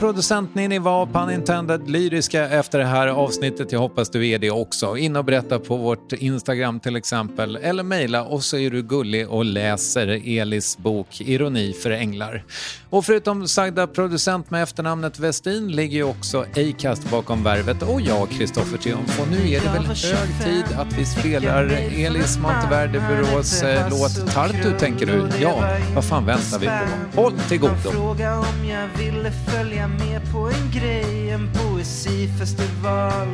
Producent 0.00 0.54
Ninni 0.54 0.78
var, 0.78 1.06
pun 1.06 1.30
intended, 1.30 1.90
lyriska 1.90 2.48
efter 2.48 2.78
det 2.78 2.84
här 2.84 3.06
avsnittet. 3.06 3.72
Jag 3.72 3.80
hoppas 3.80 4.10
du 4.10 4.28
är 4.28 4.38
det 4.38 4.50
också. 4.50 4.96
In 4.96 5.16
och 5.16 5.24
berätta 5.24 5.58
på 5.58 5.76
vårt 5.76 6.12
Instagram 6.12 6.80
till 6.80 6.96
exempel, 6.96 7.56
eller 7.56 7.82
mejla 7.82 8.24
och 8.24 8.44
så 8.44 8.56
är 8.56 8.70
du 8.70 8.82
gullig 8.82 9.28
och 9.28 9.44
läser 9.44 10.38
Elis 10.38 10.78
bok 10.78 11.20
Ironi 11.20 11.72
för 11.72 11.90
änglar. 11.90 12.44
Och 12.90 13.04
förutom 13.04 13.48
sagda 13.48 13.86
producent 13.86 14.50
med 14.50 14.62
efternamnet 14.62 15.18
Westin 15.18 15.72
ligger 15.72 15.96
ju 15.96 16.04
också 16.04 16.44
Acast 16.56 17.10
bakom 17.10 17.42
värvet 17.42 17.82
och 17.82 18.00
jag, 18.00 18.30
Kristoffer 18.30 18.78
Triumf. 18.78 19.20
Och 19.20 19.28
nu 19.30 19.50
är 19.50 19.60
det 19.60 19.68
väl 19.68 19.86
hög 19.86 20.44
tid 20.44 20.69
att 20.80 20.98
vi 20.98 21.06
spelar 21.06 21.64
Elis 22.06 22.38
Monteverde 22.38 23.02
Burås 23.08 23.62
eh, 23.62 23.88
låt 23.90 24.34
Tartu, 24.34 24.78
tänker 24.78 25.06
du? 25.06 25.28
Ja, 25.40 25.78
vad 25.94 26.04
fan 26.04 26.26
väntar 26.26 26.58
vi 26.58 26.66
på? 26.66 27.20
Håll 27.22 27.38
till 27.48 27.58
godo! 27.60 27.90
Fråga 27.92 28.38
om 28.38 28.64
jag 28.68 28.88
ville 28.98 29.30
följa 29.30 29.88
med 29.88 30.32
på 30.32 30.38
en 30.38 30.80
grej, 30.80 31.30
en 31.30 31.50
poesifestival 31.52 33.28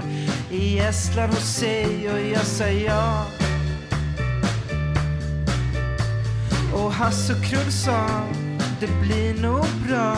i 0.50 0.78
Estland 0.78 1.32
hos 1.32 1.54
sig 1.54 2.10
och 2.12 2.20
jag 2.34 2.46
sa 2.46 2.66
ja. 2.66 3.26
Och 6.74 6.92
Hasse 6.92 7.32
och 7.32 7.44
Krull 7.44 7.72
sa, 7.72 8.06
det 8.80 8.88
blir 9.02 9.42
nog 9.42 9.66
bra. 9.88 10.16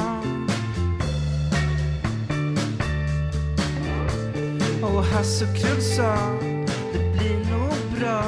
Och 4.83 5.05
Hasse 5.05 5.45
och 5.45 5.57
Krull 5.57 5.83
sa, 5.83 6.17
blir 7.19 7.37
nog 7.37 7.99
bra. 8.01 8.25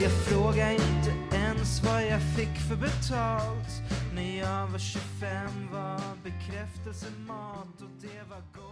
Jag 0.00 0.12
frågar 0.12 0.70
inte 0.70 1.36
ens 1.36 1.82
vad 1.84 2.06
jag 2.06 2.20
fick 2.36 2.58
för 2.68 2.76
betalt. 2.76 3.82
När 4.14 4.38
jag 4.38 4.66
var 4.66 4.78
25 4.78 5.68
var 5.72 6.00
bekräftelse 6.22 7.06
mat 7.26 7.80
och 7.80 7.90
det 8.00 8.22
var 8.30 8.42
gott. 8.54 8.69